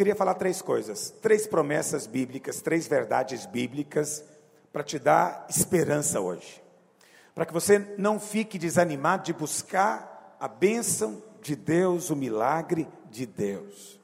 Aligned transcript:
queria 0.00 0.16
falar 0.16 0.32
três 0.32 0.62
coisas, 0.62 1.10
três 1.20 1.46
promessas 1.46 2.06
bíblicas, 2.06 2.62
três 2.62 2.88
verdades 2.88 3.44
bíblicas 3.44 4.24
para 4.72 4.82
te 4.82 4.98
dar 4.98 5.44
esperança 5.50 6.22
hoje. 6.22 6.62
Para 7.34 7.44
que 7.44 7.52
você 7.52 7.78
não 7.98 8.18
fique 8.18 8.58
desanimado 8.58 9.24
de 9.24 9.34
buscar 9.34 10.38
a 10.40 10.48
bênção 10.48 11.22
de 11.42 11.54
Deus, 11.54 12.08
o 12.08 12.16
milagre 12.16 12.88
de 13.10 13.26
Deus. 13.26 14.00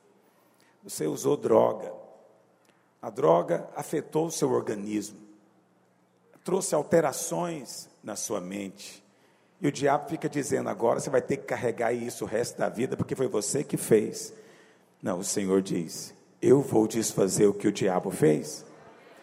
Você 0.85 1.07
usou 1.07 1.35
droga. 1.35 1.95
A 3.01 3.09
droga 3.09 3.67
afetou 3.75 4.27
o 4.27 4.31
seu 4.31 4.51
organismo. 4.51 5.19
Trouxe 6.45 6.75
alterações 6.75 7.89
na 8.05 8.17
sua 8.17 8.39
mente. 8.39 9.03
E 9.63 9.67
o 9.67 9.73
diabo 9.73 10.11
fica 10.11 10.29
dizendo: 10.29 10.69
agora 10.69 11.01
você 11.01 11.09
vai 11.09 11.23
ter 11.23 11.39
que 11.39 11.47
carregar 11.47 11.95
isso 11.95 12.25
o 12.25 12.29
resto 12.29 12.59
da 12.59 12.69
vida, 12.69 12.99
porque 12.99 13.17
foi 13.17 13.29
você 13.29 13.65
que 13.65 13.79
fez. 13.79 14.35
Não, 15.03 15.19
o 15.19 15.25
Senhor 15.25 15.63
diz: 15.63 16.15
Eu 16.41 16.61
vou 16.61 16.87
desfazer 16.87 17.47
o 17.47 17.55
que 17.55 17.69
o 17.69 17.73
diabo 17.73 18.11
fez, 18.11 18.65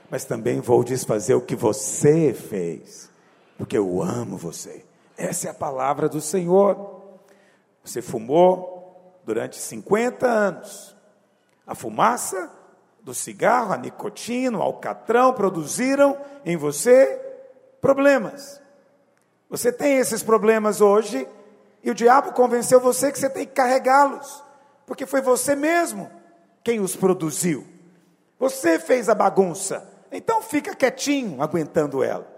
mas 0.09 0.25
também 0.25 0.59
vou 0.59 0.83
desfazer 0.83 1.33
o 1.33 1.41
que 1.41 1.55
você 1.55 2.33
fez, 2.33 3.09
porque 3.57 3.77
eu 3.77 4.01
amo 4.01 4.37
você. 4.37 4.85
Essa 5.17 5.47
é 5.47 5.51
a 5.51 5.53
palavra 5.53 6.09
do 6.09 6.21
Senhor. 6.21 7.01
Você 7.83 8.01
fumou 8.01 9.19
durante 9.25 9.57
50 9.57 10.25
anos. 10.25 10.95
A 11.65 11.75
fumaça 11.75 12.51
do 13.01 13.13
cigarro, 13.13 13.73
a 13.73 13.77
nicotina, 13.77 14.57
o 14.57 14.61
alcatrão 14.61 15.33
produziram 15.33 16.17
em 16.45 16.57
você 16.57 17.19
problemas. 17.81 18.61
Você 19.49 19.71
tem 19.71 19.97
esses 19.97 20.23
problemas 20.23 20.81
hoje 20.81 21.27
e 21.83 21.91
o 21.91 21.95
diabo 21.95 22.31
convenceu 22.33 22.79
você 22.79 23.11
que 23.11 23.19
você 23.19 23.29
tem 23.29 23.45
que 23.45 23.53
carregá-los 23.53 24.42
porque 24.85 25.05
foi 25.05 25.21
você 25.21 25.55
mesmo 25.55 26.09
quem 26.63 26.79
os 26.79 26.95
produziu. 26.95 27.65
Você 28.39 28.79
fez 28.79 29.09
a 29.09 29.15
bagunça, 29.15 29.87
então 30.11 30.41
fica 30.41 30.75
quietinho 30.75 31.41
aguentando 31.41 32.03
ela. 32.03 32.31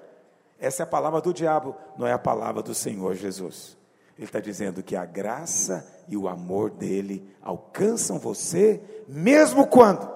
Essa 0.60 0.84
é 0.84 0.86
a 0.86 0.88
palavra 0.88 1.22
do 1.22 1.34
diabo, 1.34 1.76
não 1.98 2.08
é 2.08 2.14
a 2.14 2.20
palavra 2.20 2.62
do 2.62 2.74
Senhor 2.74 3.16
Jesus. 3.16 3.78
Ele 4.18 4.26
está 4.26 4.40
dizendo 4.40 4.82
que 4.82 4.96
a 4.96 5.06
graça 5.06 5.86
e 6.08 6.16
o 6.16 6.28
amor 6.28 6.70
dele 6.70 7.36
alcançam 7.42 8.18
você, 8.18 8.82
mesmo 9.08 9.68
quando 9.68 10.10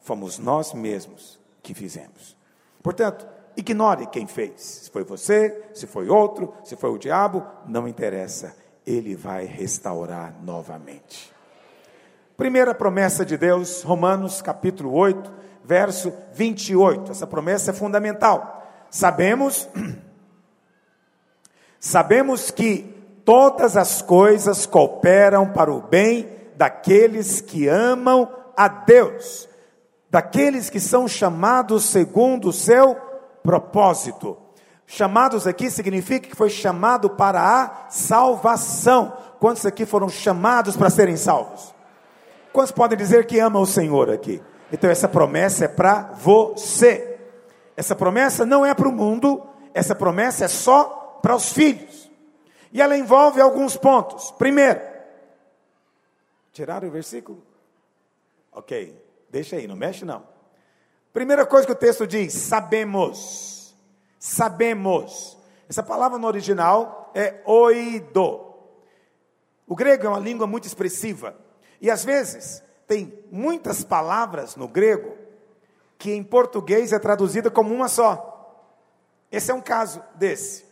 fomos 0.00 0.38
nós 0.38 0.72
mesmos 0.72 1.38
que 1.62 1.74
fizemos. 1.74 2.36
Portanto, 2.82 3.26
ignore 3.56 4.06
quem 4.06 4.26
fez. 4.26 4.60
Se 4.60 4.90
foi 4.90 5.04
você, 5.04 5.70
se 5.74 5.86
foi 5.86 6.08
outro, 6.08 6.54
se 6.64 6.76
foi 6.76 6.90
o 6.90 6.98
diabo, 6.98 7.44
não 7.66 7.88
interessa. 7.88 8.56
Ele 8.86 9.14
vai 9.14 9.44
restaurar 9.44 10.34
novamente. 10.42 11.33
Primeira 12.36 12.74
promessa 12.74 13.24
de 13.24 13.36
Deus, 13.36 13.82
Romanos 13.82 14.42
capítulo 14.42 14.92
8, 14.92 15.32
verso 15.64 16.12
28. 16.32 17.12
Essa 17.12 17.26
promessa 17.26 17.70
é 17.70 17.74
fundamental. 17.74 18.66
Sabemos 18.90 19.68
Sabemos 21.78 22.50
que 22.50 22.78
todas 23.26 23.76
as 23.76 24.00
coisas 24.00 24.64
cooperam 24.64 25.52
para 25.52 25.70
o 25.70 25.82
bem 25.82 26.26
daqueles 26.56 27.42
que 27.42 27.68
amam 27.68 28.26
a 28.56 28.68
Deus, 28.68 29.46
daqueles 30.10 30.70
que 30.70 30.80
são 30.80 31.06
chamados 31.06 31.84
segundo 31.84 32.48
o 32.48 32.52
seu 32.54 32.96
propósito. 33.42 34.34
Chamados 34.86 35.46
aqui 35.46 35.70
significa 35.70 36.26
que 36.26 36.34
foi 36.34 36.48
chamado 36.48 37.10
para 37.10 37.42
a 37.42 37.90
salvação. 37.90 39.12
Quantos 39.38 39.66
aqui 39.66 39.84
foram 39.84 40.08
chamados 40.08 40.78
para 40.78 40.88
serem 40.88 41.18
salvos? 41.18 41.73
Quantos 42.54 42.70
podem 42.70 42.96
dizer 42.96 43.26
que 43.26 43.40
ama 43.40 43.58
o 43.58 43.66
Senhor 43.66 44.08
aqui? 44.08 44.40
Então 44.70 44.88
essa 44.88 45.08
promessa 45.08 45.64
é 45.64 45.68
para 45.68 46.12
você. 46.12 47.18
Essa 47.76 47.96
promessa 47.96 48.46
não 48.46 48.64
é 48.64 48.72
para 48.72 48.88
o 48.88 48.92
mundo, 48.92 49.44
essa 49.74 49.92
promessa 49.92 50.44
é 50.44 50.48
só 50.48 51.18
para 51.20 51.34
os 51.34 51.52
filhos. 51.52 52.08
E 52.72 52.80
ela 52.80 52.96
envolve 52.96 53.40
alguns 53.40 53.76
pontos. 53.76 54.30
Primeiro, 54.30 54.80
tiraram 56.52 56.86
o 56.86 56.92
versículo? 56.92 57.42
Ok, 58.52 59.04
deixa 59.28 59.56
aí, 59.56 59.66
não 59.66 59.74
mexe 59.74 60.04
não. 60.04 60.22
Primeira 61.12 61.44
coisa 61.44 61.66
que 61.66 61.72
o 61.72 61.76
texto 61.76 62.06
diz: 62.06 62.34
sabemos. 62.34 63.74
Sabemos. 64.16 65.36
Essa 65.68 65.82
palavra 65.82 66.18
no 66.18 66.26
original 66.28 67.10
é 67.16 67.42
oido. 67.46 68.54
O 69.66 69.74
grego 69.74 70.06
é 70.06 70.08
uma 70.08 70.20
língua 70.20 70.46
muito 70.46 70.68
expressiva. 70.68 71.42
E 71.80 71.90
às 71.90 72.04
vezes, 72.04 72.62
tem 72.86 73.18
muitas 73.30 73.84
palavras 73.84 74.56
no 74.56 74.68
grego 74.68 75.16
que 75.98 76.12
em 76.12 76.22
português 76.22 76.92
é 76.92 76.98
traduzida 76.98 77.50
como 77.50 77.74
uma 77.74 77.88
só. 77.88 78.30
Esse 79.30 79.50
é 79.50 79.54
um 79.54 79.60
caso 79.60 80.02
desse. 80.14 80.64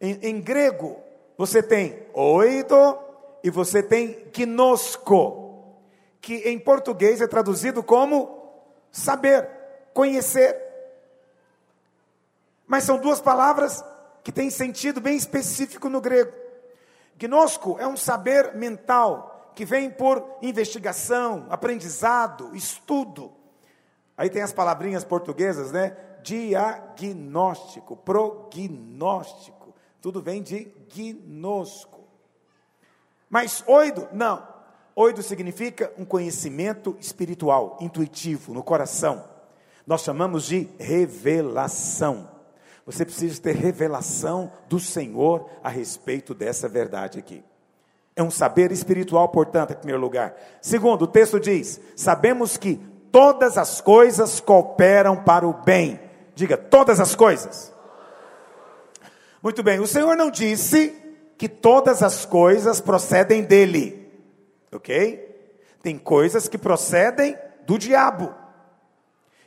Em, 0.00 0.18
em 0.22 0.40
grego, 0.40 0.96
você 1.36 1.62
tem 1.62 2.06
oido 2.14 2.98
e 3.42 3.50
você 3.50 3.82
tem 3.82 4.30
gnosco, 4.34 5.76
que 6.20 6.36
em 6.48 6.58
português 6.58 7.20
é 7.20 7.26
traduzido 7.26 7.82
como 7.82 8.50
saber, 8.90 9.48
conhecer. 9.92 10.56
Mas 12.66 12.84
são 12.84 12.98
duas 12.98 13.20
palavras 13.20 13.84
que 14.22 14.32
têm 14.32 14.50
sentido 14.50 15.00
bem 15.00 15.16
específico 15.16 15.88
no 15.88 16.00
grego. 16.00 16.32
Gnosco 17.18 17.76
é 17.78 17.86
um 17.86 17.96
saber 17.96 18.54
mental, 18.54 19.39
que 19.60 19.64
vem 19.66 19.90
por 19.90 20.38
investigação, 20.40 21.46
aprendizado, 21.50 22.56
estudo. 22.56 23.30
Aí 24.16 24.30
tem 24.30 24.40
as 24.40 24.54
palavrinhas 24.54 25.04
portuguesas, 25.04 25.70
né? 25.70 25.94
Diagnóstico, 26.22 27.94
prognóstico. 27.94 29.74
Tudo 30.00 30.22
vem 30.22 30.42
de 30.42 30.64
gnosco. 30.94 32.08
Mas 33.28 33.62
oido, 33.66 34.08
não. 34.14 34.48
Oido 34.96 35.22
significa 35.22 35.92
um 35.98 36.06
conhecimento 36.06 36.96
espiritual, 36.98 37.76
intuitivo, 37.82 38.54
no 38.54 38.62
coração. 38.62 39.28
Nós 39.86 40.00
chamamos 40.00 40.46
de 40.46 40.70
revelação. 40.78 42.30
Você 42.86 43.04
precisa 43.04 43.42
ter 43.42 43.56
revelação 43.56 44.50
do 44.70 44.80
Senhor 44.80 45.50
a 45.62 45.68
respeito 45.68 46.32
dessa 46.32 46.66
verdade 46.66 47.18
aqui. 47.18 47.44
É 48.20 48.22
um 48.22 48.30
saber 48.30 48.70
espiritual, 48.70 49.30
portanto, 49.30 49.70
em 49.70 49.76
primeiro 49.76 49.98
lugar. 49.98 50.36
Segundo, 50.60 51.02
o 51.04 51.06
texto 51.06 51.40
diz: 51.40 51.80
sabemos 51.96 52.58
que 52.58 52.78
todas 53.10 53.56
as 53.56 53.80
coisas 53.80 54.40
cooperam 54.40 55.16
para 55.16 55.48
o 55.48 55.54
bem. 55.54 55.98
Diga, 56.34 56.58
todas 56.58 57.00
as 57.00 57.14
coisas. 57.14 57.72
Muito 59.42 59.62
bem, 59.62 59.80
o 59.80 59.86
Senhor 59.86 60.14
não 60.18 60.30
disse 60.30 60.94
que 61.38 61.48
todas 61.48 62.02
as 62.02 62.26
coisas 62.26 62.78
procedem 62.78 63.42
dele, 63.42 64.12
ok? 64.70 65.26
Tem 65.82 65.96
coisas 65.96 66.46
que 66.46 66.58
procedem 66.58 67.38
do 67.66 67.78
diabo. 67.78 68.34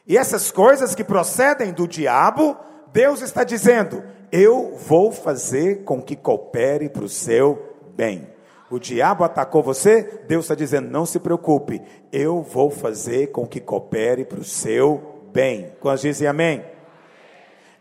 E 0.07 0.17
essas 0.17 0.51
coisas 0.51 0.95
que 0.95 1.03
procedem 1.03 1.71
do 1.71 1.87
diabo, 1.87 2.57
Deus 2.91 3.21
está 3.21 3.43
dizendo: 3.43 4.03
eu 4.31 4.75
vou 4.75 5.11
fazer 5.11 5.83
com 5.83 6.01
que 6.01 6.15
coopere 6.15 6.89
para 6.89 7.03
o 7.03 7.07
seu 7.09 7.77
bem 7.95 8.32
o 8.73 8.79
diabo 8.79 9.23
atacou 9.23 9.61
você, 9.61 10.23
Deus 10.27 10.45
está 10.45 10.55
dizendo: 10.55 10.89
não 10.89 11.05
se 11.05 11.19
preocupe, 11.19 11.79
eu 12.11 12.41
vou 12.41 12.71
fazer 12.71 13.27
com 13.27 13.45
que 13.45 13.59
coopere 13.59 14.25
para 14.25 14.39
o 14.39 14.43
seu 14.43 15.21
bem. 15.31 15.75
Quando 15.79 15.99
dizem 15.99 16.27
amém? 16.27 16.65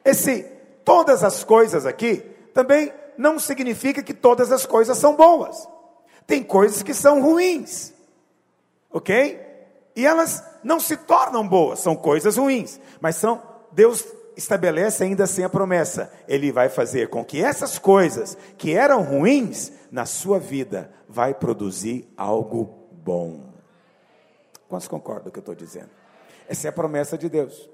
Esse 0.04 0.42
todas 0.84 1.24
as 1.24 1.44
coisas 1.44 1.86
aqui 1.86 2.16
também 2.52 2.92
não 3.16 3.38
significa 3.38 4.02
que 4.02 4.12
todas 4.12 4.52
as 4.52 4.66
coisas 4.66 4.98
são 4.98 5.16
boas. 5.16 5.66
Tem 6.26 6.42
coisas 6.42 6.82
que 6.82 6.92
são 6.92 7.22
ruins, 7.22 7.94
ok? 8.90 9.40
E 9.96 10.04
elas 10.04 10.44
não 10.62 10.78
se 10.78 10.98
tornam 10.98 11.48
boas, 11.48 11.78
são 11.78 11.96
coisas 11.96 12.36
ruins, 12.36 12.78
mas 13.00 13.16
são 13.16 13.40
Deus 13.72 14.04
estabelece 14.36 15.04
ainda 15.04 15.24
assim 15.24 15.44
a 15.44 15.48
promessa: 15.48 16.12
Ele 16.26 16.52
vai 16.52 16.68
fazer 16.68 17.08
com 17.08 17.24
que 17.24 17.42
essas 17.42 17.78
coisas 17.78 18.36
que 18.56 18.74
eram 18.74 19.02
ruins 19.02 19.72
na 19.90 20.06
sua 20.06 20.38
vida 20.38 20.90
vai 21.08 21.34
produzir 21.34 22.12
algo 22.16 22.88
bom. 22.92 23.52
Quantos 24.68 24.88
concordam 24.88 25.24
com 25.24 25.28
o 25.28 25.32
que 25.32 25.38
eu 25.38 25.42
estou 25.42 25.54
dizendo? 25.54 25.90
Essa 26.48 26.68
é 26.68 26.70
a 26.70 26.72
promessa 26.72 27.18
de 27.18 27.28
Deus. 27.28 27.68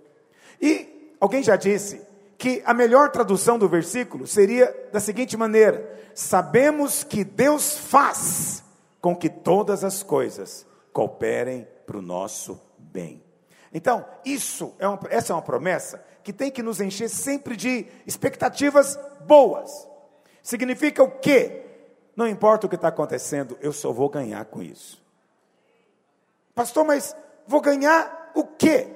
E 0.61 1.15
alguém 1.21 1.43
já 1.43 1.57
disse 1.57 2.03
que 2.37 2.63
a 2.65 2.75
melhor 2.75 3.11
tradução 3.11 3.59
do 3.59 3.69
versículo 3.69 4.27
seria 4.27 4.75
da 4.93 5.01
seguinte 5.01 5.37
maneira: 5.37 5.97
Sabemos 6.15 7.05
que 7.05 7.25
Deus 7.25 7.77
faz 7.77 8.65
com 9.01 9.15
que 9.15 9.29
todas 9.29 9.85
as 9.85 10.03
coisas 10.03 10.67
cooperem 10.93 11.67
para 11.87 11.97
o 11.97 12.03
nosso 12.03 12.61
bem. 12.77 13.23
Então, 13.73 14.05
isso 14.25 14.75
é 14.79 14.89
uma, 14.89 14.99
essa 15.11 15.33
é 15.33 15.37
uma 15.37 15.43
promessa 15.43 16.03
que 16.29 16.33
tem 16.35 16.51
que 16.51 16.63
nos 16.63 16.79
encher 16.79 17.09
sempre 17.09 17.57
de 17.57 17.87
expectativas 18.07 19.01
boas. 19.23 19.89
Significa 20.43 21.03
o 21.03 21.11
quê? 21.11 21.65
Não 22.15 22.29
importa 22.29 22.67
o 22.67 22.69
que 22.69 22.75
está 22.75 22.89
acontecendo, 22.89 23.57
eu 23.63 23.73
só 23.73 23.93
vou 23.93 24.11
ganhar 24.11 24.45
com 24.45 24.63
isso. 24.63 25.03
Pastor, 26.55 26.85
mas 26.85 27.17
vou 27.47 27.63
ganhar 27.63 28.31
o 28.35 28.45
quê? 28.45 28.89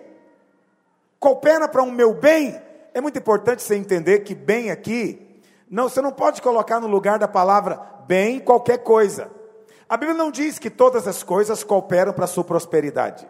Coopera 1.19 1.67
para 1.67 1.83
o 1.83 1.87
um 1.87 1.91
meu 1.91 2.13
bem? 2.13 2.61
É 2.93 3.01
muito 3.01 3.19
importante 3.19 3.63
você 3.63 3.77
entender 3.77 4.19
que 4.25 4.35
bem 4.35 4.71
aqui, 4.71 5.41
não, 5.71 5.89
você 5.89 6.03
não 6.03 6.13
pode 6.13 6.43
colocar 6.43 6.81
no 6.81 6.87
lugar 6.87 7.19
da 7.19 7.27
palavra 7.27 7.81
bem 8.07 8.41
qualquer 8.41 8.83
coisa. 8.83 9.31
A 9.89 9.97
Bíblia 9.97 10.19
não 10.19 10.31
diz 10.31 10.59
que 10.59 10.69
todas 10.69 11.09
as 11.09 11.23
coisas 11.23 11.65
cooperam 11.65 12.13
para 12.13 12.27
a 12.27 12.29
sua 12.29 12.45
prosperidade. 12.45 13.27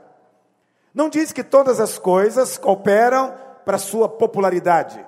Não 0.93 1.09
diz 1.09 1.31
que 1.31 1.45
todas 1.45 1.79
as 1.79 1.99
coisas 1.99 2.59
cooperam 2.59 3.52
para 3.65 3.79
sua 3.79 4.09
popularidade. 4.09 5.05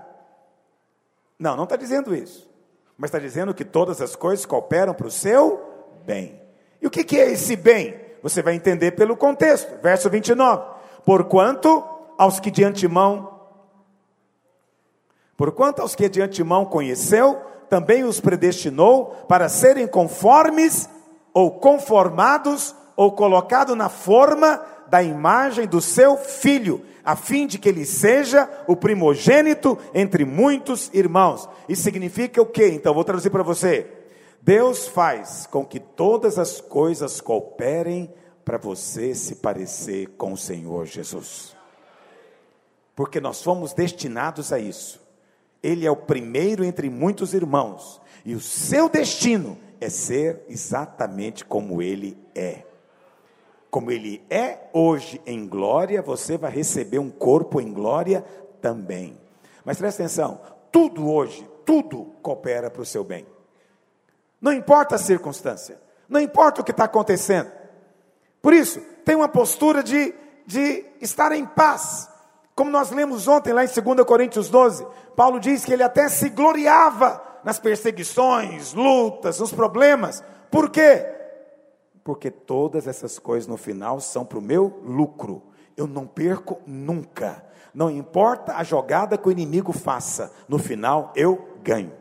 Não, 1.39 1.57
não 1.57 1.65
está 1.65 1.77
dizendo 1.77 2.15
isso. 2.15 2.51
Mas 2.97 3.09
está 3.09 3.19
dizendo 3.19 3.55
que 3.55 3.65
todas 3.65 4.01
as 4.01 4.15
coisas 4.15 4.47
cooperam 4.47 4.95
para 4.95 5.07
o 5.07 5.11
seu 5.11 5.61
bem. 6.05 6.41
E 6.81 6.87
o 6.87 6.91
que, 6.91 7.03
que 7.03 7.19
é 7.19 7.31
esse 7.33 7.57
bem? 7.57 8.01
Você 8.23 8.43
vai 8.43 8.55
entender 8.55 8.93
pelo 8.93 9.17
contexto. 9.17 9.81
Verso 9.83 10.09
29. 10.09 10.75
Porquanto 11.05 11.85
aos 12.17 12.39
que 12.39 12.51
de 12.51 12.65
antemão 12.65 13.35
Porquanto 15.37 15.83
aos 15.83 15.95
que 15.95 16.09
de 16.09 16.23
antemão 16.23 16.65
conheceu, 16.65 17.41
também 17.69 18.05
os 18.05 18.21
predestinou 18.21 19.07
para 19.29 19.49
serem 19.49 19.87
conformes 19.87 20.89
ou 21.33 21.51
conformados 21.51 22.75
ou 22.97 23.13
colocado 23.13 23.75
na 23.75 23.89
forma 23.89 24.65
da 24.89 25.03
imagem 25.03 25.67
do 25.67 25.81
seu 25.81 26.17
filho, 26.17 26.85
a 27.05 27.17
fim 27.17 27.47
de 27.47 27.59
que 27.59 27.69
ele 27.69 27.85
seja 27.85 28.49
o 28.67 28.77
primogênito 28.77 29.79
entre 29.93 30.25
muitos 30.25 30.91
irmãos. 30.93 31.49
Isso 31.69 31.83
significa 31.83 32.41
o 32.41 32.47
quê? 32.47 32.69
Então, 32.69 32.95
vou 32.95 33.05
traduzir 33.05 33.31
para 33.31 33.43
você. 33.43 33.87
Deus 34.41 34.87
faz 34.87 35.47
com 35.47 35.65
que 35.65 35.81
todas 35.81 36.39
as 36.39 36.61
coisas 36.61 37.21
cooperem 37.21 38.13
para 38.45 38.59
você 38.59 39.15
se 39.15 39.37
parecer 39.37 40.09
com 40.19 40.33
o 40.33 40.37
Senhor 40.37 40.85
Jesus. 40.87 41.57
Porque 42.95 43.21
nós 43.21 43.43
fomos 43.43 43.73
destinados 43.73 44.53
a 44.53 44.59
isso. 44.59 45.01
Ele 45.63 45.87
é 45.87 45.91
o 45.91 45.97
primeiro 45.97 46.63
entre 46.63 46.91
muitos 46.91 47.33
irmãos, 47.33 48.01
e 48.25 48.35
o 48.35 48.41
seu 48.41 48.89
destino 48.89 49.59
é 49.81 49.89
ser 49.89 50.43
exatamente 50.49 51.45
como 51.45 51.81
ele 51.81 52.17
é 52.35 52.65
como 53.75 53.91
ele 53.91 54.25
é 54.31 54.69
hoje 54.73 55.21
em 55.27 55.49
glória, 55.49 56.01
você 56.01 56.39
vai 56.39 56.49
receber 56.49 57.01
um 57.01 57.11
corpo 57.11 57.61
em 57.61 57.73
glória 57.73 58.25
também. 58.61 59.19
Mas 59.65 59.79
presta 59.79 60.05
atenção: 60.05 60.41
tudo 60.71 61.11
hoje, 61.11 61.45
tudo 61.67 62.05
coopera 62.23 62.71
para 62.71 62.83
o 62.83 62.87
seu 62.87 63.03
bem. 63.03 63.27
Não 64.41 64.53
importa 64.53 64.95
a 64.95 64.99
circunstância, 64.99 65.77
não 66.09 66.21
importa 66.21 66.61
o 66.61 66.65
que 66.65 66.71
está 66.71 66.85
acontecendo. 66.85 67.51
Por 68.41 68.55
isso, 68.55 68.79
tem 69.05 69.17
uma 69.17 69.29
postura 69.29 69.83
de, 69.83 70.15
de 70.47 70.87
estar 71.01 71.33
em 71.33 71.45
paz. 71.45 72.09
Como 72.55 72.71
nós 72.71 72.93
lemos 72.93 73.27
ontem 73.27 73.53
lá 73.53 73.65
em 73.65 73.69
2 73.69 74.07
Coríntios 74.07 74.49
12, 74.49 74.87
Paulo 75.17 75.41
diz 75.41 75.65
que 75.65 75.73
ele 75.73 75.83
até 75.83 76.09
se 76.09 76.29
gloriava 76.29 77.21
nas 77.43 77.59
perseguições, 77.59 78.73
lutas, 78.73 79.41
nos 79.41 79.53
problemas. 79.53 80.23
Por 80.49 80.71
quê? 80.71 81.24
Porque 82.05 82.31
todas 82.31 82.87
essas 82.87 83.19
coisas 83.19 83.49
no 83.49 83.57
final 83.57 83.99
são 83.99 84.27
para 84.27 84.39
o 84.39 84.43
meu 84.43 84.81
lucro. 84.85 85.43
Eu 85.75 85.87
não 85.87 86.07
perco 86.07 86.61
nunca. 86.67 87.43
Não 87.75 87.91
importa 87.91 88.55
a 88.55 88.63
jogada 88.63 89.19
que 89.19 89.27
o 89.27 89.33
inimigo 89.33 89.73
faça, 89.73 90.31
no 90.47 90.59
final 90.59 91.13
eu 91.17 91.59
ganho. 91.65 91.93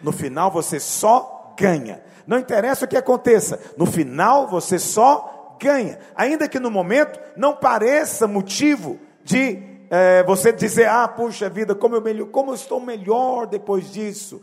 No 0.00 0.12
final 0.12 0.50
você 0.50 0.80
só 0.80 1.54
ganha. 1.58 2.02
Não 2.26 2.38
interessa 2.38 2.84
o 2.84 2.88
que 2.88 2.96
aconteça, 2.96 3.60
no 3.76 3.84
final 3.84 4.48
você 4.48 4.78
só 4.78 5.56
ganha. 5.60 5.98
Ainda 6.14 6.48
que 6.48 6.58
no 6.58 6.70
momento 6.70 7.20
não 7.36 7.54
pareça 7.54 8.26
motivo 8.26 8.98
de 9.22 9.62
é, 9.90 10.22
você 10.22 10.52
dizer, 10.52 10.88
ah, 10.88 11.06
puxa 11.06 11.50
vida, 11.50 11.74
como 11.74 11.96
eu, 11.96 12.26
como 12.28 12.52
eu 12.52 12.54
estou 12.54 12.80
melhor 12.80 13.46
depois 13.46 13.92
disso. 13.92 14.42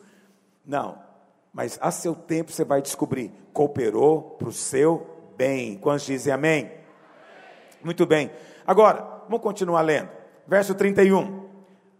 Não, 0.63 0.99
mas 1.53 1.77
a 1.81 1.91
seu 1.91 2.13
tempo 2.15 2.51
você 2.51 2.63
vai 2.63 2.81
descobrir, 2.81 3.31
cooperou 3.53 4.21
para 4.37 4.49
o 4.49 4.53
seu 4.53 5.31
bem. 5.35 5.77
Quantos 5.77 6.05
dizem 6.05 6.33
amém? 6.33 6.65
amém? 6.65 6.71
Muito 7.83 8.05
bem. 8.05 8.31
Agora, 8.65 9.23
vamos 9.27 9.41
continuar 9.41 9.81
lendo. 9.81 10.09
Verso 10.47 10.75
31. 10.75 11.47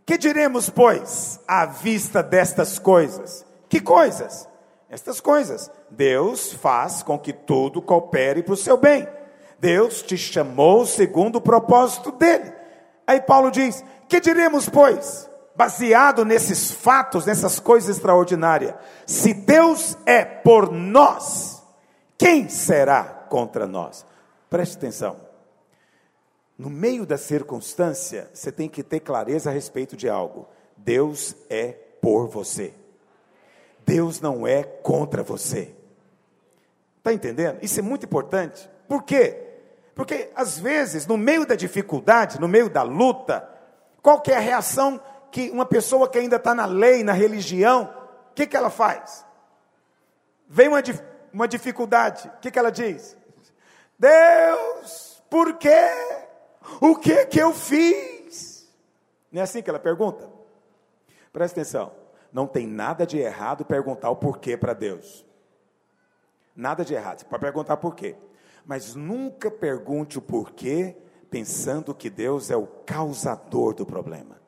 Que 0.06 0.18
diremos, 0.18 0.70
pois, 0.70 1.40
à 1.48 1.66
vista 1.66 2.24
destas 2.24 2.80
coisas? 2.80 3.46
Que 3.70 3.80
coisas? 3.80 4.48
Estas 4.90 5.22
coisas. 5.22 5.72
Deus 5.90 6.52
faz 6.52 7.04
com 7.04 7.18
que 7.18 7.32
tudo 7.32 7.82
coopere 7.82 8.42
para 8.42 8.54
o 8.54 8.58
seu 8.58 8.76
bem. 8.76 9.08
Deus 9.60 10.02
te 10.02 10.18
chamou 10.18 10.86
segundo 10.86 11.36
o 11.36 11.42
propósito 11.42 12.12
dele. 12.12 12.52
Aí 13.06 13.22
Paulo 13.22 13.52
diz: 13.52 13.84
Que 14.08 14.20
diremos, 14.20 14.68
pois? 14.68 15.30
Baseado 15.60 16.24
nesses 16.24 16.72
fatos, 16.72 17.26
nessas 17.26 17.60
coisas 17.60 17.98
extraordinárias. 17.98 18.76
Se 19.06 19.34
Deus 19.34 19.98
é 20.06 20.24
por 20.24 20.72
nós, 20.72 21.62
quem 22.18 22.48
será 22.48 23.04
contra 23.04 23.68
nós? 23.68 24.06
Preste 24.50 24.78
atenção. 24.78 25.20
No 26.58 26.70
meio 26.70 27.06
da 27.06 27.18
circunstância, 27.18 28.30
você 28.34 28.54
tem 28.54 28.70
que 28.70 28.82
ter 28.82 29.02
clareza 29.02 29.50
a 29.50 29.54
respeito 29.54 29.98
de 29.98 30.08
algo. 30.08 30.48
Deus 30.78 31.36
é 31.50 31.74
por 32.02 32.30
você. 32.30 32.74
Deus 33.86 34.22
não 34.22 34.48
é 34.48 34.64
contra 34.64 35.24
você. 35.24 35.76
Está 37.00 37.12
entendendo? 37.12 37.60
Isso 37.62 37.82
é 37.82 37.84
muito 37.84 38.06
importante. 38.06 38.70
Por 38.88 39.04
quê? 39.04 39.44
Porque 39.94 40.32
às 40.34 40.58
vezes, 40.58 41.06
no 41.06 41.18
meio 41.18 41.46
da 41.46 41.56
dificuldade, 41.56 42.40
no 42.40 42.48
meio 42.48 42.70
da 42.70 42.82
luta, 42.82 43.46
qual 44.02 44.24
é 44.26 44.36
a 44.36 44.40
reação 44.40 45.02
que 45.32 45.50
uma 45.50 45.66
pessoa 45.66 46.10
que 46.10 46.18
ainda 46.18 46.36
está 46.38 46.54
na 46.54 46.66
lei, 46.66 47.04
na 47.04 47.14
religião, 47.14 47.94
o 48.32 48.34
que, 48.34 48.48
que 48.48 48.58
ela 48.58 48.70
faz? 48.70 49.26
Vem 50.48 50.68
uma, 50.68 50.82
uma 51.32 51.48
dificuldade, 51.48 52.28
o 52.28 52.40
que, 52.40 52.52
que 52.52 52.60
ela 52.60 52.72
diz? 52.72 53.18
Deus, 53.98 55.22
por 55.30 55.58
quê? 55.58 55.88
O 56.82 56.96
que 56.96 57.26
que 57.26 57.40
eu 57.40 57.54
fiz? 57.54 58.68
Não 59.32 59.42
é 59.42 59.44
assim 59.44 59.62
que 59.62 59.70
ela 59.70 59.80
pergunta? 59.80 60.30
Presta 61.32 61.60
atenção, 61.60 61.92
não 62.32 62.48
tem 62.48 62.66
nada 62.66 63.06
de 63.06 63.18
errado 63.20 63.64
perguntar 63.64 64.10
o 64.10 64.16
porquê 64.16 64.58
para 64.58 64.74
Deus. 64.74 65.26
Nada 66.56 66.84
de 66.84 66.94
errado, 66.94 67.20
você 67.20 67.26
pode 67.26 67.42
perguntar 67.42 67.78
por 67.78 67.96
quê. 67.96 68.16
Mas 68.66 68.96
nunca 68.96 69.50
pergunte 69.50 70.18
o 70.18 70.22
porquê 70.22 70.96
pensando 71.30 71.94
que 71.94 72.10
Deus 72.10 72.50
é 72.50 72.58
o 72.58 72.68
causador 72.68 73.74
do 73.74 73.86
problema. 73.86 74.40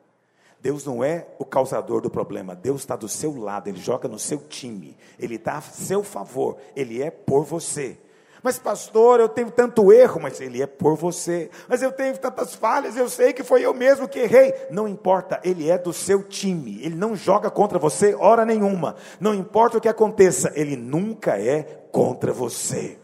Deus 0.62 0.86
não 0.86 1.02
é 1.02 1.26
o 1.40 1.44
causador 1.44 2.00
do 2.00 2.08
problema, 2.08 2.54
Deus 2.54 2.82
está 2.82 2.94
do 2.94 3.08
seu 3.08 3.36
lado, 3.36 3.68
Ele 3.68 3.80
joga 3.80 4.06
no 4.06 4.18
seu 4.18 4.38
time, 4.38 4.96
Ele 5.18 5.34
está 5.34 5.58
a 5.58 5.60
seu 5.60 6.04
favor, 6.04 6.56
Ele 6.76 7.02
é 7.02 7.10
por 7.10 7.44
você. 7.44 7.98
Mas, 8.44 8.60
pastor, 8.60 9.18
eu 9.18 9.28
tenho 9.28 9.50
tanto 9.50 9.92
erro, 9.92 10.20
mas 10.20 10.40
Ele 10.40 10.62
é 10.62 10.66
por 10.66 10.96
você. 10.96 11.50
Mas 11.68 11.82
eu 11.82 11.90
tenho 11.90 12.16
tantas 12.16 12.54
falhas, 12.54 12.96
eu 12.96 13.08
sei 13.08 13.32
que 13.32 13.42
foi 13.42 13.62
eu 13.62 13.74
mesmo 13.74 14.08
que 14.08 14.20
errei. 14.20 14.54
Não 14.70 14.86
importa, 14.86 15.40
Ele 15.42 15.68
é 15.68 15.76
do 15.76 15.92
seu 15.92 16.22
time, 16.22 16.80
Ele 16.80 16.94
não 16.94 17.16
joga 17.16 17.50
contra 17.50 17.78
você 17.78 18.14
hora 18.14 18.44
nenhuma. 18.44 18.94
Não 19.18 19.34
importa 19.34 19.78
o 19.78 19.80
que 19.80 19.88
aconteça, 19.88 20.52
Ele 20.54 20.76
nunca 20.76 21.40
é 21.40 21.62
contra 21.90 22.32
você. 22.32 22.98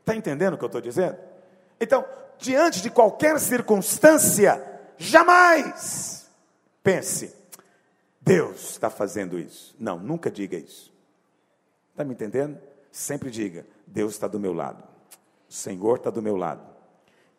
Está 0.00 0.16
entendendo 0.16 0.54
o 0.54 0.58
que 0.58 0.64
eu 0.64 0.66
estou 0.66 0.80
dizendo? 0.80 1.16
Então, 1.80 2.04
diante 2.38 2.82
de 2.82 2.90
qualquer 2.90 3.38
circunstância, 3.38 4.69
Jamais 5.02 6.30
pense, 6.82 7.34
Deus 8.20 8.72
está 8.72 8.90
fazendo 8.90 9.38
isso. 9.38 9.74
Não, 9.78 9.98
nunca 9.98 10.30
diga 10.30 10.58
isso. 10.58 10.92
Está 11.90 12.04
me 12.04 12.12
entendendo? 12.12 12.60
Sempre 12.92 13.30
diga: 13.30 13.66
Deus 13.86 14.12
está 14.12 14.28
do 14.28 14.38
meu 14.38 14.52
lado, 14.52 14.84
o 15.48 15.52
Senhor 15.52 15.96
está 15.96 16.10
do 16.10 16.20
meu 16.20 16.36
lado. 16.36 16.62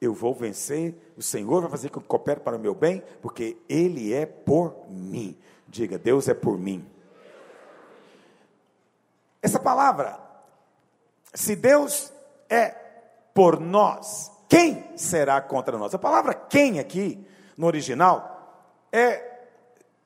Eu 0.02 0.12
vou 0.12 0.34
vencer, 0.34 1.14
o 1.16 1.22
Senhor 1.22 1.62
vai 1.62 1.70
fazer 1.70 1.90
com 1.90 2.02
que 2.02 2.08
coopere 2.08 2.40
para 2.40 2.58
o 2.58 2.60
meu 2.60 2.74
bem, 2.74 3.04
porque 3.22 3.56
Ele 3.70 4.12
é 4.12 4.26
por 4.26 4.90
mim. 4.90 5.38
Diga: 5.68 6.00
Deus 6.00 6.28
é 6.28 6.34
por 6.34 6.58
mim. 6.58 6.84
Essa 9.40 9.60
palavra, 9.60 10.20
se 11.32 11.56
Deus 11.56 12.12
é 12.50 12.70
por 13.36 13.60
nós, 13.60 14.32
quem 14.50 14.98
será 14.98 15.40
contra 15.40 15.78
nós? 15.78 15.94
A 15.94 16.00
palavra 16.00 16.34
quem 16.34 16.80
aqui 16.80 17.24
no 17.58 17.68
original, 17.68 18.86
é 18.92 19.32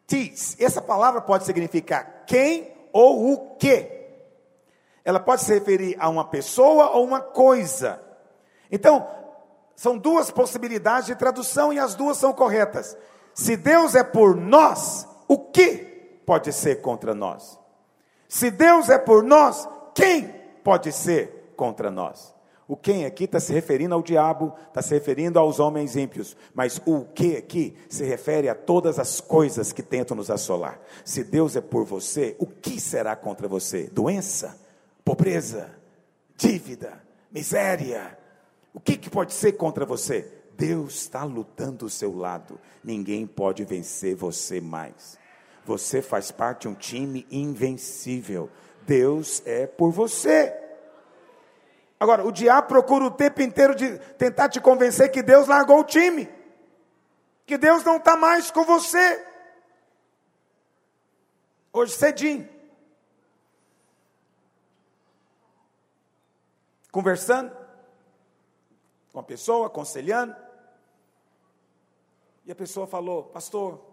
tis. 0.08 0.56
Essa 0.60 0.82
palavra 0.82 1.22
pode 1.22 1.46
significar 1.46 2.24
quem 2.25 2.74
ou 2.92 3.34
o 3.34 3.56
que. 3.56 3.92
Ela 5.04 5.20
pode 5.20 5.42
se 5.42 5.54
referir 5.54 5.96
a 6.00 6.10
uma 6.10 6.25
pessoa 6.25 6.92
ou 6.92 7.06
uma 7.06 7.22
coisa. 7.22 8.02
Então, 8.72 9.08
são 9.75 9.98
duas 9.98 10.32
possibilidades 10.32 11.08
de 11.08 11.16
tradução 11.16 11.72
e 11.72 11.80
as 11.80 11.96
duas 11.96 12.18
são 12.18 12.34
corretas. 12.34 12.98
Se 13.34 13.56
Deus 13.58 13.96
é 13.96 14.04
por 14.04 14.36
nós, 14.36 15.08
o 15.28 15.38
que 15.38 15.78
pode 16.25 16.52
ser 16.54 16.82
contra 16.82 17.14
nós? 17.14 17.60
Se 18.28 18.50
Deus 18.50 18.90
é 18.90 18.98
por 18.98 19.24
nós, 19.24 19.68
quem 19.94 20.28
pode 20.64 20.92
ser 20.92 21.54
contra 21.56 21.92
nós? 21.92 22.35
O 22.67 22.75
quem 22.75 23.05
aqui 23.05 23.25
está 23.25 23.39
se 23.39 23.53
referindo 23.53 23.93
ao 23.93 24.01
diabo, 24.01 24.53
está 24.67 24.81
se 24.81 24.93
referindo 24.93 25.38
aos 25.38 25.60
homens 25.60 25.95
ímpios. 25.95 26.36
Mas 26.53 26.81
o 26.86 27.05
que 27.05 27.38
aqui 27.38 27.75
se 27.88 28.03
refere 28.03 28.50
a 28.50 28.55
todas 28.55 28.98
as 28.98 29.22
coisas 29.22 29.72
que 29.72 29.84
tentam 29.84 30.17
nos 30.17 30.31
assolar. 30.31 30.79
Se 31.03 31.24
Deus 31.24 31.55
é 31.55 31.62
por 31.62 31.86
você, 31.86 32.36
o 32.39 32.48
que 32.48 32.79
será 32.79 33.15
contra 33.15 33.48
você? 33.48 33.84
Doença? 33.91 34.60
Pobreza? 35.03 35.69
Dívida? 36.36 37.03
Miséria? 37.31 38.17
O 38.74 38.79
que, 38.79 38.98
que 38.98 39.10
pode 39.10 39.34
ser 39.34 39.53
contra 39.53 39.86
você? 39.86 40.31
Deus 40.57 40.95
está 41.01 41.24
lutando 41.24 41.86
do 41.86 41.89
seu 41.89 42.17
lado. 42.17 42.60
Ninguém 42.84 43.27
pode 43.27 43.63
vencer 43.63 44.15
você 44.15 44.60
mais. 44.60 45.19
Você 45.65 46.01
faz 46.01 46.31
parte 46.31 46.62
de 46.62 46.69
um 46.69 46.74
time 46.74 47.27
invencível. 47.29 48.50
Deus 48.88 49.43
é 49.45 49.67
por 49.67 49.91
você. 49.91 50.64
Agora, 52.00 52.25
o 52.25 52.32
diabo 52.32 52.68
procura 52.68 53.06
o 53.06 53.12
tempo 53.12 53.42
inteiro 53.42 53.74
de 53.74 53.98
tentar 54.16 54.50
te 54.50 54.60
convencer 54.60 55.12
que 55.12 55.24
Deus 55.24 55.48
largou 55.48 55.80
o 55.80 55.84
time, 55.84 56.30
que 57.46 57.58
Deus 57.58 57.84
não 57.84 57.98
está 57.98 58.18
mais 58.18 58.52
com 58.52 58.64
você. 58.66 59.25
Hoje 61.72 61.94
cedinho, 61.94 62.48
conversando 66.92 67.56
com 69.12 69.20
a 69.20 69.24
pessoa, 69.24 69.68
aconselhando, 69.68 70.36
e 72.46 72.52
a 72.52 72.56
pessoa 72.56 72.86
falou: 72.86 73.24
Pastor, 73.24 73.84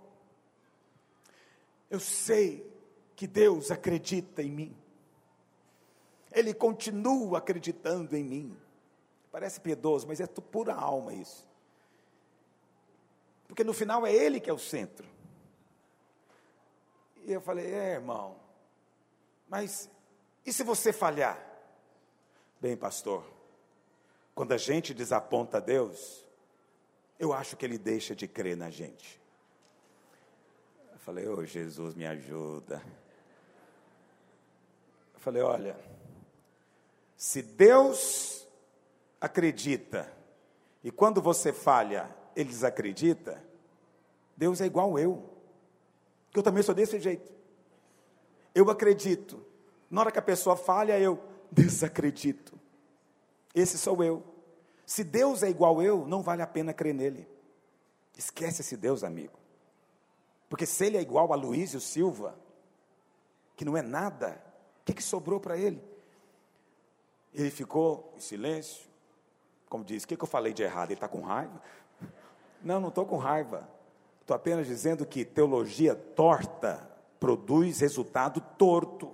eu 1.88 2.00
sei 2.00 2.70
que 3.14 3.26
Deus 3.26 3.70
acredita 3.70 4.42
em 4.42 4.50
mim. 4.50 4.81
Ele 6.34 6.54
continua 6.54 7.38
acreditando 7.38 8.16
em 8.16 8.24
mim. 8.24 8.56
Parece 9.30 9.60
piedoso, 9.60 10.06
mas 10.06 10.20
é 10.20 10.26
pura 10.26 10.74
alma 10.74 11.14
isso. 11.14 11.48
Porque 13.46 13.64
no 13.64 13.72
final 13.72 14.06
é 14.06 14.12
Ele 14.12 14.40
que 14.40 14.50
é 14.50 14.52
o 14.52 14.58
centro. 14.58 15.06
E 17.24 17.32
eu 17.32 17.40
falei, 17.40 17.66
é 17.66 17.92
irmão, 17.92 18.36
mas 19.48 19.88
e 20.44 20.52
se 20.52 20.64
você 20.64 20.92
falhar? 20.92 21.40
Bem, 22.60 22.76
pastor, 22.76 23.24
quando 24.34 24.52
a 24.52 24.56
gente 24.56 24.92
desaponta 24.92 25.60
Deus, 25.60 26.26
eu 27.18 27.32
acho 27.32 27.56
que 27.56 27.64
Ele 27.64 27.78
deixa 27.78 28.14
de 28.14 28.26
crer 28.26 28.56
na 28.56 28.70
gente. 28.70 29.20
Eu 30.92 30.98
falei, 30.98 31.28
ô 31.28 31.38
oh, 31.38 31.44
Jesus, 31.44 31.94
me 31.94 32.06
ajuda. 32.06 32.82
Eu 35.14 35.20
falei, 35.20 35.42
olha, 35.42 35.76
se 37.22 37.40
Deus 37.40 38.48
acredita 39.20 40.12
e 40.82 40.90
quando 40.90 41.22
você 41.22 41.52
falha, 41.52 42.12
ele 42.34 42.48
desacredita, 42.48 43.40
Deus 44.36 44.60
é 44.60 44.66
igual 44.66 44.98
eu. 44.98 45.30
Que 46.32 46.40
eu 46.40 46.42
também 46.42 46.64
sou 46.64 46.74
desse 46.74 46.98
jeito. 46.98 47.32
Eu 48.52 48.68
acredito. 48.68 49.40
Na 49.88 50.00
hora 50.00 50.10
que 50.10 50.18
a 50.18 50.22
pessoa 50.22 50.56
falha, 50.56 50.98
eu 50.98 51.22
desacredito. 51.48 52.58
Esse 53.54 53.78
sou 53.78 54.02
eu. 54.02 54.24
Se 54.84 55.04
Deus 55.04 55.44
é 55.44 55.48
igual 55.48 55.80
eu, 55.80 56.04
não 56.04 56.22
vale 56.22 56.42
a 56.42 56.46
pena 56.48 56.74
crer 56.74 56.92
nele. 56.92 57.28
Esquece 58.18 58.62
esse 58.62 58.76
Deus, 58.76 59.04
amigo. 59.04 59.38
Porque 60.48 60.66
se 60.66 60.86
ele 60.86 60.96
é 60.96 61.00
igual 61.00 61.32
a 61.32 61.36
Luísio 61.36 61.80
Silva, 61.80 62.36
que 63.54 63.64
não 63.64 63.76
é 63.76 63.82
nada, 63.82 64.42
o 64.80 64.84
que, 64.86 64.94
que 64.94 65.04
sobrou 65.04 65.38
para 65.38 65.56
ele? 65.56 65.91
Ele 67.34 67.50
ficou 67.50 68.12
em 68.16 68.20
silêncio, 68.20 68.84
como 69.68 69.84
diz, 69.84 70.04
o 70.04 70.08
que, 70.08 70.16
que 70.16 70.24
eu 70.24 70.28
falei 70.28 70.52
de 70.52 70.62
errado? 70.62 70.88
Ele 70.88 70.94
está 70.94 71.08
com 71.08 71.22
raiva? 71.22 71.60
Não, 72.62 72.78
não 72.78 72.88
estou 72.88 73.06
com 73.06 73.16
raiva. 73.16 73.68
Estou 74.20 74.36
apenas 74.36 74.66
dizendo 74.66 75.06
que 75.06 75.24
teologia 75.24 75.94
torta 75.94 76.88
produz 77.18 77.80
resultado 77.80 78.40
torto. 78.58 79.10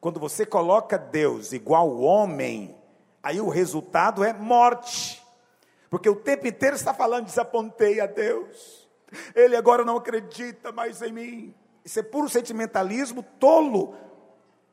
Quando 0.00 0.18
você 0.18 0.44
coloca 0.44 0.98
Deus 0.98 1.52
igual 1.52 2.00
homem, 2.00 2.76
aí 3.22 3.40
o 3.40 3.48
resultado 3.48 4.24
é 4.24 4.32
morte. 4.32 5.22
Porque 5.88 6.08
o 6.08 6.16
tempo 6.16 6.46
inteiro 6.46 6.74
está 6.74 6.92
falando, 6.92 7.26
desapontei 7.26 8.00
a 8.00 8.06
Deus. 8.06 8.88
Ele 9.34 9.54
agora 9.54 9.84
não 9.84 9.96
acredita 9.96 10.72
mais 10.72 11.02
em 11.02 11.12
mim. 11.12 11.54
Isso 11.84 12.00
é 12.00 12.02
puro 12.02 12.28
sentimentalismo 12.28 13.22
tolo. 13.38 13.94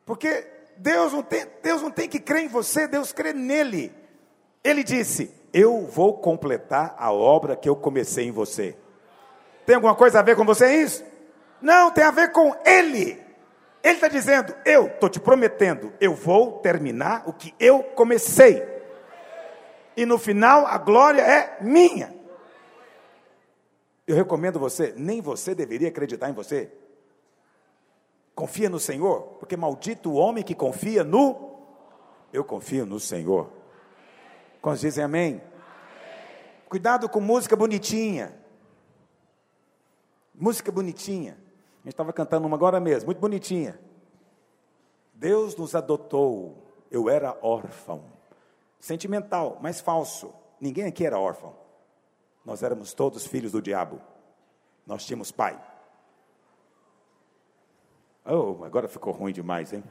Porque 0.06 0.48
Deus 0.80 1.12
não, 1.12 1.22
tem, 1.22 1.46
Deus 1.62 1.82
não 1.82 1.92
tem 1.92 2.08
que 2.08 2.22
crer 2.22 2.46
em 2.46 2.48
você, 2.48 2.88
Deus 2.88 3.12
crê 3.12 3.34
nele. 3.34 3.94
Ele 4.64 4.82
disse: 4.82 5.30
Eu 5.54 5.86
vou 5.86 6.18
completar 6.18 6.96
a 6.98 7.12
obra 7.12 7.56
que 7.58 7.68
eu 7.68 7.76
comecei 7.76 8.28
em 8.28 8.32
você. 8.32 8.78
Tem 9.66 9.76
alguma 9.76 9.94
coisa 9.94 10.20
a 10.20 10.24
ver 10.24 10.38
com 10.38 10.46
você 10.46 10.82
isso? 10.82 11.04
Não, 11.62 11.92
tem 11.92 12.04
a 12.04 12.12
ver 12.12 12.32
com 12.32 12.56
ele. 12.66 13.22
Ele 13.84 13.94
está 13.94 14.08
dizendo: 14.08 14.56
Eu 14.66 14.88
estou 14.88 15.10
te 15.10 15.20
prometendo, 15.20 15.92
eu 16.00 16.14
vou 16.14 16.60
terminar 16.60 17.24
o 17.28 17.34
que 17.34 17.54
eu 17.60 17.84
comecei. 17.84 18.64
E 19.98 20.06
no 20.06 20.18
final 20.18 20.66
a 20.66 20.78
glória 20.78 21.22
é 21.22 21.58
minha. 21.60 22.16
Eu 24.08 24.16
recomendo 24.16 24.58
você, 24.58 24.94
nem 24.96 25.20
você 25.20 25.54
deveria 25.54 25.90
acreditar 25.90 26.30
em 26.30 26.34
você. 26.34 26.72
Confia 28.39 28.69
no 28.69 28.79
Senhor, 28.79 29.24
porque 29.38 29.58
maldito 29.58 30.12
o 30.12 30.13
homem 30.13 30.46
que 30.46 30.55
confia 30.55 31.03
no. 31.03 31.60
Eu 32.31 32.41
confio 32.46 32.86
no 32.86 32.98
Senhor. 32.98 33.51
Quantos 34.62 34.79
dizem 34.79 35.03
amém? 35.03 35.41
Cuidado 36.69 37.10
com 37.10 37.19
música 37.19 37.58
bonitinha. 37.58 38.34
Música 40.34 40.72
bonitinha. 40.72 41.34
A 41.34 41.84
gente 41.84 41.89
estava 41.89 42.13
cantando 42.13 42.48
uma 42.48 42.55
agora 42.55 42.79
mesmo, 42.79 43.08
muito 43.08 43.19
bonitinha. 43.19 43.77
Deus 45.13 45.58
nos 45.58 45.75
adotou. 45.75 46.65
Eu 46.89 47.10
era 47.10 47.38
órfão. 47.41 48.05
Sentimental, 48.79 49.60
mas 49.62 49.81
falso. 49.81 50.34
Ninguém 50.62 50.86
aqui 50.86 51.05
era 51.05 51.19
órfão. 51.19 51.58
Nós 52.46 52.63
éramos 52.63 52.93
todos 52.93 53.27
filhos 53.27 53.51
do 53.51 53.62
diabo. 53.62 54.00
Nós 54.88 55.05
tínhamos 55.05 55.29
pai. 55.29 55.62
Oh, 58.26 58.64
agora 58.64 58.88
ficou 58.88 59.12
ruim 59.14 59.34
demais, 59.34 59.74
hein? 59.74 59.84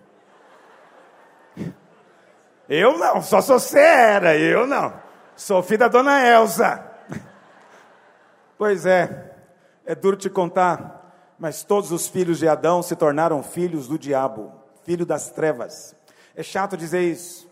Eu 2.68 2.98
não, 2.98 3.22
só 3.22 3.40
sou 3.40 3.58
você 3.58 3.78
era, 3.78 4.36
eu 4.36 4.66
não. 4.66 4.92
Sou 5.34 5.62
filho 5.62 5.78
da 5.78 5.88
dona 5.88 6.26
Elza. 6.26 6.84
Pois 8.58 8.84
é, 8.84 9.34
é 9.86 9.94
duro 9.94 10.16
te 10.16 10.28
contar, 10.28 11.34
mas 11.38 11.62
todos 11.62 11.92
os 11.92 12.08
filhos 12.08 12.38
de 12.38 12.48
Adão 12.48 12.82
se 12.82 12.96
tornaram 12.96 13.42
filhos 13.42 13.86
do 13.88 13.98
diabo, 13.98 14.52
filho 14.82 15.06
das 15.06 15.30
trevas. 15.30 15.94
É 16.34 16.42
chato 16.42 16.76
dizer 16.76 17.02
isso, 17.02 17.48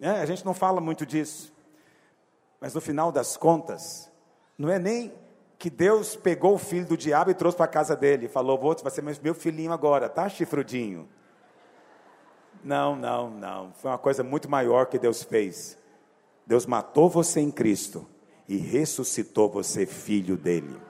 é, 0.00 0.10
a 0.10 0.26
gente 0.26 0.44
não 0.44 0.54
fala 0.54 0.80
muito 0.80 1.04
disso, 1.04 1.52
mas 2.60 2.74
no 2.74 2.80
final 2.80 3.12
das 3.12 3.36
contas, 3.36 4.10
não 4.56 4.70
é 4.70 4.78
nem 4.78 5.12
que 5.58 5.70
Deus 5.70 6.16
pegou 6.16 6.54
o 6.54 6.58
filho 6.58 6.86
do 6.86 6.96
diabo 6.96 7.30
e 7.30 7.34
trouxe 7.34 7.56
para 7.56 7.66
a 7.66 7.68
casa 7.68 7.96
dele. 7.96 8.28
Falou: 8.28 8.58
Você 8.58 9.00
vai 9.00 9.14
ser 9.14 9.22
meu 9.22 9.34
filhinho 9.34 9.72
agora, 9.72 10.08
tá, 10.08 10.28
chifrudinho? 10.28 11.08
Não, 12.62 12.96
não, 12.96 13.30
não. 13.30 13.72
Foi 13.74 13.90
uma 13.90 13.98
coisa 13.98 14.22
muito 14.22 14.50
maior 14.50 14.86
que 14.86 14.98
Deus 14.98 15.22
fez. 15.22 15.76
Deus 16.46 16.66
matou 16.66 17.08
você 17.08 17.40
em 17.40 17.50
Cristo 17.50 18.06
e 18.48 18.56
ressuscitou 18.56 19.48
você 19.48 19.86
filho 19.86 20.36
dele. 20.36 20.80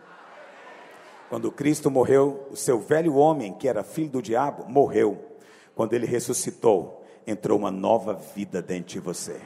Quando 1.28 1.50
Cristo 1.50 1.90
morreu, 1.90 2.46
o 2.50 2.56
seu 2.56 2.78
velho 2.78 3.16
homem, 3.16 3.54
que 3.54 3.68
era 3.68 3.82
filho 3.82 4.10
do 4.10 4.22
diabo, 4.22 4.68
morreu. 4.68 5.38
Quando 5.74 5.94
ele 5.94 6.06
ressuscitou, 6.06 7.04
entrou 7.26 7.58
uma 7.58 7.70
nova 7.70 8.14
vida 8.14 8.62
dentro 8.62 8.92
de 8.92 9.00
você. 9.00 9.40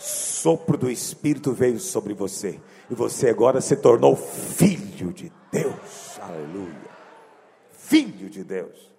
Sopro 0.00 0.76
do 0.78 0.90
Espírito 0.90 1.52
veio 1.52 1.78
sobre 1.78 2.14
você 2.14 2.58
e 2.90 2.94
você 2.94 3.28
agora 3.28 3.60
se 3.60 3.76
tornou 3.76 4.16
filho 4.16 5.12
de 5.12 5.30
Deus. 5.52 6.18
Aleluia. 6.18 6.88
Filho 7.70 8.30
de 8.30 8.42
Deus. 8.42 8.90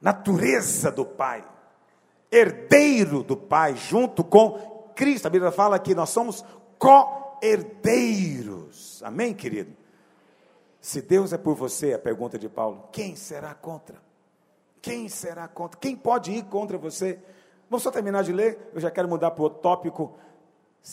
Natureza 0.00 0.90
do 0.90 1.04
Pai. 1.04 1.44
Herdeiro 2.32 3.22
do 3.22 3.36
Pai, 3.36 3.76
junto 3.76 4.24
com 4.24 4.90
Cristo. 4.96 5.26
A 5.26 5.30
Bíblia 5.30 5.52
fala 5.52 5.78
que 5.78 5.94
nós 5.94 6.08
somos 6.08 6.42
co-herdeiros. 6.78 9.02
Amém, 9.04 9.34
querido? 9.34 9.76
Se 10.80 11.02
Deus 11.02 11.34
é 11.34 11.38
por 11.38 11.54
você, 11.54 11.92
a 11.92 11.98
pergunta 11.98 12.38
de 12.38 12.48
Paulo, 12.48 12.88
quem 12.90 13.16
será 13.16 13.52
contra? 13.54 14.02
Quem 14.80 15.10
será 15.10 15.46
contra? 15.46 15.78
Quem 15.78 15.94
pode 15.94 16.32
ir 16.32 16.44
contra 16.44 16.78
você? 16.78 17.18
Vamos 17.70 17.82
só 17.82 17.90
terminar 17.90 18.22
de 18.22 18.32
ler, 18.32 18.70
eu 18.74 18.80
já 18.80 18.90
quero 18.90 19.08
mudar 19.08 19.30
para 19.30 19.44
o 19.44 19.50
tópico 19.50 20.14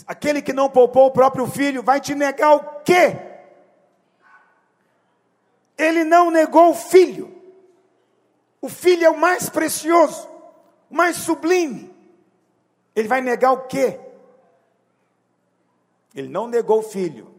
Aquele 0.08 0.42
que 0.42 0.54
não 0.54 0.70
poupou 0.70 1.08
o 1.08 1.12
próprio 1.12 1.46
filho 1.46 1.84
vai 1.84 2.00
te 2.00 2.16
negar 2.16 2.56
o 2.56 2.82
quê? 2.82 3.18
Ele 5.78 6.04
não 6.06 6.32
negou 6.32 6.70
o 6.70 6.76
filho. 6.76 7.36
O 8.62 8.70
filho 8.70 9.04
é 9.06 9.10
o 9.10 9.18
mais 9.18 9.50
precioso, 9.50 10.30
o 10.90 10.96
mais 10.96 11.18
sublime. 11.18 11.94
Ele 12.96 13.08
vai 13.08 13.20
negar 13.20 13.52
o 13.52 13.64
quê? 13.68 14.00
Ele 16.16 16.30
não 16.30 16.48
negou 16.48 16.80
o 16.80 16.84
filho. 16.84 17.34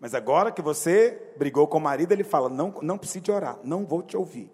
Mas 0.00 0.14
agora 0.14 0.50
que 0.50 0.62
você 0.62 1.34
brigou 1.36 1.66
com 1.66 1.78
o 1.78 1.80
marido, 1.80 2.12
ele 2.12 2.24
fala: 2.24 2.48
não, 2.48 2.72
não 2.80 2.96
precise 2.96 3.30
orar, 3.30 3.58
não 3.62 3.84
vou 3.84 4.02
te 4.02 4.16
ouvir. 4.16 4.50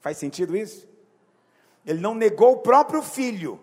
Faz 0.00 0.18
sentido 0.18 0.56
isso? 0.56 0.86
Ele 1.86 2.00
não 2.00 2.14
negou 2.14 2.54
o 2.54 2.58
próprio 2.58 3.00
filho. 3.00 3.60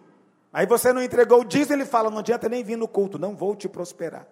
Aí 0.51 0.65
você 0.65 0.93
não 0.93 1.03
entregou 1.03 1.41
o 1.41 1.45
dízimo, 1.45 1.75
ele 1.75 1.85
fala: 1.85 2.09
não 2.09 2.19
adianta 2.19 2.47
nem 2.47 2.63
vir 2.63 2.77
no 2.77 2.87
culto, 2.87 3.19
não 3.19 3.35
vou 3.35 3.55
te 3.55 3.67
prosperar. 3.67 4.25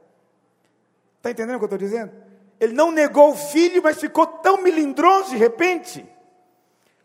Está 1.17 1.31
entendendo 1.31 1.55
o 1.55 1.59
que 1.59 1.65
eu 1.65 1.67
estou 1.67 1.77
dizendo? 1.77 2.11
Ele 2.59 2.73
não 2.73 2.91
negou 2.91 3.31
o 3.31 3.35
filho, 3.35 3.81
mas 3.83 3.99
ficou 3.99 4.25
tão 4.25 4.61
melindroso 4.61 5.31
de 5.31 5.37
repente. 5.37 6.05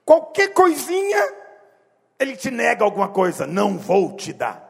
Qualquer 0.05 0.53
coisinha, 0.53 1.35
ele 2.19 2.37
te 2.37 2.51
nega 2.51 2.85
alguma 2.85 3.09
coisa, 3.09 3.47
não 3.47 3.77
vou 3.77 4.15
te 4.15 4.33
dar. 4.33 4.65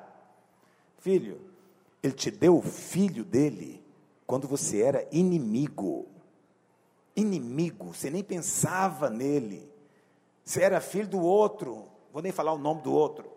Filho, 0.98 1.40
ele 2.02 2.14
te 2.14 2.30
deu 2.30 2.56
o 2.56 2.62
filho 2.62 3.24
dele 3.24 3.84
quando 4.26 4.48
você 4.48 4.80
era 4.80 5.06
inimigo. 5.12 6.06
Inimigo, 7.14 7.92
você 7.92 8.10
nem 8.10 8.22
pensava 8.22 9.10
nele. 9.10 9.70
Você 10.44 10.62
era 10.62 10.80
filho 10.80 11.08
do 11.08 11.20
outro, 11.20 11.88
vou 12.16 12.22
nem 12.22 12.32
falar 12.32 12.54
o 12.54 12.58
nome 12.58 12.80
do 12.80 12.94
outro. 12.94 13.30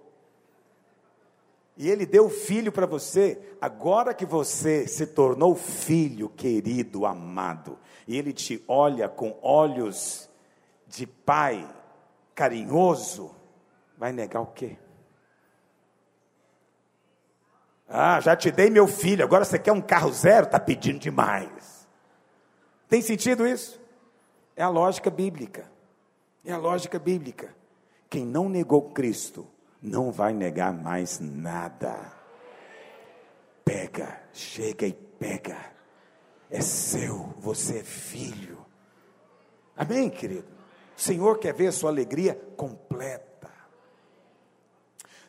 E 1.76 1.90
ele 1.90 2.06
deu 2.06 2.28
o 2.28 2.30
filho 2.30 2.72
para 2.72 2.86
você, 2.86 3.38
agora 3.60 4.14
que 4.14 4.26
você 4.26 4.88
se 4.88 5.06
tornou 5.06 5.54
filho 5.54 6.30
querido, 6.30 7.06
amado, 7.06 7.78
e 8.08 8.18
ele 8.18 8.32
te 8.32 8.64
olha 8.70 9.10
com 9.10 9.38
olhos 9.42 10.30
de 10.88 11.06
pai 11.06 11.70
carinhoso, 12.34 13.36
vai 13.98 14.14
negar 14.14 14.40
o 14.40 14.48
quê? 14.48 14.78
Ah, 17.86 18.22
já 18.22 18.34
te 18.34 18.50
dei 18.50 18.70
meu 18.70 18.88
filho, 18.88 19.26
agora 19.26 19.44
você 19.44 19.60
quer 19.60 19.74
um 19.74 19.82
carro 19.82 20.14
zero? 20.14 20.46
Está 20.46 20.58
pedindo 20.58 21.00
demais. 21.00 21.86
Tem 22.88 23.02
sentido 23.02 23.46
isso? 23.46 23.78
É 24.56 24.64
a 24.64 24.70
lógica 24.70 25.10
bíblica. 25.10 25.70
É 26.46 26.54
a 26.54 26.58
lógica 26.58 26.98
bíblica. 26.98 27.59
Quem 28.10 28.26
não 28.26 28.50
negou 28.50 28.90
Cristo, 28.92 29.48
não 29.82 30.12
vai 30.12 30.34
negar 30.34 30.74
mais 30.74 31.20
nada. 31.20 32.12
Pega, 33.64 34.22
chega 34.34 34.88
e 34.88 34.94
pega. 34.94 35.58
É 36.50 36.62
seu, 36.62 37.34
você 37.38 37.80
é 37.80 37.84
filho. 37.84 38.66
Amém, 39.78 40.10
querido? 40.10 40.48
O 40.98 41.02
Senhor 41.02 41.38
quer 41.38 41.54
ver 41.54 41.68
a 41.68 41.72
sua 41.72 41.92
alegria 41.92 42.36
completa. 42.58 43.50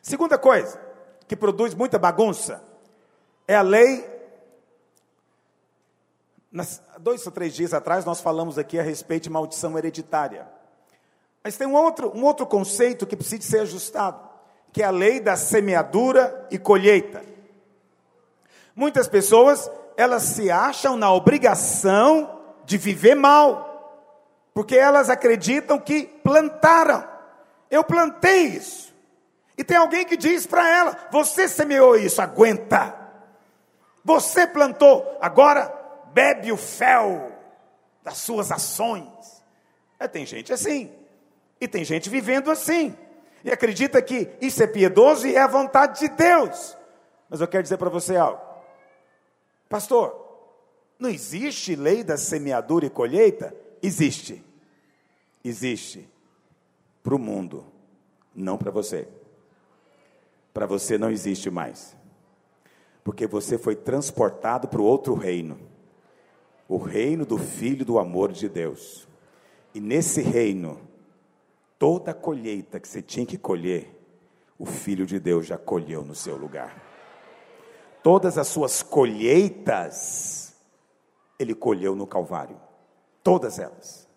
Segunda 0.01 0.37
coisa, 0.37 0.81
que 1.27 1.35
produz 1.35 1.75
muita 1.75 1.99
bagunça 1.99 2.61
é 3.47 3.55
a 3.55 3.61
lei. 3.61 4.09
Nas, 6.51 6.83
dois 6.99 7.25
ou 7.25 7.31
três 7.31 7.53
dias 7.53 7.73
atrás 7.73 8.03
nós 8.03 8.19
falamos 8.19 8.57
aqui 8.57 8.79
a 8.79 8.83
respeito 8.83 9.23
de 9.23 9.29
maldição 9.29 9.77
hereditária. 9.77 10.47
Mas 11.43 11.57
tem 11.57 11.67
um 11.67 11.73
outro, 11.73 12.11
um 12.15 12.23
outro 12.23 12.45
conceito 12.45 13.07
que 13.07 13.15
precisa 13.15 13.41
ser 13.41 13.59
ajustado, 13.61 14.19
que 14.71 14.83
é 14.83 14.85
a 14.85 14.91
lei 14.91 15.19
da 15.19 15.35
semeadura 15.35 16.47
e 16.51 16.57
colheita. 16.57 17.23
Muitas 18.75 19.07
pessoas, 19.07 19.69
elas 19.97 20.23
se 20.23 20.49
acham 20.51 20.95
na 20.95 21.11
obrigação 21.11 22.39
de 22.63 22.77
viver 22.77 23.15
mal, 23.15 23.69
porque 24.53 24.75
elas 24.75 25.09
acreditam 25.09 25.79
que 25.79 26.03
plantaram. 26.03 27.07
Eu 27.69 27.83
plantei 27.83 28.47
isso. 28.47 28.93
E 29.57 29.63
tem 29.63 29.77
alguém 29.77 30.05
que 30.05 30.17
diz 30.17 30.45
para 30.45 30.67
ela: 30.69 30.97
Você 31.11 31.47
semeou 31.47 31.95
isso, 31.95 32.21
aguenta. 32.21 32.95
Você 34.03 34.47
plantou, 34.47 35.17
agora 35.21 35.71
bebe 36.13 36.51
o 36.51 36.57
fel 36.57 37.31
das 38.03 38.17
suas 38.17 38.51
ações. 38.51 39.43
É, 39.99 40.07
tem 40.07 40.25
gente 40.25 40.51
assim. 40.51 40.91
E 41.61 41.67
tem 41.67 41.85
gente 41.85 42.09
vivendo 42.09 42.51
assim. 42.51 42.93
E 43.43 43.51
acredita 43.51 44.01
que 44.01 44.29
isso 44.41 44.61
é 44.61 44.67
piedoso 44.67 45.27
e 45.27 45.35
é 45.35 45.39
a 45.39 45.47
vontade 45.47 45.99
de 45.99 46.09
Deus. 46.09 46.75
Mas 47.29 47.39
eu 47.39 47.47
quero 47.47 47.63
dizer 47.63 47.77
para 47.77 47.89
você 47.89 48.17
algo. 48.17 48.41
Pastor, 49.69 50.13
não 50.99 51.09
existe 51.09 51.75
lei 51.75 52.03
da 52.03 52.17
semeadura 52.17 52.85
e 52.85 52.89
colheita? 52.89 53.55
Existe. 53.81 54.43
Existe. 55.43 56.09
Para 57.01 57.15
o 57.15 57.19
mundo, 57.19 57.65
não 58.35 58.57
para 58.57 58.71
você 58.71 59.07
para 60.53 60.65
você 60.65 60.97
não 60.97 61.09
existe 61.09 61.49
mais. 61.49 61.95
Porque 63.03 63.25
você 63.25 63.57
foi 63.57 63.75
transportado 63.75 64.67
para 64.67 64.81
o 64.81 64.85
outro 64.85 65.13
reino 65.13 65.59
o 66.67 66.77
reino 66.77 67.25
do 67.25 67.37
Filho 67.37 67.83
do 67.83 67.99
amor 67.99 68.31
de 68.31 68.47
Deus. 68.47 69.05
E 69.75 69.81
nesse 69.81 70.21
reino, 70.21 70.79
toda 71.81 72.11
a 72.11 72.13
colheita 72.13 72.79
que 72.79 72.87
você 72.87 73.01
tinha 73.01 73.25
que 73.25 73.39
colher, 73.39 73.89
o 74.59 74.67
Filho 74.67 75.03
de 75.03 75.19
Deus 75.19 75.47
já 75.47 75.57
colheu 75.57 76.05
no 76.05 76.13
seu 76.13 76.37
lugar. 76.37 76.79
Todas 78.03 78.37
as 78.37 78.45
suas 78.49 78.83
colheitas, 78.83 80.53
Ele 81.39 81.55
colheu 81.55 81.95
no 81.95 82.05
Calvário. 82.05 82.55
Todas 83.23 83.57
elas. 83.57 84.07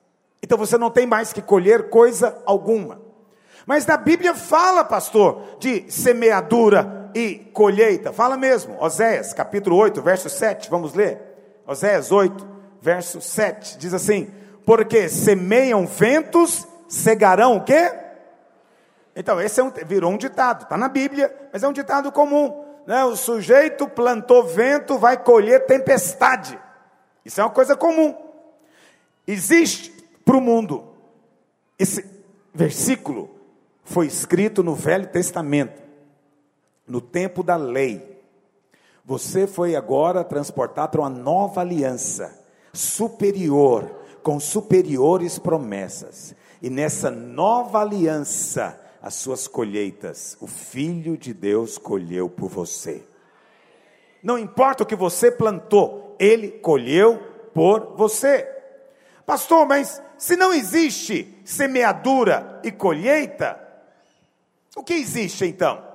Então 0.43 0.59
você 0.59 0.77
não 0.77 0.91
tem 0.91 1.07
mais 1.07 1.33
que 1.33 1.41
colher 1.41 1.89
coisa 1.89 2.39
alguma. 2.45 3.01
Mas 3.65 3.87
na 3.87 3.97
Bíblia 3.97 4.35
fala, 4.35 4.85
pastor, 4.85 5.57
de 5.59 5.91
semeadura 5.91 7.11
e 7.15 7.51
colheita. 7.55 8.13
Fala 8.13 8.37
mesmo. 8.37 8.77
Oséias, 8.79 9.33
capítulo 9.33 9.77
8, 9.77 10.03
verso 10.03 10.29
7. 10.29 10.69
Vamos 10.69 10.93
ler? 10.93 11.19
Oséias 11.67 12.13
8, 12.13 12.47
verso 12.83 13.23
7. 13.23 13.79
Diz 13.79 13.95
assim: 13.95 14.31
Porque 14.67 15.09
semeiam 15.09 15.87
ventos, 15.87 16.69
cegarão 16.89 17.57
o 17.57 17.65
quê? 17.65 17.93
Então, 19.17 19.41
esse 19.41 19.61
é 19.61 19.65
um, 19.65 19.71
virou 19.71 20.11
um 20.13 20.19
ditado, 20.19 20.65
está 20.65 20.77
na 20.77 20.89
Bíblia, 20.89 21.35
mas 21.53 21.63
é 21.63 21.69
um 21.69 21.73
ditado 21.73 22.11
comum. 22.11 22.65
Né? 22.87 23.05
O 23.05 23.17
sujeito 23.17 23.89
plantou 23.89 24.45
vento, 24.45 24.99
vai 24.99 25.17
colher 25.17 25.67
tempestade. 25.67 26.59
Isso 27.25 27.41
é 27.41 27.45
uma 27.45 27.51
coisa 27.51 27.77
comum. 27.77 28.15
Existe 29.27 29.91
para 30.25 30.37
o 30.37 30.41
mundo 30.41 30.95
esse 31.79 32.05
versículo 32.55 33.31
foi 33.83 34.07
escrito 34.07 34.63
no 34.63 34.75
Velho 34.75 35.07
Testamento, 35.09 35.83
no 36.87 37.01
tempo 37.01 37.43
da 37.43 37.57
lei. 37.57 38.23
Você 39.05 39.47
foi 39.47 39.77
agora 39.77 40.25
transportado 40.25 40.93
para 40.93 41.01
uma 41.03 41.11
nova 41.11 41.61
aliança, 41.61 42.33
superior, 42.73 43.91
com 44.23 44.41
superiores 44.41 45.39
promessas. 45.39 46.35
E 46.65 46.71
nessa 46.71 47.11
nova 47.11 47.83
aliança, 47.83 48.81
as 49.03 49.17
suas 49.17 49.47
colheitas, 49.47 50.35
o 50.41 50.47
Filho 50.47 51.15
de 51.15 51.35
Deus 51.35 51.77
colheu 51.77 52.27
por 52.27 52.49
você. 52.49 53.07
Não 54.23 54.39
importa 54.39 54.83
o 54.83 54.87
que 54.87 54.97
você 54.97 55.31
plantou, 55.31 56.17
ele 56.19 56.49
colheu 56.49 57.19
por 57.53 57.95
você. 57.97 58.51
Pastor, 59.27 59.67
mas 59.67 60.01
se 60.17 60.37
não 60.37 60.55
existe 60.55 61.39
semeadura 61.45 62.63
e 62.65 62.73
colheita, 62.73 63.61
o 64.75 64.83
que 64.83 64.95
existe 64.95 65.45
então? 65.45 65.87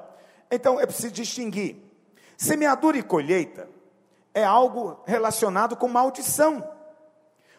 Então 0.52 0.80
é 0.80 0.86
preciso 0.86 1.12
distinguir. 1.12 1.78
Semeadura 2.38 3.00
e 3.00 3.02
colheita 3.02 3.68
é 4.36 4.44
algo 4.44 5.02
relacionado 5.08 5.76
com 5.76 5.88
maldição. 5.88 6.64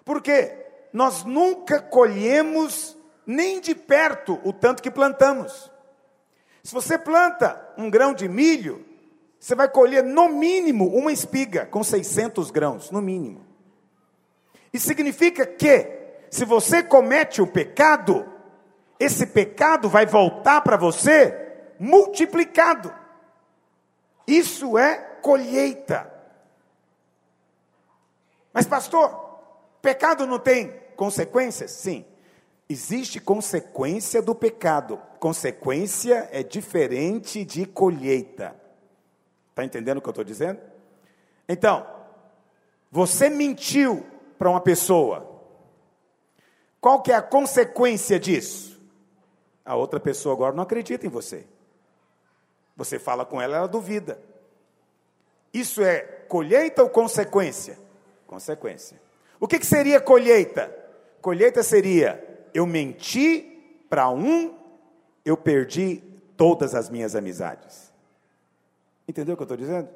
Porque 0.05 0.57
nós 0.92 1.25
nunca 1.25 1.81
colhemos 1.81 2.99
nem 3.26 3.61
de 3.61 3.74
perto 3.74 4.40
o 4.44 4.52
tanto 4.52 4.83
que 4.83 4.90
plantamos. 4.90 5.70
Se 6.62 6.72
você 6.72 6.98
planta 6.98 7.61
um 7.76 7.88
grão 7.88 8.12
de 8.12 8.28
milho, 8.28 8.85
você 9.38 9.54
vai 9.54 9.68
colher 9.68 10.04
no 10.04 10.28
mínimo 10.28 10.87
uma 10.94 11.12
espiga 11.12 11.64
com 11.66 11.83
600 11.83 12.50
grãos, 12.50 12.90
no 12.90 13.00
mínimo. 13.00 13.46
Isso 14.72 14.87
significa 14.87 15.46
que, 15.46 15.98
se 16.30 16.44
você 16.44 16.83
comete 16.83 17.40
o 17.40 17.46
pecado, 17.46 18.30
esse 18.98 19.26
pecado 19.26 19.88
vai 19.88 20.04
voltar 20.04 20.61
para 20.61 20.76
você 20.76 21.35
multiplicado. 21.78 22.94
Isso 24.26 24.76
é 24.76 24.96
colheita. 25.22 26.12
Mas, 28.52 28.66
pastor, 28.66 29.40
pecado 29.80 30.26
não 30.26 30.38
tem 30.38 30.68
consequências? 30.96 31.70
Sim. 31.70 32.04
Existe 32.70 33.20
consequência 33.20 34.22
do 34.22 34.35
pecado. 34.35 34.96
Consequência 35.18 36.28
é 36.33 36.42
diferente 36.42 37.44
de 37.44 37.66
colheita. 37.66 38.54
Está 39.50 39.64
entendendo 39.64 39.98
o 39.98 40.00
que 40.00 40.09
eu 40.09 40.12
estou 40.12 40.24
dizendo? 40.24 40.61
Então, 41.48 41.87
você 42.90 43.28
mentiu 43.28 44.06
para 44.38 44.48
uma 44.48 44.61
pessoa. 44.61 45.28
Qual 46.80 47.02
que 47.02 47.12
é 47.12 47.16
a 47.16 47.20
consequência 47.20 48.18
disso? 48.18 48.70
a 49.70 49.76
outra 49.76 50.00
pessoa 50.00 50.35
agora 50.35 50.54
não 50.54 50.64
acredita 50.64 51.06
em 51.06 51.09
você. 51.11 51.46
Você 52.76 52.98
fala 52.98 53.24
com 53.24 53.40
ela, 53.40 53.56
ela 53.56 53.68
duvida. 53.68 54.20
Isso 55.54 55.80
é 55.83 56.00
colheita 56.28 56.83
ou 56.83 56.90
consequência? 56.90 57.78
Consequência. 58.26 59.00
O 59.38 59.46
que, 59.46 59.61
que 59.61 59.66
seria 59.66 60.00
colheita? 60.00 60.76
Colheita 61.20 61.62
seria: 61.62 62.29
eu 62.54 62.66
menti 62.66 63.84
para 63.88 64.08
um, 64.10 64.54
eu 65.24 65.36
perdi 65.36 66.02
todas 66.36 66.74
as 66.74 66.88
minhas 66.88 67.14
amizades. 67.14 67.92
Entendeu 69.06 69.34
o 69.34 69.36
que 69.36 69.42
eu 69.42 69.44
estou 69.44 69.56
dizendo? 69.56 69.88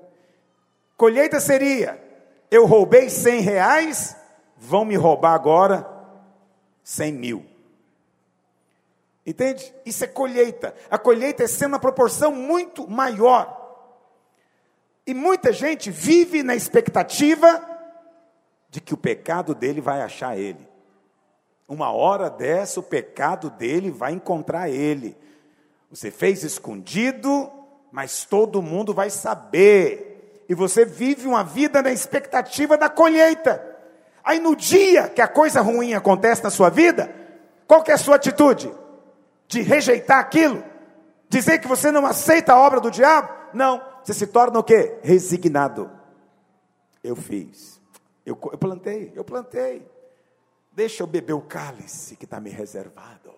Colheita 0.96 1.40
seria: 1.40 2.02
eu 2.50 2.66
roubei 2.66 3.08
100 3.08 3.40
reais, 3.40 4.16
vão 4.56 4.84
me 4.84 4.96
roubar 4.96 5.34
agora 5.34 5.88
100 6.82 7.12
mil. 7.12 7.46
Entende? 9.26 9.74
Isso 9.86 10.04
é 10.04 10.06
colheita. 10.06 10.74
A 10.90 10.98
colheita 10.98 11.44
é 11.44 11.46
sendo 11.46 11.72
uma 11.72 11.80
proporção 11.80 12.30
muito 12.30 12.88
maior. 12.88 13.62
E 15.06 15.14
muita 15.14 15.52
gente 15.52 15.90
vive 15.90 16.42
na 16.42 16.54
expectativa 16.54 17.62
de 18.68 18.80
que 18.80 18.92
o 18.92 18.98
pecado 18.98 19.54
dele 19.54 19.80
vai 19.80 20.02
achar 20.02 20.36
ele. 20.36 20.73
Uma 21.66 21.90
hora 21.90 22.28
dessa, 22.28 22.80
o 22.80 22.82
pecado 22.82 23.50
dele 23.50 23.90
vai 23.90 24.12
encontrar 24.12 24.68
ele. 24.68 25.16
Você 25.90 26.10
fez 26.10 26.42
escondido, 26.42 27.50
mas 27.90 28.24
todo 28.24 28.60
mundo 28.60 28.92
vai 28.92 29.08
saber. 29.08 30.44
E 30.48 30.54
você 30.54 30.84
vive 30.84 31.26
uma 31.26 31.42
vida 31.42 31.80
na 31.80 31.90
expectativa 31.90 32.76
da 32.76 32.90
colheita. 32.90 33.64
Aí 34.22 34.40
no 34.40 34.54
dia 34.54 35.08
que 35.08 35.22
a 35.22 35.28
coisa 35.28 35.60
ruim 35.60 35.94
acontece 35.94 36.42
na 36.42 36.50
sua 36.50 36.68
vida, 36.68 37.14
qual 37.66 37.82
que 37.82 37.90
é 37.90 37.94
a 37.94 37.98
sua 37.98 38.16
atitude? 38.16 38.72
De 39.48 39.62
rejeitar 39.62 40.18
aquilo? 40.18 40.62
Dizer 41.28 41.58
que 41.58 41.68
você 41.68 41.90
não 41.90 42.04
aceita 42.04 42.52
a 42.52 42.58
obra 42.58 42.80
do 42.80 42.90
diabo? 42.90 43.28
Não, 43.52 43.82
você 44.02 44.12
se 44.12 44.26
torna 44.26 44.58
o 44.58 44.64
quê? 44.64 44.98
Resignado. 45.02 45.90
Eu 47.02 47.16
fiz. 47.16 47.80
Eu, 48.24 48.38
eu 48.52 48.58
plantei, 48.58 49.12
eu 49.14 49.24
plantei. 49.24 49.86
Deixa 50.74 51.02
eu 51.02 51.06
beber 51.06 51.34
o 51.34 51.40
cálice 51.40 52.16
que 52.16 52.24
está 52.24 52.40
me 52.40 52.50
reservado. 52.50 53.32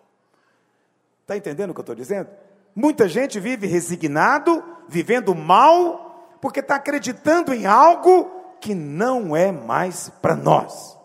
Está 1.22 1.36
entendendo 1.36 1.70
o 1.70 1.74
que 1.74 1.80
eu 1.80 1.82
estou 1.82 1.94
dizendo? 1.94 2.30
Muita 2.74 3.08
gente 3.08 3.38
vive 3.40 3.66
resignado, 3.66 4.62
vivendo 4.88 5.34
mal, 5.34 6.38
porque 6.40 6.60
está 6.60 6.76
acreditando 6.76 7.52
em 7.52 7.66
algo 7.66 8.30
que 8.60 8.74
não 8.74 9.36
é 9.36 9.52
mais 9.52 10.08
para 10.22 10.34
nós. 10.34 10.96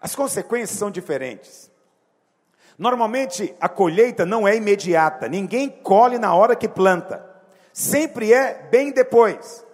As 0.00 0.14
consequências 0.14 0.78
são 0.78 0.90
diferentes. 0.90 1.70
Normalmente 2.78 3.54
a 3.60 3.68
colheita 3.68 4.24
não 4.24 4.48
é 4.48 4.56
imediata, 4.56 5.28
ninguém 5.28 5.68
colhe 5.68 6.18
na 6.18 6.34
hora 6.34 6.56
que 6.56 6.66
planta, 6.66 7.22
sempre 7.74 8.32
é 8.32 8.54
bem 8.70 8.90
depois. 8.90 9.66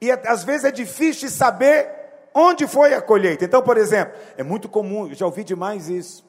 E 0.00 0.10
às 0.10 0.42
vezes 0.42 0.64
é 0.64 0.72
difícil 0.72 1.30
saber 1.30 1.97
Onde 2.34 2.66
foi 2.66 2.94
a 2.94 3.02
colheita? 3.02 3.44
Então, 3.44 3.62
por 3.62 3.76
exemplo, 3.76 4.18
é 4.36 4.42
muito 4.42 4.68
comum, 4.68 5.12
já 5.14 5.26
ouvi 5.26 5.44
demais 5.44 5.88
isso. 5.88 6.26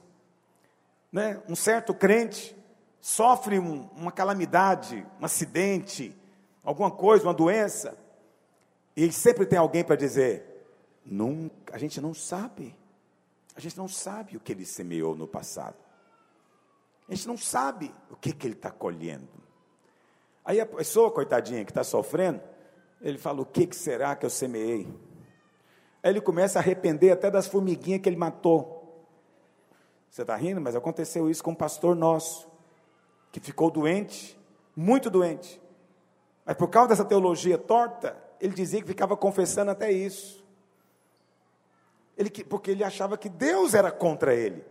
Né? 1.11 1.41
Um 1.47 1.55
certo 1.55 1.93
crente 1.93 2.55
sofre 3.01 3.59
um, 3.59 3.89
uma 3.95 4.11
calamidade, 4.11 5.05
um 5.19 5.25
acidente, 5.25 6.15
alguma 6.63 6.91
coisa, 6.91 7.25
uma 7.25 7.33
doença, 7.33 7.97
e 8.95 9.11
sempre 9.11 9.45
tem 9.45 9.57
alguém 9.57 9.83
para 9.83 9.95
dizer: 9.95 10.65
nunca, 11.05 11.75
a 11.75 11.77
gente 11.77 11.99
não 12.01 12.13
sabe, 12.13 12.75
a 13.55 13.59
gente 13.59 13.77
não 13.77 13.87
sabe 13.87 14.37
o 14.37 14.39
que 14.39 14.51
ele 14.51 14.65
semeou 14.65 15.15
no 15.15 15.27
passado, 15.27 15.77
a 17.07 17.15
gente 17.15 17.27
não 17.27 17.37
sabe 17.37 17.93
o 18.09 18.15
que, 18.15 18.33
que 18.33 18.47
ele 18.47 18.55
está 18.55 18.71
colhendo. 18.71 19.27
Aí 20.43 20.59
a 20.59 20.65
pessoa, 20.65 21.11
coitadinha, 21.11 21.63
que 21.63 21.71
está 21.71 21.83
sofrendo, 21.83 22.41
ele 23.01 23.17
fala: 23.17 23.41
o 23.41 23.45
que, 23.45 23.67
que 23.67 23.75
será 23.75 24.15
que 24.15 24.25
eu 24.25 24.29
semeei? 24.29 24.87
Aí 26.01 26.11
ele 26.11 26.21
começa 26.21 26.59
a 26.59 26.61
arrepender 26.61 27.11
até 27.11 27.29
das 27.29 27.47
formiguinhas 27.47 28.01
que 28.01 28.09
ele 28.09 28.15
matou. 28.15 29.05
Você 30.09 30.21
está 30.21 30.35
rindo? 30.35 30.59
Mas 30.61 30.75
aconteceu 30.75 31.29
isso 31.29 31.43
com 31.43 31.51
um 31.51 31.55
pastor 31.55 31.95
nosso, 31.95 32.49
que 33.31 33.39
ficou 33.39 33.69
doente, 33.69 34.39
muito 34.75 35.09
doente. 35.09 35.61
Mas 36.45 36.57
por 36.57 36.67
causa 36.69 36.89
dessa 36.89 37.05
teologia 37.05 37.57
torta, 37.57 38.17
ele 38.39 38.53
dizia 38.53 38.81
que 38.81 38.87
ficava 38.87 39.15
confessando 39.15 39.71
até 39.71 39.91
isso. 39.91 40.43
Ele, 42.17 42.29
porque 42.43 42.71
ele 42.71 42.83
achava 42.83 43.17
que 43.17 43.29
Deus 43.29 43.73
era 43.73 43.91
contra 43.91 44.33
ele. 44.33 44.65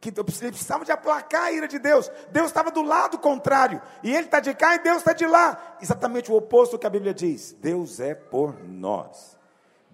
Que 0.00 0.10
ele 0.10 0.22
precisava 0.22 0.84
de 0.84 0.92
aplacar 0.92 1.44
a 1.44 1.52
ira 1.52 1.66
de 1.66 1.78
Deus. 1.78 2.10
Deus 2.30 2.46
estava 2.46 2.70
do 2.70 2.82
lado 2.82 3.18
contrário. 3.18 3.80
E 4.02 4.14
ele 4.14 4.26
está 4.26 4.38
de 4.38 4.54
cá 4.54 4.74
e 4.74 4.78
Deus 4.78 4.98
está 4.98 5.12
de 5.12 5.26
lá. 5.26 5.76
Exatamente 5.80 6.30
o 6.30 6.36
oposto 6.36 6.72
do 6.72 6.78
que 6.78 6.86
a 6.86 6.90
Bíblia 6.90 7.12
diz. 7.12 7.52
Deus 7.52 8.00
é 8.00 8.14
por 8.14 8.62
nós. 8.62 9.36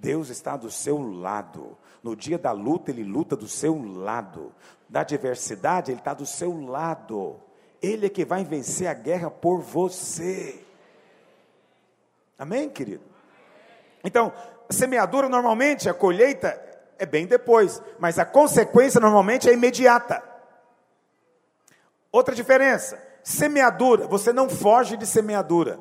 Deus 0.01 0.31
está 0.31 0.57
do 0.57 0.71
seu 0.71 0.99
lado. 0.99 1.77
No 2.03 2.17
dia 2.17 2.39
da 2.39 2.53
luta, 2.53 2.91
Ele 2.91 3.05
luta 3.05 3.37
do 3.37 3.47
seu 3.47 3.81
lado. 3.81 4.53
Da 4.89 5.03
adversidade, 5.03 5.93
Ele 5.93 6.01
está 6.01 6.15
do 6.15 6.25
seu 6.25 6.59
lado. 6.67 7.37
Ele 7.83 8.07
é 8.07 8.09
que 8.09 8.25
vai 8.25 8.43
vencer 8.43 8.89
a 8.89 8.95
guerra 8.95 9.31
por 9.31 9.61
você. 9.61 10.65
Amém, 12.39 12.71
querido? 12.71 13.05
Então, 14.03 14.33
a 14.69 14.73
semeadura 14.73 15.29
normalmente, 15.29 15.89
a 15.89 15.95
colheita 15.95 16.59
é 16.99 17.05
bem 17.05 17.27
depois, 17.27 17.83
mas 17.99 18.19
a 18.19 18.25
consequência 18.25 19.01
normalmente 19.01 19.49
é 19.49 19.53
imediata. 19.53 20.23
Outra 22.11 22.35
diferença: 22.35 22.99
semeadura, 23.23 24.07
você 24.07 24.33
não 24.33 24.49
foge 24.49 24.97
de 24.97 25.07
semeadura. 25.07 25.79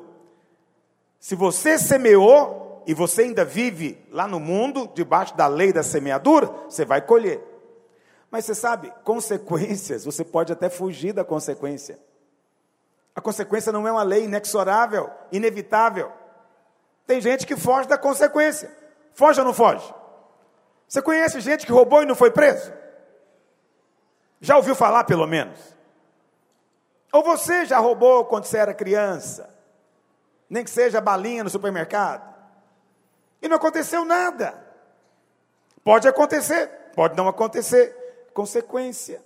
Se 1.18 1.34
você 1.34 1.78
semeou, 1.78 2.69
e 2.90 2.94
você 2.94 3.22
ainda 3.22 3.44
vive 3.44 4.04
lá 4.10 4.26
no 4.26 4.40
mundo, 4.40 4.90
debaixo 4.92 5.36
da 5.36 5.46
lei 5.46 5.72
da 5.72 5.80
semeadura, 5.80 6.48
você 6.68 6.84
vai 6.84 7.00
colher. 7.00 7.40
Mas 8.28 8.44
você 8.44 8.52
sabe, 8.52 8.92
consequências, 9.04 10.04
você 10.04 10.24
pode 10.24 10.52
até 10.52 10.68
fugir 10.68 11.12
da 11.12 11.24
consequência. 11.24 12.00
A 13.14 13.20
consequência 13.20 13.70
não 13.70 13.86
é 13.86 13.92
uma 13.92 14.02
lei 14.02 14.24
inexorável, 14.24 15.08
inevitável. 15.30 16.10
Tem 17.06 17.20
gente 17.20 17.46
que 17.46 17.54
foge 17.54 17.86
da 17.86 17.96
consequência. 17.96 18.76
Foge 19.14 19.38
ou 19.38 19.46
não 19.46 19.54
foge? 19.54 19.94
Você 20.88 21.00
conhece 21.00 21.38
gente 21.38 21.64
que 21.64 21.70
roubou 21.70 22.02
e 22.02 22.06
não 22.06 22.16
foi 22.16 22.32
preso? 22.32 22.72
Já 24.40 24.56
ouviu 24.56 24.74
falar, 24.74 25.04
pelo 25.04 25.28
menos? 25.28 25.60
Ou 27.12 27.22
você 27.22 27.64
já 27.66 27.78
roubou 27.78 28.24
quando 28.24 28.46
você 28.46 28.58
era 28.58 28.74
criança? 28.74 29.48
Nem 30.48 30.64
que 30.64 30.70
seja 30.70 31.00
balinha 31.00 31.44
no 31.44 31.50
supermercado? 31.50 32.39
E 33.42 33.48
não 33.48 33.56
aconteceu 33.56 34.04
nada. 34.04 34.54
Pode 35.82 36.06
acontecer, 36.06 36.68
pode 36.94 37.16
não 37.16 37.28
acontecer. 37.28 37.96
Consequência. 38.34 39.22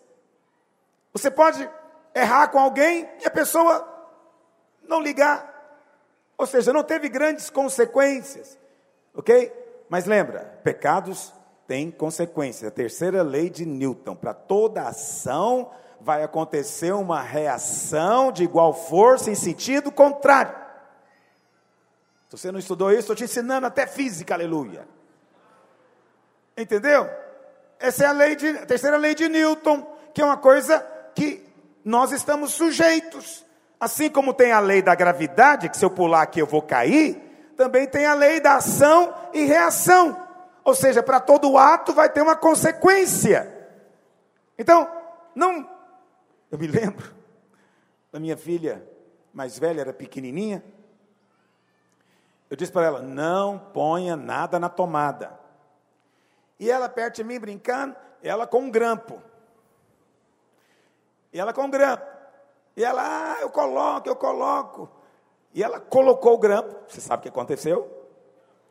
Você 1.13 1.31
pode 1.31 1.69
errar 2.15 2.49
com 2.49 2.59
alguém 2.59 3.09
e 3.21 3.27
a 3.27 3.31
pessoa 3.31 3.87
não 4.83 5.01
ligar. 5.01 5.53
Ou 6.37 6.47
seja, 6.47 6.73
não 6.73 6.83
teve 6.83 7.09
grandes 7.09 7.51
consequências. 7.51 8.59
Ok? 9.15 9.53
Mas 9.89 10.07
lembra, 10.07 10.59
pecados 10.65 11.33
têm 11.67 11.91
consequências. 11.91 12.69
A 12.69 12.75
terceira 12.75 13.23
lei 13.23 13.49
de 13.51 13.65
Newton: 13.65 14.17
para 14.17 14.35
toda 14.35 14.83
ação 14.83 15.71
vai 16.01 16.23
acontecer 16.23 16.93
uma 16.93 17.23
reação 17.23 18.31
de 18.31 18.45
igual 18.45 18.75
força 18.75 19.31
em 19.31 19.35
sentido 19.35 19.91
contrário. 19.91 20.64
Se 22.29 22.39
você 22.39 22.53
não 22.53 22.59
estudou 22.59 22.91
isso, 22.91 23.01
estou 23.01 23.17
te 23.17 23.25
ensinando 23.25 23.67
até 23.67 23.87
física, 23.87 24.35
aleluia. 24.35 24.89
Entendeu? 26.57 27.09
Essa 27.79 28.05
é 28.05 28.07
a 28.07 28.13
lei 28.13 28.37
de, 28.37 28.49
a 28.49 28.67
terceira 28.67 28.97
lei 28.97 29.15
de 29.15 29.29
Newton, 29.29 29.83
que 30.13 30.23
é 30.23 30.25
uma 30.25 30.37
coisa 30.37 30.81
que 31.15 31.45
nós 31.85 32.13
estamos 32.13 32.53
sujeitos. 32.53 33.45
Assim 33.79 34.09
como 34.09 34.33
tem 34.33 34.53
a 34.53 34.61
lei 34.61 34.81
da 34.81 34.95
gravidade, 34.95 35.69
que 35.69 35.77
se 35.77 35.85
eu 35.85 35.91
pular 35.91 36.23
aqui 36.23 36.41
eu 36.41 36.47
vou 36.47 36.63
cair, 36.63 37.21
também 37.57 37.87
tem 37.87 38.07
a 38.07 38.15
lei 38.15 38.41
da 38.41 38.57
ação 38.57 39.15
e 39.33 39.45
reação. 39.45 40.21
Ou 40.65 40.75
seja, 40.75 41.03
para 41.03 41.21
todo 41.21 41.59
ato 41.59 41.93
vai 41.93 42.09
ter 42.09 42.23
uma 42.23 42.37
consequência. 42.37 43.53
Então, 44.59 44.89
não. 45.35 45.69
Eu 46.51 46.59
me 46.59 46.67
lembro 46.67 47.13
da 48.11 48.19
minha 48.21 48.37
filha 48.37 48.87
mais 49.33 49.59
velha, 49.59 49.81
era 49.81 49.93
pequenininha, 49.93 50.65
eu 52.55 52.57
disse 52.57 52.71
para 52.71 52.87
ela: 52.87 53.03
não 53.03 53.59
ponha 53.59 54.15
nada 54.15 54.61
na 54.61 54.69
tomada. 54.69 55.37
E 56.59 56.71
ela 56.71 56.89
perto 56.89 57.17
de 57.17 57.25
mim 57.25 57.41
brincando, 57.41 57.97
ela 58.23 58.47
com 58.47 58.61
um 58.61 58.71
grampo. 58.71 59.21
E 61.33 61.41
ela 61.41 61.53
com 61.53 61.63
um 61.63 61.71
grampo. 61.71 62.07
E 62.77 62.85
ela, 62.85 63.03
ah, 63.03 63.41
eu 63.41 63.51
coloco, 63.51 64.09
eu 64.09 64.15
coloco. 64.15 64.89
E 65.53 65.65
ela 65.65 65.81
colocou 65.81 66.35
o 66.35 66.39
grampo. 66.39 66.77
Você 66.87 67.01
sabe 67.01 67.21
o 67.21 67.23
que 67.25 67.29
aconteceu? 67.29 67.91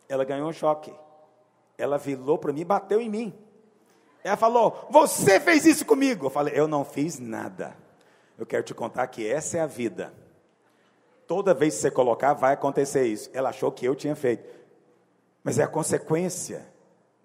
Ela 0.08 0.24
ganhou 0.24 0.48
um 0.48 0.54
choque. 0.54 0.96
Ela 1.78 1.98
virou 1.98 2.38
para 2.38 2.54
mim 2.54 2.62
e 2.62 2.66
bateu 2.66 3.02
em 3.02 3.10
mim. 3.10 3.38
Ela 4.24 4.38
falou: 4.38 4.88
Você 4.92 5.42
fez 5.42 5.66
isso 5.66 5.86
comigo. 5.86 6.28
Eu 6.28 6.30
falei: 6.30 6.54
Eu 6.58 6.70
não 6.70 6.86
fiz 6.86 7.20
nada. 7.20 7.76
Eu 8.38 8.46
quero 8.46 8.64
te 8.64 8.74
contar 8.74 9.08
que 9.08 9.28
essa 9.28 9.58
é 9.58 9.60
a 9.60 9.68
vida. 9.68 10.14
Toda 11.28 11.54
vez 11.54 11.76
que 11.76 11.82
você 11.82 11.92
colocar, 11.92 12.34
vai 12.34 12.54
acontecer 12.54 13.06
isso. 13.06 13.30
Ela 13.34 13.50
achou 13.50 13.72
que 13.72 13.86
eu 13.86 13.96
tinha 13.96 14.16
feito. 14.16 14.48
Mas 15.44 15.60
é 15.60 15.64
a 15.64 15.68
consequência 15.68 16.66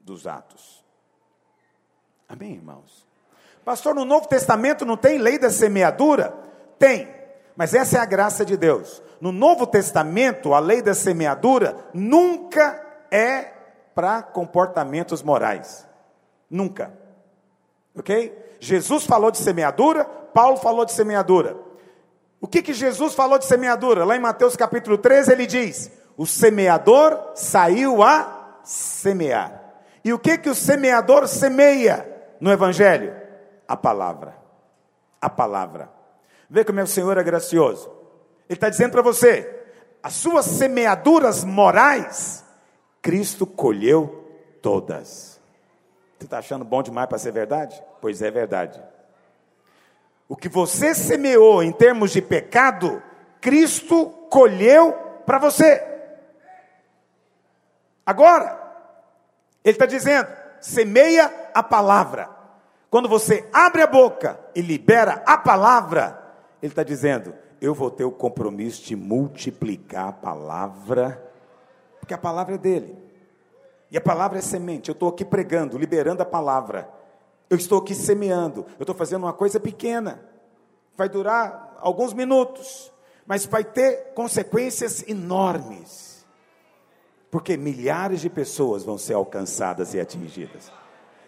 dos 0.00 0.26
atos. 0.26 0.84
Amém, 2.28 2.54
irmãos? 2.54 3.06
Pastor, 3.64 3.94
no 3.94 4.04
Novo 4.04 4.28
Testamento 4.28 4.84
não 4.84 4.96
tem 4.96 5.18
lei 5.18 5.38
da 5.38 5.50
semeadura? 5.50 6.34
Tem. 6.78 7.08
Mas 7.56 7.74
essa 7.74 7.98
é 7.98 8.00
a 8.00 8.06
graça 8.06 8.44
de 8.44 8.56
Deus. 8.56 9.02
No 9.20 9.32
Novo 9.32 9.66
Testamento, 9.66 10.54
a 10.54 10.58
lei 10.58 10.80
da 10.80 10.94
semeadura 10.94 11.76
nunca 11.92 12.80
é 13.10 13.52
para 13.94 14.22
comportamentos 14.22 15.22
morais. 15.22 15.86
Nunca. 16.48 16.92
Ok? 17.96 18.56
Jesus 18.60 19.04
falou 19.04 19.30
de 19.30 19.38
semeadura, 19.38 20.04
Paulo 20.04 20.56
falou 20.56 20.84
de 20.84 20.92
semeadura. 20.92 21.56
O 22.40 22.46
que, 22.46 22.62
que 22.62 22.72
Jesus 22.72 23.14
falou 23.14 23.38
de 23.38 23.46
semeadura? 23.46 24.04
Lá 24.04 24.16
em 24.16 24.20
Mateus 24.20 24.54
capítulo 24.54 24.96
13 24.96 25.32
ele 25.32 25.46
diz: 25.46 25.90
O 26.16 26.26
semeador 26.26 27.32
saiu 27.34 28.02
a 28.02 28.60
semear. 28.62 29.62
E 30.04 30.12
o 30.12 30.18
que, 30.18 30.38
que 30.38 30.48
o 30.48 30.54
semeador 30.54 31.26
semeia 31.26 32.08
no 32.40 32.52
Evangelho? 32.52 33.14
A 33.66 33.76
palavra. 33.76 34.36
A 35.20 35.28
palavra. 35.28 35.90
Vê 36.48 36.64
como 36.64 36.80
é 36.80 36.82
o 36.82 36.86
Senhor 36.86 37.18
é 37.18 37.22
gracioso. 37.22 37.90
Ele 38.48 38.56
está 38.56 38.68
dizendo 38.70 38.92
para 38.92 39.02
você: 39.02 39.66
as 40.02 40.14
suas 40.14 40.46
semeaduras 40.46 41.42
morais, 41.42 42.44
Cristo 43.02 43.46
colheu 43.46 44.24
todas. 44.62 45.40
Você 46.18 46.24
está 46.24 46.38
achando 46.38 46.64
bom 46.64 46.82
demais 46.82 47.08
para 47.08 47.18
ser 47.18 47.32
verdade? 47.32 47.80
Pois 48.00 48.22
é 48.22 48.30
verdade. 48.30 48.80
O 50.28 50.36
que 50.36 50.48
você 50.48 50.94
semeou 50.94 51.62
em 51.62 51.72
termos 51.72 52.10
de 52.10 52.20
pecado, 52.20 53.02
Cristo 53.40 54.06
colheu 54.30 54.92
para 55.24 55.38
você. 55.38 55.82
Agora, 58.04 58.58
Ele 59.64 59.74
está 59.74 59.86
dizendo: 59.86 60.28
semeia 60.60 61.32
a 61.54 61.62
palavra. 61.62 62.28
Quando 62.90 63.08
você 63.08 63.48
abre 63.52 63.82
a 63.82 63.86
boca 63.86 64.38
e 64.54 64.60
libera 64.60 65.22
a 65.26 65.36
palavra, 65.38 66.22
Ele 66.62 66.72
está 66.72 66.82
dizendo: 66.82 67.34
eu 67.60 67.74
vou 67.74 67.90
ter 67.90 68.04
o 68.04 68.12
compromisso 68.12 68.84
de 68.84 68.94
multiplicar 68.94 70.08
a 70.08 70.12
palavra, 70.12 71.22
porque 71.98 72.14
a 72.14 72.18
palavra 72.18 72.54
é 72.54 72.58
dele. 72.58 72.96
E 73.90 73.96
a 73.96 74.00
palavra 74.00 74.38
é 74.38 74.42
semente. 74.42 74.90
Eu 74.90 74.92
estou 74.92 75.08
aqui 75.08 75.24
pregando, 75.24 75.78
liberando 75.78 76.22
a 76.22 76.26
palavra. 76.26 76.97
Eu 77.50 77.56
estou 77.56 77.78
aqui 77.78 77.94
semeando. 77.94 78.66
Eu 78.78 78.82
estou 78.82 78.94
fazendo 78.94 79.24
uma 79.24 79.32
coisa 79.32 79.58
pequena. 79.58 80.22
Vai 80.96 81.08
durar 81.08 81.76
alguns 81.80 82.12
minutos, 82.12 82.92
mas 83.26 83.46
vai 83.46 83.64
ter 83.64 84.12
consequências 84.14 85.04
enormes. 85.08 86.26
Porque 87.30 87.56
milhares 87.56 88.20
de 88.20 88.30
pessoas 88.30 88.84
vão 88.84 88.98
ser 88.98 89.14
alcançadas 89.14 89.94
e 89.94 90.00
atingidas. 90.00 90.72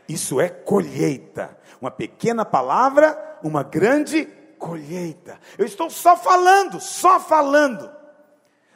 Isso 0.08 0.40
é 0.40 0.48
colheita. 0.48 1.56
Uma 1.80 1.90
pequena 1.90 2.44
palavra, 2.44 3.38
uma 3.42 3.62
grande 3.62 4.26
colheita. 4.58 5.38
Eu 5.56 5.64
estou 5.64 5.88
só 5.88 6.16
falando, 6.16 6.80
só 6.80 7.20
falando. 7.20 7.90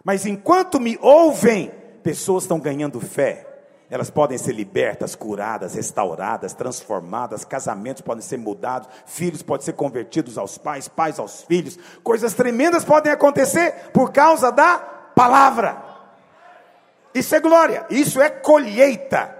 Mas 0.04 0.26
enquanto 0.26 0.78
me 0.78 0.98
ouvem, 1.00 1.72
pessoas 2.02 2.44
estão 2.44 2.60
ganhando 2.60 3.00
fé 3.00 3.53
elas 3.94 4.10
podem 4.10 4.36
ser 4.36 4.50
libertas, 4.50 5.14
curadas, 5.14 5.76
restauradas, 5.76 6.52
transformadas, 6.52 7.44
casamentos 7.44 8.02
podem 8.02 8.22
ser 8.22 8.38
mudados, 8.38 8.88
filhos 9.06 9.40
podem 9.40 9.64
ser 9.64 9.74
convertidos 9.74 10.36
aos 10.36 10.58
pais, 10.58 10.88
pais 10.88 11.20
aos 11.20 11.42
filhos, 11.42 11.78
coisas 12.02 12.34
tremendas 12.34 12.84
podem 12.84 13.12
acontecer 13.12 13.92
por 13.92 14.10
causa 14.10 14.50
da 14.50 14.78
palavra. 15.14 15.80
Isso 17.14 17.36
é 17.36 17.40
glória, 17.40 17.86
isso 17.88 18.20
é 18.20 18.28
colheita. 18.28 19.32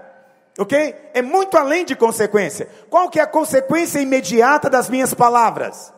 Ok? 0.57 0.95
É 1.13 1.21
muito 1.21 1.57
além 1.57 1.83
de 1.83 1.93
consequência. 1.93 2.69
Qual 2.89 3.09
que 3.09 3.19
é 3.19 3.23
a 3.23 3.27
consequência 3.27 3.99
imediata 3.99 4.69
das 4.69 4.89
minhas 4.89 5.13
palavras? 5.13 5.93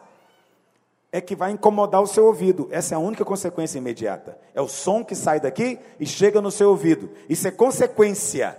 É 1.18 1.22
que 1.22 1.36
vai 1.36 1.52
incomodar 1.52 2.02
o 2.02 2.08
seu 2.08 2.26
ouvido. 2.26 2.68
Essa 2.72 2.94
é 2.94 2.96
a 2.96 3.00
única 3.00 3.26
consequência 3.26 3.78
imediata. 3.78 4.38
É 4.54 4.62
o 4.62 4.68
som 4.68 5.04
que 5.04 5.16
sai 5.16 5.40
daqui 5.40 5.80
e 6.00 6.06
chega 6.06 6.42
no 6.42 6.52
seu 6.52 6.70
ouvido. 6.70 7.10
Isso 7.28 7.48
é 7.48 7.52
consequência. 7.52 8.58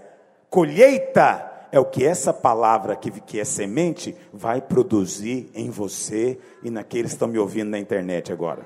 Colheita 0.50 1.68
é 1.70 1.78
o 1.78 1.84
que 1.84 2.04
essa 2.04 2.32
palavra 2.32 2.96
que, 2.96 3.10
que 3.20 3.38
é 3.38 3.44
semente 3.44 4.16
vai 4.32 4.60
produzir 4.60 5.50
em 5.54 5.70
você 5.70 6.38
e 6.62 6.70
naqueles 6.70 7.12
que 7.12 7.16
estão 7.16 7.28
me 7.28 7.38
ouvindo 7.38 7.70
na 7.70 7.78
internet 7.78 8.32
agora. 8.32 8.62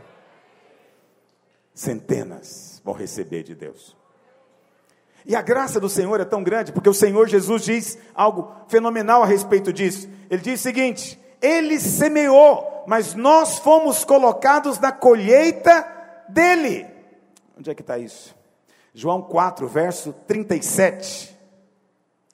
Centenas 1.75 2.81
vão 2.85 2.95
receber 2.95 3.43
de 3.43 3.55
Deus. 3.55 3.97
E 5.25 5.37
a 5.37 5.43
graça 5.43 5.79
do 5.79 5.89
Senhor 5.89 6.21
é 6.21 6.25
tão 6.25 6.43
grande, 6.43 6.73
porque 6.73 6.89
o 6.89 6.95
Senhor 6.95 7.29
Jesus 7.29 7.63
diz 7.65 7.99
algo 8.15 8.53
fenomenal 8.69 9.23
a 9.23 9.27
respeito 9.27 9.73
disso. 9.73 10.09
Ele 10.31 10.43
diz 10.43 10.61
o 10.61 10.63
seguinte: 10.63 11.22
Ele 11.43 11.79
semeou 11.79 12.73
mas 12.87 13.15
nós 13.15 13.59
fomos 13.59 14.05
colocados 14.05 14.79
na 14.79 14.93
colheita 14.93 15.87
dele. 16.29 16.87
Onde 17.59 17.71
é 17.71 17.75
que 17.75 17.83
está 17.83 17.99
isso? 17.99 18.35
João 18.95 19.23
4, 19.23 19.67
verso 19.69 20.13
37. 20.27 21.39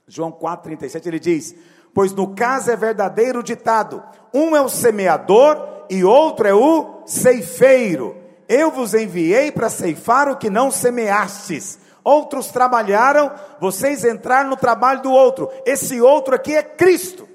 João 0.07 0.33
4, 0.33 0.65
37, 0.65 1.09
ele 1.09 1.21
diz: 1.21 1.55
Pois 1.95 2.13
no 2.13 2.35
caso 2.35 2.71
é 2.71 2.77
verdadeiro 2.77 3.43
ditado: 3.43 4.03
um 4.33 4.57
é 4.57 4.61
o 4.61 4.69
semeador 4.69 5.85
e 5.91 6.05
outro 6.05 6.47
é 6.47 6.55
o 6.55 7.03
ceifeiro. 7.07 8.17
Eu 8.49 8.71
vos 8.71 8.95
enviei 8.95 9.53
para 9.53 9.69
ceifar 9.69 10.29
o 10.29 10.37
que 10.37 10.49
não 10.49 10.71
semeastes. 10.71 11.79
Outros 12.03 12.47
trabalharam, 12.47 13.31
vocês 13.61 14.03
entraram 14.03 14.49
no 14.49 14.57
trabalho 14.57 15.03
do 15.03 15.13
outro. 15.13 15.51
Esse 15.67 16.01
outro 16.01 16.35
aqui 16.35 16.57
é 16.57 16.63
Cristo. 16.63 17.28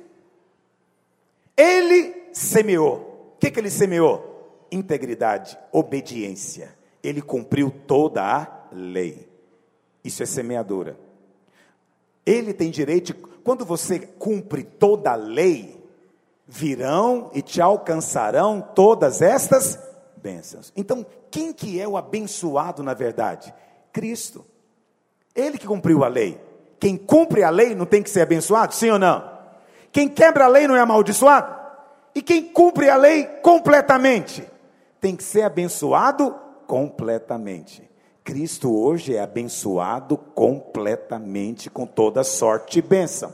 Ele 1.55 2.29
semeou. 2.33 3.35
O 3.35 3.39
que, 3.39 3.51
que 3.51 3.59
ele 3.59 3.69
semeou? 3.69 4.65
Integridade, 4.71 5.57
obediência. 5.71 6.75
Ele 7.01 7.21
cumpriu 7.21 7.71
toda 7.85 8.23
a 8.23 8.67
lei. 8.71 9.27
Isso 10.03 10.23
é 10.23 10.25
semeadura. 10.25 10.97
Ele 12.25 12.53
tem 12.53 12.71
direito, 12.71 13.13
quando 13.43 13.65
você 13.65 13.99
cumpre 13.99 14.63
toda 14.63 15.11
a 15.11 15.15
lei, 15.15 15.81
virão 16.47 17.29
e 17.33 17.41
te 17.41 17.61
alcançarão 17.61 18.61
todas 18.61 19.21
estas 19.21 19.77
bênçãos. 20.17 20.71
Então, 20.75 21.05
quem 21.29 21.51
que 21.51 21.79
é 21.79 21.87
o 21.87 21.97
abençoado 21.97 22.81
na 22.81 22.93
verdade? 22.93 23.53
Cristo. 23.91 24.45
Ele 25.35 25.57
que 25.57 25.67
cumpriu 25.67 26.03
a 26.03 26.07
lei. 26.07 26.39
Quem 26.79 26.97
cumpre 26.97 27.43
a 27.43 27.49
lei 27.49 27.75
não 27.75 27.85
tem 27.85 28.03
que 28.03 28.09
ser 28.09 28.21
abençoado, 28.21 28.73
sim 28.73 28.89
ou 28.89 28.99
não? 28.99 29.32
Quem 29.93 30.09
quebra 30.09 30.45
a 30.45 30.47
lei 30.47 30.67
não 30.67 30.75
é 30.75 30.79
amaldiçoado? 30.79 31.55
E 32.15 32.21
quem 32.21 32.43
cumpre 32.43 32.89
a 32.89 32.97
lei 32.97 33.25
completamente 33.43 34.43
tem 34.99 35.15
que 35.15 35.23
ser 35.23 35.43
abençoado 35.43 36.35
completamente. 36.65 37.87
Cristo 38.23 38.75
hoje 38.75 39.15
é 39.15 39.21
abençoado 39.21 40.17
completamente 40.17 41.69
com 41.69 41.85
toda 41.85 42.23
sorte 42.23 42.81
de 42.81 42.87
bênção. 42.87 43.31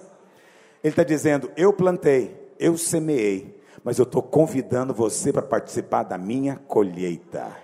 Ele 0.83 0.91
está 0.91 1.03
dizendo: 1.03 1.49
Eu 1.55 1.71
plantei, 1.71 2.35
eu 2.59 2.77
semeei, 2.77 3.57
mas 3.81 3.97
eu 3.97 4.03
estou 4.03 4.21
convidando 4.21 4.93
você 4.93 5.31
para 5.31 5.41
participar 5.41 6.03
da 6.03 6.17
minha 6.17 6.57
colheita. 6.67 7.55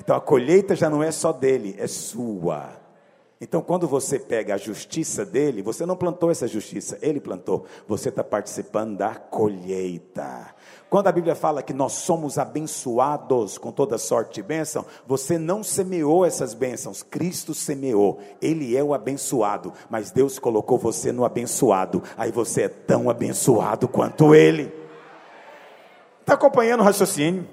Então 0.00 0.16
a 0.16 0.20
colheita 0.20 0.74
já 0.74 0.88
não 0.88 1.02
é 1.02 1.10
só 1.10 1.30
dele, 1.30 1.76
é 1.78 1.86
sua. 1.86 2.77
Então, 3.40 3.62
quando 3.62 3.86
você 3.86 4.18
pega 4.18 4.54
a 4.54 4.58
justiça 4.58 5.24
dele, 5.24 5.62
você 5.62 5.86
não 5.86 5.96
plantou 5.96 6.28
essa 6.28 6.48
justiça, 6.48 6.98
ele 7.00 7.20
plantou. 7.20 7.66
Você 7.86 8.08
está 8.08 8.24
participando 8.24 8.96
da 8.96 9.14
colheita. 9.14 10.56
Quando 10.90 11.06
a 11.06 11.12
Bíblia 11.12 11.36
fala 11.36 11.62
que 11.62 11.72
nós 11.72 11.92
somos 11.92 12.36
abençoados 12.36 13.56
com 13.56 13.70
toda 13.70 13.96
sorte 13.96 14.36
de 14.36 14.42
bênção, 14.42 14.84
você 15.06 15.38
não 15.38 15.62
semeou 15.62 16.26
essas 16.26 16.52
bênçãos, 16.52 17.04
Cristo 17.04 17.54
semeou. 17.54 18.18
Ele 18.42 18.76
é 18.76 18.82
o 18.82 18.92
abençoado, 18.92 19.72
mas 19.88 20.10
Deus 20.10 20.40
colocou 20.40 20.76
você 20.76 21.12
no 21.12 21.24
abençoado. 21.24 22.02
Aí 22.16 22.32
você 22.32 22.62
é 22.62 22.68
tão 22.68 23.08
abençoado 23.08 23.86
quanto 23.86 24.34
ele. 24.34 24.72
Está 26.20 26.34
acompanhando 26.34 26.80
o 26.80 26.84
raciocínio? 26.84 27.48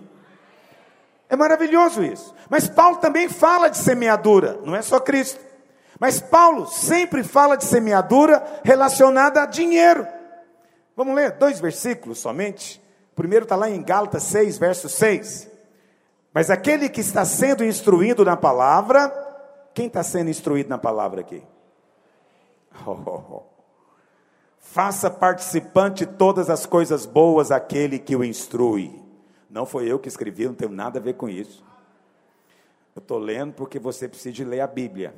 É 1.30 1.36
maravilhoso 1.36 2.04
isso. 2.04 2.34
Mas 2.50 2.68
Paulo 2.68 2.98
também 2.98 3.30
fala 3.30 3.70
de 3.70 3.78
semeadura, 3.78 4.60
não 4.66 4.76
é 4.76 4.82
só 4.82 5.00
Cristo. 5.00 5.55
Mas 6.00 6.20
Paulo 6.20 6.68
sempre 6.68 7.24
fala 7.24 7.56
de 7.56 7.66
semeadura 7.66 8.44
relacionada 8.64 9.42
a 9.42 9.46
dinheiro. 9.46 10.08
Vamos 10.96 11.16
ler 11.16 11.32
dois 11.32 11.60
versículos 11.60 12.20
somente. 12.20 12.82
O 13.12 13.16
primeiro 13.16 13.44
está 13.44 13.56
lá 13.56 13.70
em 13.70 13.82
Gálatas 13.82 14.24
6, 14.24 14.58
verso 14.58 14.90
6. 14.90 15.50
Mas 16.34 16.50
aquele 16.50 16.90
que 16.90 17.00
está 17.00 17.24
sendo 17.24 17.64
instruído 17.64 18.26
na 18.26 18.36
palavra, 18.36 19.10
quem 19.74 19.88
está 19.88 20.04
sendo 20.04 20.30
instruído 20.30 20.70
na 20.70 20.78
palavra 20.78 21.22
aqui? 21.22 21.44
Oh, 22.86 22.92
oh, 22.92 23.22
oh. 23.32 23.44
Faça 24.60 25.10
participante 25.10 26.06
todas 26.06 26.50
as 26.50 26.66
coisas 26.66 27.06
boas 27.06 27.52
aquele 27.52 27.98
que 27.98 28.14
o 28.14 28.22
instrui. 28.22 29.02
Não 29.50 29.66
foi 29.66 29.90
eu 29.90 29.98
que 29.98 30.10
escrevi, 30.10 30.46
não 30.46 30.54
tenho 30.54 30.72
nada 30.72 31.00
a 31.00 31.02
ver 31.02 31.14
com 31.14 31.30
isso. 31.30 31.64
Eu 32.94 33.00
estou 33.00 33.18
lendo 33.18 33.54
porque 33.54 33.80
você 33.80 34.10
precisa 34.10 34.44
ler 34.44 34.60
a 34.60 34.68
Bíblia. 34.68 35.16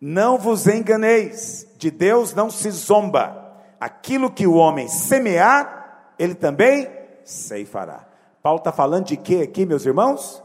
Não 0.00 0.38
vos 0.38 0.66
enganeis, 0.66 1.66
de 1.76 1.90
Deus 1.90 2.34
não 2.34 2.50
se 2.50 2.70
zomba. 2.70 3.44
Aquilo 3.80 4.30
que 4.30 4.46
o 4.46 4.54
homem 4.54 4.88
semear, 4.88 6.14
ele 6.18 6.34
também 6.34 6.90
ceifará. 7.24 8.06
Paulo 8.42 8.58
está 8.58 8.72
falando 8.72 9.06
de 9.06 9.16
quê 9.16 9.42
aqui, 9.42 9.66
meus 9.66 9.84
irmãos? 9.84 10.42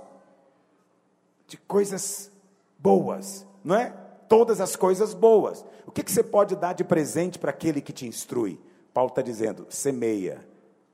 De 1.47 1.57
coisas 1.57 2.31
boas, 2.79 3.45
não 3.63 3.75
é? 3.75 3.93
Todas 4.27 4.61
as 4.61 4.75
coisas 4.75 5.13
boas. 5.13 5.65
O 5.85 5.91
que, 5.91 6.03
que 6.03 6.11
você 6.11 6.23
pode 6.23 6.55
dar 6.55 6.73
de 6.73 6.83
presente 6.83 7.37
para 7.37 7.51
aquele 7.51 7.81
que 7.81 7.93
te 7.93 8.07
instrui? 8.07 8.59
Paulo 8.93 9.09
está 9.09 9.21
dizendo: 9.21 9.67
semeia, 9.69 10.45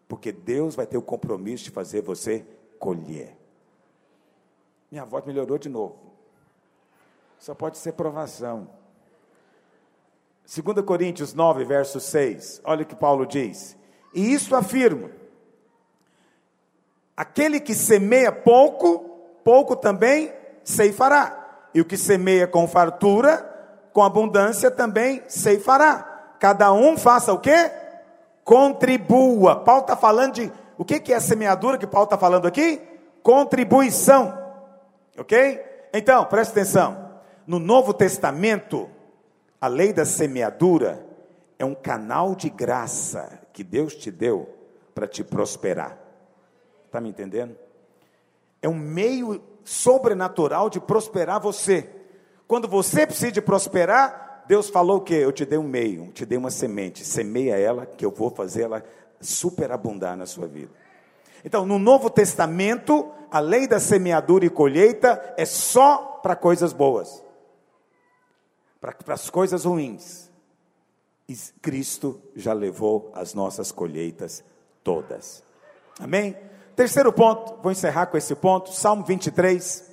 porque 0.08 0.32
Deus 0.32 0.76
vai 0.76 0.86
ter 0.86 0.98
o 0.98 1.02
compromisso 1.02 1.66
de 1.66 1.72
fazer 1.72 2.02
você 2.02 2.46
colher. 2.80 3.38
Minha 4.92 5.06
voz 5.06 5.26
melhorou 5.26 5.58
de 5.58 5.70
novo. 5.70 6.07
Só 7.40 7.54
pode 7.54 7.78
ser 7.78 7.94
provação. 7.94 8.68
2 10.48 10.86
Coríntios 10.86 11.34
9, 11.34 11.66
verso 11.66 12.00
6, 12.00 12.62
olha 12.64 12.84
o 12.84 12.86
que 12.86 12.96
Paulo 12.96 13.26
diz. 13.26 13.78
E 14.14 14.34
isso 14.34 14.56
afirmo: 14.56 15.10
aquele 17.16 17.60
que 17.60 17.76
semeia 17.76 18.32
pouco, 18.32 19.00
pouco 19.44 19.76
também 19.76 20.34
ceifará. 20.64 21.46
E 21.74 21.82
o 21.82 21.86
que 21.86 21.98
semeia 21.98 22.48
com 22.48 22.68
fartura, 22.68 23.44
com 23.94 24.02
abundância 24.02 24.72
também 24.72 25.22
ceifará. 25.28 26.36
Cada 26.40 26.72
um 26.72 26.98
faça 26.98 27.34
o 27.34 27.40
quê? 27.40 27.72
Contribua. 28.44 29.58
Paulo 29.58 29.82
está 29.82 29.98
falando 29.98 30.34
de. 30.34 30.52
O 30.78 30.86
que, 30.86 31.00
que 31.00 31.12
é 31.12 31.20
semeadura 31.20 31.78
que 31.78 31.88
Paulo 31.88 32.06
está 32.06 32.18
falando 32.18 32.48
aqui? 32.48 32.82
Contribuição. 33.22 34.38
Ok? 35.18 35.62
Então, 35.94 36.24
preste 36.26 36.52
atenção. 36.52 37.07
No 37.48 37.60
Novo 37.60 37.94
Testamento, 37.94 38.90
a 39.62 39.70
lei 39.70 39.94
da 39.94 40.04
semeadura 40.04 41.08
é 41.58 41.64
um 41.64 41.74
canal 41.74 42.36
de 42.36 42.50
graça 42.50 43.42
que 43.54 43.64
Deus 43.64 43.96
te 43.96 44.12
deu 44.12 44.54
para 44.94 45.08
te 45.08 45.24
prosperar. 45.24 45.98
Está 46.86 47.00
me 47.00 47.08
entendendo? 47.08 47.56
É 48.62 48.68
um 48.68 48.76
meio 48.76 49.42
sobrenatural 49.64 50.70
de 50.70 50.82
prosperar 50.82 51.40
você. 51.40 51.90
Quando 52.46 52.68
você 52.68 53.08
precisa 53.08 53.32
de 53.32 53.42
prosperar, 53.42 54.44
Deus 54.46 54.70
falou 54.70 54.98
o 54.98 55.02
quê? 55.02 55.16
Eu 55.16 55.32
te 55.32 55.46
dei 55.46 55.58
um 55.58 55.64
meio, 55.64 56.12
te 56.12 56.26
dei 56.26 56.38
uma 56.38 56.52
semente, 56.52 57.06
semeia 57.06 57.56
ela, 57.56 57.86
que 57.86 58.06
eu 58.06 58.12
vou 58.12 58.30
fazer 58.30 58.64
ela 58.64 58.84
superabundar 59.22 60.18
na 60.18 60.26
sua 60.26 60.48
vida. 60.48 60.74
Então, 61.46 61.66
no 61.66 61.80
Novo 61.80 62.10
Testamento, 62.10 63.10
a 63.32 63.40
lei 63.40 63.70
da 63.70 63.80
semeadura 63.80 64.46
e 64.46 64.50
colheita 64.50 65.34
é 65.38 65.46
só 65.46 66.20
para 66.22 66.36
coisas 66.36 66.74
boas 66.74 67.26
para 68.94 69.14
as 69.14 69.30
coisas 69.30 69.66
ruins. 69.66 70.30
E 71.28 71.36
Cristo 71.62 72.22
já 72.36 72.54
levou 72.54 73.12
as 73.14 73.34
nossas 73.34 73.72
colheitas 73.72 74.44
todas. 74.84 75.44
Amém? 76.00 76.38
Terceiro 76.76 77.12
ponto, 77.12 77.62
vou 77.62 77.72
encerrar 77.72 78.06
com 78.06 78.18
esse 78.18 78.36
ponto, 78.36 78.72
Salmo 78.72 79.04
23. 79.04 79.84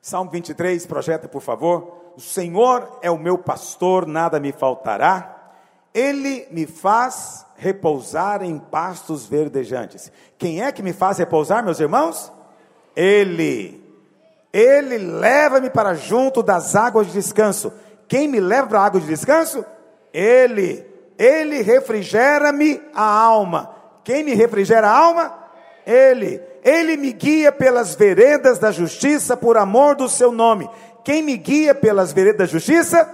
Salmo 0.00 0.30
23, 0.30 0.86
projeta 0.86 1.28
por 1.28 1.42
favor. 1.42 2.12
O 2.16 2.20
Senhor 2.20 2.98
é 3.02 3.10
o 3.10 3.18
meu 3.18 3.36
pastor, 3.36 4.06
nada 4.06 4.40
me 4.40 4.52
faltará. 4.52 5.52
Ele 5.92 6.46
me 6.50 6.66
faz 6.66 7.44
repousar 7.56 8.42
em 8.42 8.58
pastos 8.58 9.26
verdejantes. 9.26 10.10
Quem 10.38 10.62
é 10.62 10.72
que 10.72 10.82
me 10.82 10.92
faz 10.92 11.18
repousar, 11.18 11.64
meus 11.64 11.80
irmãos? 11.80 12.32
Ele. 12.94 13.89
Ele 14.52 14.98
leva-me 14.98 15.70
para 15.70 15.94
junto 15.94 16.42
das 16.42 16.74
águas 16.74 17.06
de 17.06 17.12
descanso. 17.12 17.72
Quem 18.08 18.26
me 18.26 18.40
leva 18.40 18.66
para 18.66 18.80
a 18.80 18.84
água 18.84 19.00
de 19.00 19.06
descanso? 19.06 19.64
Ele. 20.12 20.84
Ele 21.16 21.62
refrigera-me 21.62 22.80
a 22.94 23.04
alma. 23.04 23.74
Quem 24.02 24.24
me 24.24 24.34
refrigera 24.34 24.88
a 24.88 24.96
alma? 24.96 25.38
Ele. 25.86 26.40
Ele 26.64 26.96
me 26.96 27.12
guia 27.12 27.52
pelas 27.52 27.94
veredas 27.94 28.58
da 28.58 28.72
justiça 28.72 29.36
por 29.36 29.56
amor 29.56 29.94
do 29.94 30.08
seu 30.08 30.32
nome. 30.32 30.68
Quem 31.04 31.22
me 31.22 31.36
guia 31.36 31.74
pelas 31.74 32.12
veredas 32.12 32.38
da 32.38 32.46
justiça? 32.46 33.08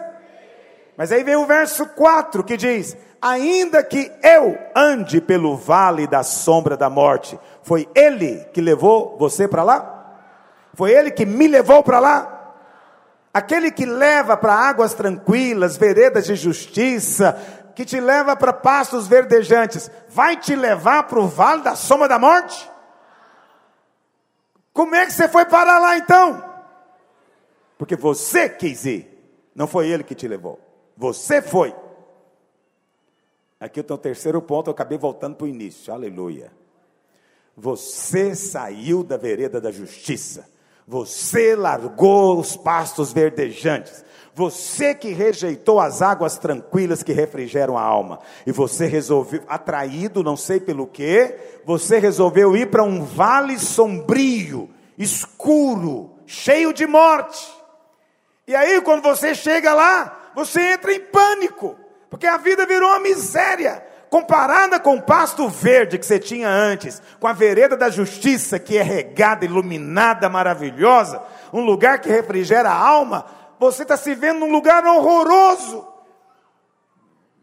Mas 0.96 1.12
aí 1.12 1.22
vem 1.22 1.36
o 1.36 1.46
verso 1.46 1.86
4 1.86 2.42
que 2.42 2.56
diz: 2.56 2.96
Ainda 3.20 3.82
que 3.82 4.10
eu 4.22 4.58
ande 4.74 5.20
pelo 5.20 5.56
vale 5.56 6.06
da 6.06 6.22
sombra 6.22 6.76
da 6.76 6.88
morte, 6.88 7.38
foi 7.62 7.88
Ele 7.94 8.46
que 8.52 8.60
levou 8.60 9.16
você 9.18 9.46
para 9.46 9.62
lá? 9.62 9.95
Foi 10.76 10.92
Ele 10.92 11.10
que 11.10 11.24
me 11.24 11.48
levou 11.48 11.82
para 11.82 11.98
lá. 11.98 12.54
Aquele 13.32 13.70
que 13.70 13.86
leva 13.86 14.36
para 14.36 14.52
águas 14.52 14.92
tranquilas, 14.92 15.78
veredas 15.78 16.26
de 16.26 16.36
justiça, 16.36 17.32
que 17.74 17.84
te 17.84 17.98
leva 17.98 18.36
para 18.36 18.52
pastos 18.52 19.08
verdejantes, 19.08 19.90
vai 20.08 20.36
te 20.36 20.54
levar 20.54 21.04
para 21.04 21.18
o 21.18 21.26
vale 21.26 21.62
da 21.62 21.74
sombra 21.74 22.08
da 22.08 22.18
morte? 22.18 22.70
Como 24.72 24.94
é 24.94 25.06
que 25.06 25.12
você 25.12 25.26
foi 25.28 25.46
parar 25.46 25.78
lá 25.78 25.96
então? 25.96 26.44
Porque 27.78 27.96
você 27.96 28.46
quis 28.46 28.84
ir, 28.84 29.08
não 29.54 29.66
foi 29.66 29.88
ele 29.88 30.04
que 30.04 30.14
te 30.14 30.28
levou, 30.28 30.60
você 30.94 31.40
foi. 31.40 31.74
Aqui 33.58 33.80
eu 33.80 33.84
tenho 33.84 33.98
o 33.98 34.02
terceiro 34.02 34.42
ponto, 34.42 34.68
eu 34.68 34.72
acabei 34.72 34.98
voltando 34.98 35.36
para 35.36 35.46
o 35.46 35.48
início, 35.48 35.92
aleluia. 35.92 36.52
Você 37.56 38.34
saiu 38.34 39.02
da 39.02 39.16
vereda 39.16 39.58
da 39.58 39.70
justiça 39.70 40.55
você 40.86 41.56
largou 41.56 42.38
os 42.38 42.56
pastos 42.56 43.12
verdejantes. 43.12 44.04
Você 44.34 44.94
que 44.94 45.12
rejeitou 45.12 45.80
as 45.80 46.02
águas 46.02 46.38
tranquilas 46.38 47.02
que 47.02 47.12
refrigeram 47.12 47.76
a 47.76 47.82
alma. 47.82 48.20
E 48.46 48.52
você 48.52 48.86
resolveu, 48.86 49.42
atraído, 49.48 50.22
não 50.22 50.36
sei 50.36 50.60
pelo 50.60 50.86
que, 50.86 51.34
você 51.64 51.98
resolveu 51.98 52.56
ir 52.56 52.70
para 52.70 52.84
um 52.84 53.02
vale 53.02 53.58
sombrio, 53.58 54.68
escuro, 54.98 56.10
cheio 56.26 56.72
de 56.72 56.86
morte. 56.86 57.50
E 58.46 58.54
aí, 58.54 58.80
quando 58.82 59.02
você 59.02 59.34
chega 59.34 59.72
lá, 59.74 60.30
você 60.34 60.74
entra 60.74 60.92
em 60.92 61.00
pânico, 61.00 61.74
porque 62.10 62.26
a 62.26 62.36
vida 62.36 62.66
virou 62.66 62.90
uma 62.90 63.00
miséria 63.00 63.82
comparada 64.10 64.78
com 64.78 64.96
o 64.96 65.02
pasto 65.02 65.48
verde 65.48 65.98
que 65.98 66.06
você 66.06 66.18
tinha 66.18 66.48
antes, 66.48 67.02
com 67.18 67.26
a 67.26 67.32
vereda 67.32 67.76
da 67.76 67.90
justiça 67.90 68.58
que 68.58 68.76
é 68.76 68.82
regada, 68.82 69.44
iluminada, 69.44 70.28
maravilhosa, 70.28 71.22
um 71.52 71.60
lugar 71.64 72.00
que 72.00 72.08
refrigera 72.08 72.70
a 72.70 72.78
alma, 72.78 73.26
você 73.58 73.82
está 73.82 73.96
se 73.96 74.14
vendo 74.14 74.40
num 74.40 74.52
lugar 74.52 74.84
horroroso. 74.84 75.86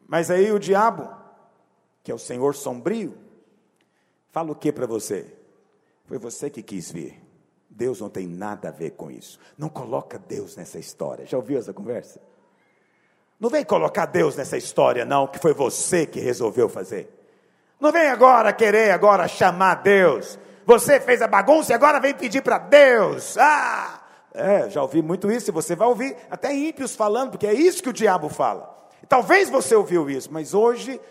Mas 0.08 0.30
aí 0.30 0.52
o 0.52 0.60
diabo, 0.60 1.10
que 2.04 2.12
é 2.12 2.16
o 2.16 2.20
Senhor 2.20 2.56
sombrio, 2.56 3.18
fala 4.32 4.52
o 4.52 4.56
que 4.56 4.72
para 4.72 4.86
você? 4.86 5.34
Foi 6.06 6.18
você 6.18 6.50
que 6.50 6.62
quis 6.62 6.92
vir. 6.92 7.22
Deus 7.70 8.00
não 8.00 8.10
tem 8.10 8.28
nada 8.28 8.70
a 8.70 8.72
ver 8.72 8.92
com 8.92 9.10
isso. 9.10 9.40
Não 9.58 9.70
coloca 9.70 10.20
Deus 10.20 10.56
nessa 10.56 10.78
história. 10.78 11.26
Já 11.26 11.38
ouviu 11.38 11.58
essa 11.58 11.74
conversa? 11.74 12.22
Não 13.44 13.50
vem 13.50 13.66
colocar 13.66 14.06
Deus 14.06 14.38
nessa 14.38 14.56
história, 14.56 15.04
não, 15.04 15.28
que 15.28 15.38
foi 15.38 15.54
você 15.54 16.06
que 16.06 16.22
resolveu 16.22 16.70
fazer. 16.70 17.14
Não 17.78 17.92
vem 17.92 18.08
agora 18.08 18.54
querer 18.54 18.92
agora 18.92 19.28
chamar 19.28 19.84
Deus. 19.84 20.40
Você 20.66 20.98
fez 20.98 21.22
a 21.22 21.28
bagunça 21.28 21.74
e 21.74 21.76
agora 21.76 22.00
vem 22.00 22.14
pedir 22.14 22.42
para 22.42 22.58
Deus. 22.58 23.38
Ah! 23.38 24.02
É, 24.34 24.70
já 24.70 24.82
ouvi 24.82 25.02
muito 25.02 25.30
isso 25.30 25.50
e 25.50 25.52
você 25.52 25.76
vai 25.76 25.90
ouvir 25.90 26.16
até 26.32 26.56
ímpios 26.56 26.96
falando, 26.96 27.32
porque 27.32 27.46
é 27.46 27.54
isso 27.54 27.84
que 27.84 27.90
o 27.90 27.94
diabo 27.94 28.30
fala. 28.30 28.90
Talvez 29.10 29.50
você 29.50 29.76
ouviu 29.76 30.10
isso, 30.10 30.32
mas 30.32 30.54
hoje 30.54 31.02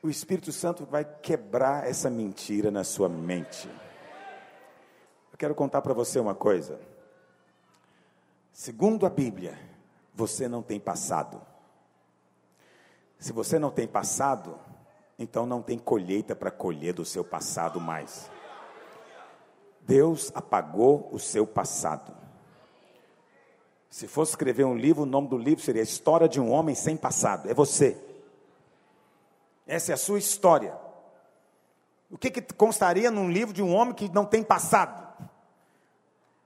o 0.00 0.08
Espírito 0.08 0.52
Santo 0.52 0.86
vai 0.86 1.04
quebrar 1.04 1.88
essa 1.88 2.08
mentira 2.08 2.70
na 2.70 2.84
sua 2.84 3.08
mente. 3.08 3.68
Eu 5.32 5.36
quero 5.36 5.56
contar 5.56 5.82
para 5.82 5.92
você 5.92 6.20
uma 6.20 6.36
coisa. 6.36 6.78
Segundo 8.52 9.04
a 9.04 9.10
Bíblia, 9.10 9.58
você 10.14 10.46
não 10.46 10.62
tem 10.62 10.78
passado. 10.78 11.47
Se 13.18 13.32
você 13.32 13.58
não 13.58 13.70
tem 13.70 13.86
passado, 13.86 14.58
então 15.18 15.44
não 15.44 15.60
tem 15.60 15.78
colheita 15.78 16.36
para 16.36 16.50
colher 16.50 16.94
do 16.94 17.04
seu 17.04 17.24
passado 17.24 17.80
mais. 17.80 18.30
Deus 19.80 20.30
apagou 20.34 21.08
o 21.10 21.18
seu 21.18 21.46
passado. 21.46 22.14
Se 23.90 24.06
fosse 24.06 24.32
escrever 24.32 24.64
um 24.64 24.76
livro, 24.76 25.02
o 25.02 25.06
nome 25.06 25.28
do 25.28 25.38
livro 25.38 25.64
seria 25.64 25.82
História 25.82 26.28
de 26.28 26.40
um 26.40 26.50
Homem 26.50 26.74
Sem 26.74 26.96
Passado. 26.96 27.50
É 27.50 27.54
você. 27.54 27.96
Essa 29.66 29.92
é 29.92 29.94
a 29.94 29.98
sua 29.98 30.18
história. 30.18 30.76
O 32.10 32.16
que, 32.16 32.30
que 32.30 32.40
constaria 32.54 33.10
num 33.10 33.30
livro 33.30 33.52
de 33.52 33.62
um 33.62 33.74
homem 33.74 33.94
que 33.94 34.08
não 34.10 34.24
tem 34.24 34.42
passado? 34.42 35.06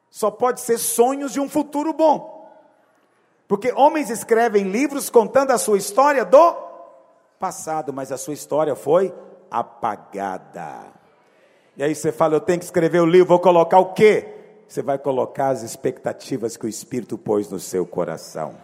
Só 0.08 0.30
pode 0.30 0.60
ser 0.60 0.78
sonhos 0.78 1.32
de 1.32 1.40
um 1.40 1.48
futuro 1.48 1.92
bom. 1.92 2.31
Porque 3.52 3.70
homens 3.76 4.08
escrevem 4.08 4.64
livros 4.64 5.10
contando 5.10 5.50
a 5.50 5.58
sua 5.58 5.76
história 5.76 6.24
do 6.24 6.56
passado, 7.38 7.92
mas 7.92 8.10
a 8.10 8.16
sua 8.16 8.32
história 8.32 8.74
foi 8.74 9.12
apagada. 9.50 10.86
E 11.76 11.84
aí 11.84 11.94
você 11.94 12.10
fala, 12.10 12.36
eu 12.36 12.40
tenho 12.40 12.60
que 12.60 12.64
escrever 12.64 13.00
o 13.00 13.04
livro, 13.04 13.28
vou 13.28 13.38
colocar 13.38 13.78
o 13.78 13.92
quê? 13.92 14.26
você 14.66 14.80
vai 14.80 14.96
colocar 14.96 15.48
as 15.48 15.62
expectativas 15.62 16.56
que 16.56 16.64
o 16.64 16.68
Espírito 16.68 17.18
pôs 17.18 17.50
no 17.50 17.60
seu 17.60 17.84
coração. 17.84 18.54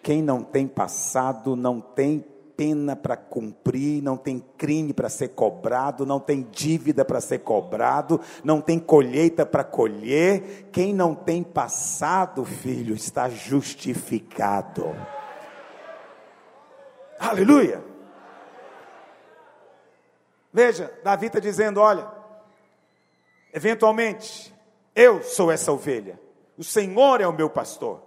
Quem 0.00 0.22
não 0.22 0.44
tem 0.44 0.68
passado, 0.68 1.56
não 1.56 1.80
tem 1.80 2.24
pena 2.60 2.94
para 2.94 3.16
cumprir, 3.16 4.02
não 4.02 4.18
tem 4.18 4.38
crime 4.38 4.92
para 4.92 5.08
ser 5.08 5.28
cobrado, 5.28 6.04
não 6.04 6.20
tem 6.20 6.46
dívida 6.52 7.06
para 7.06 7.18
ser 7.18 7.38
cobrado, 7.38 8.20
não 8.44 8.60
tem 8.60 8.78
colheita 8.78 9.46
para 9.46 9.64
colher. 9.64 10.68
Quem 10.70 10.92
não 10.92 11.14
tem 11.14 11.42
passado, 11.42 12.44
filho, 12.44 12.94
está 12.94 13.30
justificado. 13.30 14.94
Aleluia! 17.18 17.82
Veja, 20.52 20.92
Davi 21.02 21.28
está 21.28 21.40
dizendo: 21.40 21.80
olha, 21.80 22.06
eventualmente, 23.54 24.54
eu 24.94 25.22
sou 25.22 25.50
essa 25.50 25.72
ovelha, 25.72 26.20
o 26.58 26.62
Senhor 26.62 27.22
é 27.22 27.26
o 27.26 27.32
meu 27.32 27.48
pastor, 27.48 28.02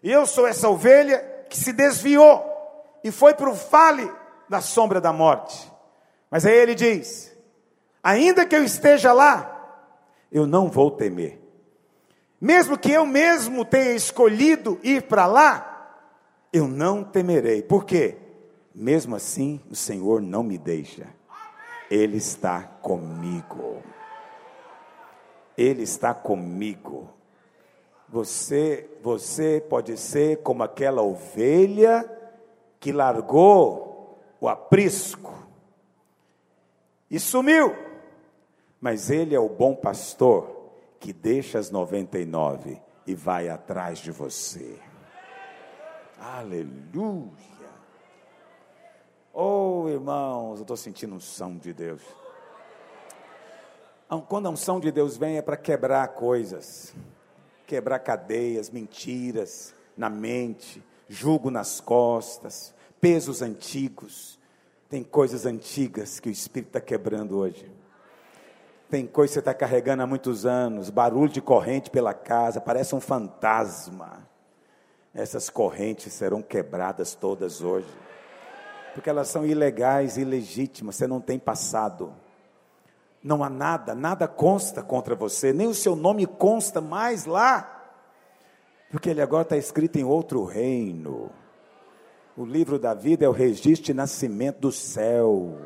e 0.00 0.12
eu 0.12 0.26
sou 0.26 0.46
essa 0.46 0.68
ovelha 0.68 1.18
que 1.50 1.56
se 1.56 1.72
desviou 1.72 2.49
e 3.02 3.10
foi 3.10 3.34
para 3.34 3.50
o 3.50 3.54
vale 3.54 4.10
da 4.48 4.60
sombra 4.60 5.00
da 5.00 5.12
morte. 5.12 5.70
Mas 6.30 6.44
aí 6.46 6.56
ele 6.56 6.74
diz: 6.74 7.36
ainda 8.02 8.44
que 8.46 8.54
eu 8.54 8.64
esteja 8.64 9.12
lá, 9.12 9.56
eu 10.30 10.46
não 10.46 10.68
vou 10.68 10.90
temer. 10.90 11.40
Mesmo 12.40 12.78
que 12.78 12.90
eu 12.90 13.04
mesmo 13.04 13.64
tenha 13.64 13.92
escolhido 13.92 14.78
ir 14.82 15.02
para 15.02 15.26
lá, 15.26 15.98
eu 16.52 16.66
não 16.66 17.04
temerei. 17.04 17.62
Por 17.62 17.84
quê? 17.84 18.16
Mesmo 18.74 19.16
assim, 19.16 19.60
o 19.70 19.74
Senhor 19.74 20.22
não 20.22 20.42
me 20.42 20.56
deixa. 20.56 21.06
Ele 21.90 22.16
está 22.16 22.62
comigo. 22.62 23.82
Ele 25.58 25.82
está 25.82 26.14
comigo. 26.14 27.10
Você, 28.08 28.88
você 29.02 29.64
pode 29.68 29.96
ser 29.98 30.38
como 30.38 30.62
aquela 30.62 31.02
ovelha 31.02 32.08
que 32.80 32.90
largou 32.90 34.18
o 34.40 34.48
aprisco 34.48 35.34
e 37.10 37.20
sumiu. 37.20 37.76
Mas 38.80 39.10
ele 39.10 39.34
é 39.34 39.38
o 39.38 39.48
bom 39.50 39.74
pastor 39.76 40.72
que 40.98 41.12
deixa 41.12 41.58
as 41.58 41.70
99 41.70 42.80
e 43.06 43.14
vai 43.14 43.50
atrás 43.50 43.98
de 43.98 44.10
você. 44.10 44.78
Aleluia. 46.18 47.30
Oh, 49.32 49.86
irmãos, 49.88 50.56
eu 50.56 50.62
estou 50.62 50.76
sentindo 50.76 51.14
unção 51.14 51.56
de 51.56 51.72
Deus. 51.74 52.02
Quando 54.28 54.46
a 54.46 54.50
unção 54.50 54.80
de 54.80 54.90
Deus 54.90 55.16
vem 55.16 55.36
é 55.36 55.42
para 55.42 55.56
quebrar 55.56 56.08
coisas, 56.08 56.94
quebrar 57.66 58.00
cadeias, 58.00 58.70
mentiras 58.70 59.74
na 59.96 60.10
mente, 60.10 60.82
jugo 61.10 61.50
nas 61.50 61.78
costas, 61.78 62.72
pesos 63.00 63.42
antigos. 63.42 64.38
Tem 64.88 65.02
coisas 65.04 65.44
antigas 65.44 66.18
que 66.18 66.30
o 66.30 66.32
Espírito 66.32 66.68
está 66.68 66.80
quebrando 66.80 67.36
hoje. 67.36 67.70
Tem 68.88 69.06
coisa 69.06 69.30
que 69.30 69.34
você 69.34 69.38
está 69.40 69.52
carregando 69.52 70.02
há 70.02 70.06
muitos 70.06 70.46
anos, 70.46 70.88
barulho 70.88 71.28
de 71.28 71.42
corrente 71.42 71.90
pela 71.90 72.14
casa, 72.14 72.60
parece 72.60 72.94
um 72.94 73.00
fantasma. 73.00 74.26
Essas 75.12 75.50
correntes 75.50 76.12
serão 76.14 76.40
quebradas 76.40 77.14
todas 77.14 77.60
hoje 77.60 77.86
porque 78.92 79.08
elas 79.08 79.28
são 79.28 79.46
ilegais, 79.46 80.16
ilegítimas, 80.16 80.96
você 80.96 81.06
não 81.06 81.20
tem 81.20 81.38
passado. 81.38 82.12
Não 83.22 83.44
há 83.44 83.50
nada, 83.50 83.94
nada 83.94 84.26
consta 84.26 84.82
contra 84.82 85.14
você, 85.14 85.52
nem 85.52 85.66
o 85.66 85.74
seu 85.74 85.94
nome 85.94 86.26
consta 86.26 86.80
mais 86.80 87.26
lá, 87.26 87.79
porque 88.90 89.08
ele 89.08 89.22
agora 89.22 89.42
está 89.42 89.56
escrito 89.56 89.96
em 89.96 90.04
outro 90.04 90.44
reino. 90.44 91.30
O 92.36 92.44
livro 92.44 92.78
da 92.78 92.92
vida 92.92 93.24
é 93.24 93.28
o 93.28 93.32
registro 93.32 93.86
de 93.86 93.94
nascimento 93.94 94.58
do 94.58 94.72
céu, 94.72 95.58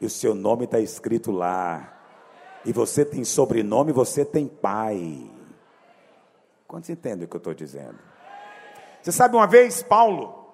e 0.00 0.06
o 0.06 0.10
seu 0.10 0.34
nome 0.34 0.64
está 0.64 0.78
escrito 0.78 1.32
lá. 1.32 1.94
E 2.64 2.72
você 2.72 3.04
tem 3.04 3.24
sobrenome, 3.24 3.92
você 3.92 4.24
tem 4.24 4.46
pai. 4.46 5.28
Quantos 6.66 6.90
entendem 6.90 7.24
o 7.24 7.28
que 7.28 7.36
eu 7.36 7.38
estou 7.38 7.54
dizendo? 7.54 7.98
Você 9.02 9.10
sabe 9.10 9.34
uma 9.34 9.46
vez, 9.46 9.82
Paulo, 9.82 10.52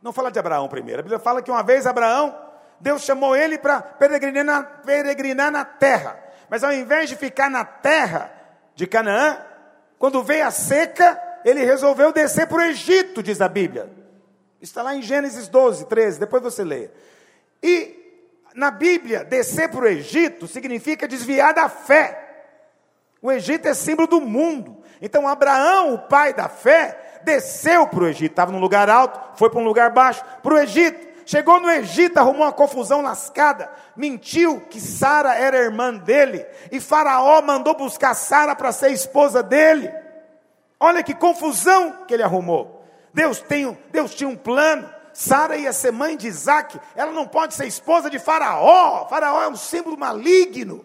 não 0.00 0.12
fala 0.12 0.30
de 0.30 0.38
Abraão 0.38 0.68
primeiro. 0.68 1.00
A 1.00 1.02
Bíblia 1.02 1.18
fala 1.18 1.42
que 1.42 1.50
uma 1.50 1.62
vez 1.62 1.86
Abraão, 1.86 2.34
Deus 2.80 3.02
chamou 3.02 3.34
ele 3.34 3.58
para 3.58 3.82
peregrinar 3.82 4.44
na, 4.44 4.62
peregrinar 4.62 5.50
na 5.50 5.64
terra. 5.64 6.18
Mas 6.48 6.62
ao 6.62 6.72
invés 6.72 7.08
de 7.08 7.16
ficar 7.16 7.50
na 7.50 7.64
terra 7.64 8.32
de 8.74 8.86
Canaã, 8.86 9.38
quando 9.98 10.22
veio 10.22 10.46
a 10.46 10.50
seca, 10.50 11.20
ele 11.44 11.64
resolveu 11.64 12.12
descer 12.12 12.46
para 12.46 12.58
o 12.58 12.62
Egito, 12.62 13.22
diz 13.22 13.40
a 13.40 13.48
Bíblia. 13.48 13.90
Está 14.60 14.82
lá 14.82 14.94
em 14.94 15.02
Gênesis 15.02 15.48
12, 15.48 15.86
13, 15.86 16.20
depois 16.20 16.42
você 16.42 16.64
leia. 16.64 16.92
E 17.62 17.96
na 18.54 18.70
Bíblia, 18.70 19.24
descer 19.24 19.68
para 19.68 19.80
o 19.80 19.86
Egito 19.88 20.46
significa 20.46 21.06
desviar 21.06 21.54
da 21.54 21.68
fé. 21.68 22.26
O 23.20 23.30
Egito 23.30 23.66
é 23.66 23.74
símbolo 23.74 24.08
do 24.08 24.20
mundo. 24.20 24.76
Então, 25.00 25.26
Abraão, 25.28 25.94
o 25.94 25.98
pai 25.98 26.32
da 26.32 26.48
fé, 26.48 27.20
desceu 27.24 27.86
para 27.86 28.04
o 28.04 28.08
Egito, 28.08 28.32
estava 28.32 28.52
num 28.52 28.60
lugar 28.60 28.88
alto, 28.88 29.38
foi 29.38 29.50
para 29.50 29.60
um 29.60 29.64
lugar 29.64 29.90
baixo, 29.90 30.24
para 30.42 30.54
o 30.54 30.58
Egito. 30.58 31.07
Chegou 31.28 31.60
no 31.60 31.70
Egito, 31.70 32.16
arrumou 32.16 32.46
uma 32.46 32.52
confusão 32.54 33.02
lascada, 33.02 33.70
mentiu 33.94 34.62
que 34.62 34.80
Sara 34.80 35.34
era 35.34 35.58
irmã 35.58 35.94
dele, 35.94 36.46
e 36.72 36.80
Faraó 36.80 37.42
mandou 37.42 37.74
buscar 37.74 38.14
Sara 38.14 38.56
para 38.56 38.72
ser 38.72 38.92
esposa 38.92 39.42
dele. 39.42 39.92
Olha 40.80 41.02
que 41.02 41.12
confusão 41.12 42.06
que 42.06 42.14
ele 42.14 42.22
arrumou. 42.22 42.82
Deus, 43.12 43.42
tem, 43.42 43.76
Deus 43.90 44.14
tinha 44.14 44.26
um 44.26 44.38
plano. 44.38 44.88
Sara 45.12 45.58
ia 45.58 45.70
ser 45.70 45.92
mãe 45.92 46.16
de 46.16 46.26
Isaac, 46.26 46.80
ela 46.96 47.12
não 47.12 47.28
pode 47.28 47.52
ser 47.52 47.66
esposa 47.66 48.08
de 48.08 48.18
Faraó. 48.18 49.06
Faraó 49.06 49.42
é 49.42 49.48
um 49.48 49.56
símbolo 49.56 49.98
maligno. 49.98 50.82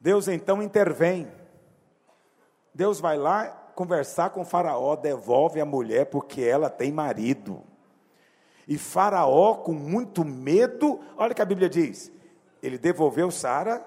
Deus 0.00 0.28
então 0.28 0.62
intervém. 0.62 1.30
Deus 2.72 3.00
vai 3.00 3.18
lá 3.18 3.48
conversar 3.74 4.30
com 4.30 4.46
Faraó, 4.46 4.96
devolve 4.96 5.60
a 5.60 5.66
mulher 5.66 6.06
porque 6.06 6.40
ela 6.40 6.70
tem 6.70 6.90
marido. 6.90 7.62
E 8.68 8.76
Faraó, 8.76 9.54
com 9.54 9.72
muito 9.72 10.22
medo, 10.22 11.00
olha 11.16 11.32
o 11.32 11.34
que 11.34 11.40
a 11.40 11.46
Bíblia 11.46 11.70
diz: 11.70 12.12
ele 12.62 12.76
devolveu 12.76 13.30
Sara 13.30 13.82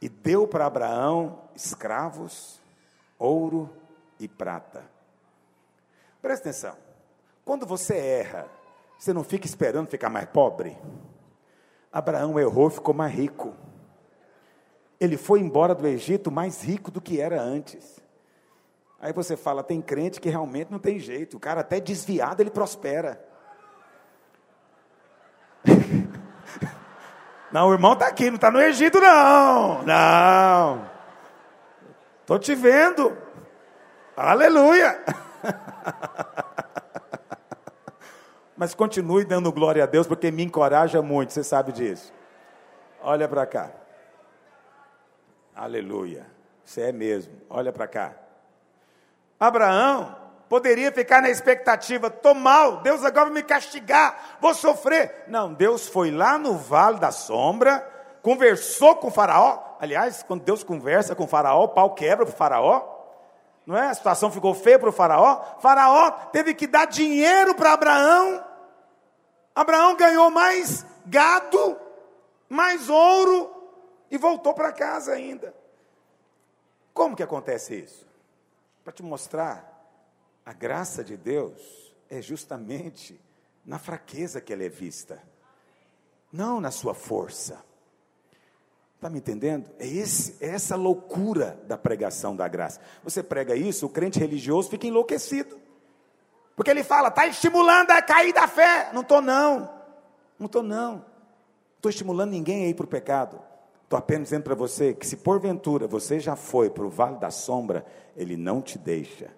e 0.00 0.08
deu 0.08 0.46
para 0.46 0.64
Abraão 0.64 1.40
escravos, 1.56 2.60
ouro 3.18 3.68
e 4.20 4.28
prata. 4.28 4.84
Presta 6.22 6.48
atenção, 6.48 6.76
quando 7.44 7.66
você 7.66 7.96
erra, 7.96 8.46
você 8.96 9.12
não 9.12 9.24
fica 9.24 9.44
esperando 9.44 9.88
ficar 9.88 10.08
mais 10.08 10.28
pobre? 10.28 10.78
Abraão 11.92 12.38
errou, 12.38 12.70
ficou 12.70 12.94
mais 12.94 13.12
rico. 13.12 13.54
Ele 15.00 15.16
foi 15.16 15.40
embora 15.40 15.74
do 15.74 15.86
Egito 15.86 16.30
mais 16.30 16.62
rico 16.62 16.90
do 16.90 17.00
que 17.00 17.20
era 17.20 17.42
antes. 17.42 18.00
Aí 19.00 19.12
você 19.12 19.36
fala, 19.36 19.62
tem 19.62 19.82
crente 19.82 20.20
que 20.20 20.28
realmente 20.28 20.70
não 20.70 20.78
tem 20.78 20.98
jeito, 20.98 21.36
o 21.36 21.40
cara 21.40 21.60
até 21.60 21.80
desviado 21.80 22.40
ele 22.40 22.50
prospera. 22.50 23.35
Não, 27.56 27.70
o 27.70 27.72
irmão 27.72 27.94
está 27.94 28.08
aqui, 28.08 28.26
não 28.26 28.34
está 28.34 28.50
no 28.50 28.60
Egito, 28.60 29.00
não. 29.00 29.82
Não. 29.82 30.90
Estou 32.20 32.38
te 32.38 32.54
vendo. 32.54 33.16
Aleluia. 34.14 35.02
Mas 38.54 38.74
continue 38.74 39.24
dando 39.24 39.50
glória 39.50 39.84
a 39.84 39.86
Deus, 39.86 40.06
porque 40.06 40.30
me 40.30 40.42
encoraja 40.42 41.00
muito, 41.00 41.32
você 41.32 41.42
sabe 41.42 41.72
disso. 41.72 42.12
Olha 43.00 43.26
para 43.26 43.46
cá. 43.46 43.70
Aleluia. 45.54 46.26
Você 46.62 46.82
é 46.82 46.92
mesmo. 46.92 47.40
Olha 47.48 47.72
para 47.72 47.88
cá. 47.88 48.12
Abraão 49.40 50.14
poderia 50.48 50.92
ficar 50.92 51.22
na 51.22 51.30
expectativa: 51.30 52.08
estou 52.08 52.34
mal, 52.34 52.78
Deus 52.78 53.04
agora 53.04 53.26
vai 53.26 53.34
me 53.34 53.42
castigar, 53.42 54.36
vou 54.40 54.54
sofrer. 54.54 55.24
Não, 55.28 55.52
Deus 55.52 55.86
foi 55.88 56.10
lá 56.10 56.38
no 56.38 56.56
vale 56.56 56.98
da 56.98 57.10
sombra, 57.10 57.80
conversou 58.22 58.96
com 58.96 59.08
o 59.08 59.10
Faraó. 59.10 59.76
Aliás, 59.80 60.22
quando 60.22 60.42
Deus 60.42 60.64
conversa 60.64 61.14
com 61.14 61.24
o 61.24 61.28
Faraó, 61.28 61.64
o 61.64 61.68
pau 61.68 61.94
quebra 61.94 62.24
para 62.24 62.34
o 62.34 62.36
Faraó. 62.36 62.96
Não 63.66 63.76
é? 63.76 63.88
A 63.88 63.94
situação 63.94 64.30
ficou 64.30 64.54
feia 64.54 64.78
para 64.78 64.88
o 64.88 64.92
Faraó. 64.92 65.42
Faraó 65.60 66.10
teve 66.32 66.54
que 66.54 66.66
dar 66.66 66.86
dinheiro 66.86 67.54
para 67.54 67.72
Abraão. 67.72 68.44
Abraão 69.54 69.96
ganhou 69.96 70.30
mais 70.30 70.86
gado, 71.04 71.76
mais 72.48 72.88
ouro 72.88 73.52
e 74.10 74.16
voltou 74.16 74.54
para 74.54 74.72
casa 74.72 75.12
ainda. 75.12 75.52
Como 76.94 77.16
que 77.16 77.22
acontece 77.22 77.74
isso? 77.74 78.06
para 78.86 78.92
te 78.92 79.02
mostrar 79.02 79.75
a 80.46 80.52
graça 80.52 81.02
de 81.02 81.16
Deus 81.16 81.92
é 82.08 82.22
justamente 82.22 83.20
na 83.64 83.80
fraqueza 83.80 84.40
que 84.40 84.52
ela 84.52 84.62
é 84.62 84.68
vista, 84.68 85.20
não 86.32 86.60
na 86.60 86.70
sua 86.70 86.94
força. 86.94 87.64
Está 88.94 89.10
me 89.10 89.18
entendendo? 89.18 89.68
É, 89.76 89.86
esse, 89.86 90.36
é 90.40 90.48
essa 90.50 90.76
loucura 90.76 91.60
da 91.66 91.76
pregação 91.76 92.36
da 92.36 92.46
graça. 92.46 92.80
Você 93.02 93.24
prega 93.24 93.56
isso, 93.56 93.86
o 93.86 93.88
crente 93.90 94.20
religioso 94.20 94.70
fica 94.70 94.86
enlouquecido. 94.86 95.58
Porque 96.54 96.70
ele 96.70 96.84
fala, 96.84 97.08
está 97.08 97.26
estimulando 97.26 97.90
a 97.90 98.00
cair 98.00 98.32
da 98.32 98.46
fé. 98.48 98.90
Não 98.94 99.02
estou, 99.02 99.20
não. 99.20 99.68
Não 100.38 100.46
estou, 100.46 100.62
não. 100.62 101.04
Estou 101.76 101.90
estimulando 101.90 102.30
ninguém 102.30 102.64
a 102.64 102.68
ir 102.68 102.74
para 102.74 102.86
o 102.86 102.88
pecado. 102.88 103.38
Estou 103.82 103.98
apenas 103.98 104.28
dizendo 104.28 104.44
para 104.44 104.54
você 104.54 104.94
que 104.94 105.06
se 105.06 105.18
porventura 105.18 105.86
você 105.86 106.18
já 106.18 106.34
foi 106.34 106.70
para 106.70 106.84
o 106.84 106.88
vale 106.88 107.18
da 107.18 107.30
sombra, 107.30 107.84
ele 108.16 108.36
não 108.36 108.62
te 108.62 108.78
deixa. 108.78 109.35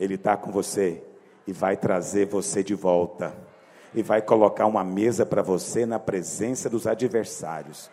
Ele 0.00 0.14
está 0.14 0.36
com 0.36 0.50
você 0.50 1.04
e 1.46 1.52
vai 1.52 1.76
trazer 1.76 2.26
você 2.26 2.64
de 2.64 2.74
volta. 2.74 3.32
E 3.94 4.02
vai 4.02 4.22
colocar 4.22 4.66
uma 4.66 4.82
mesa 4.82 5.26
para 5.26 5.42
você 5.42 5.84
na 5.84 5.98
presença 5.98 6.70
dos 6.70 6.86
adversários. 6.86 7.90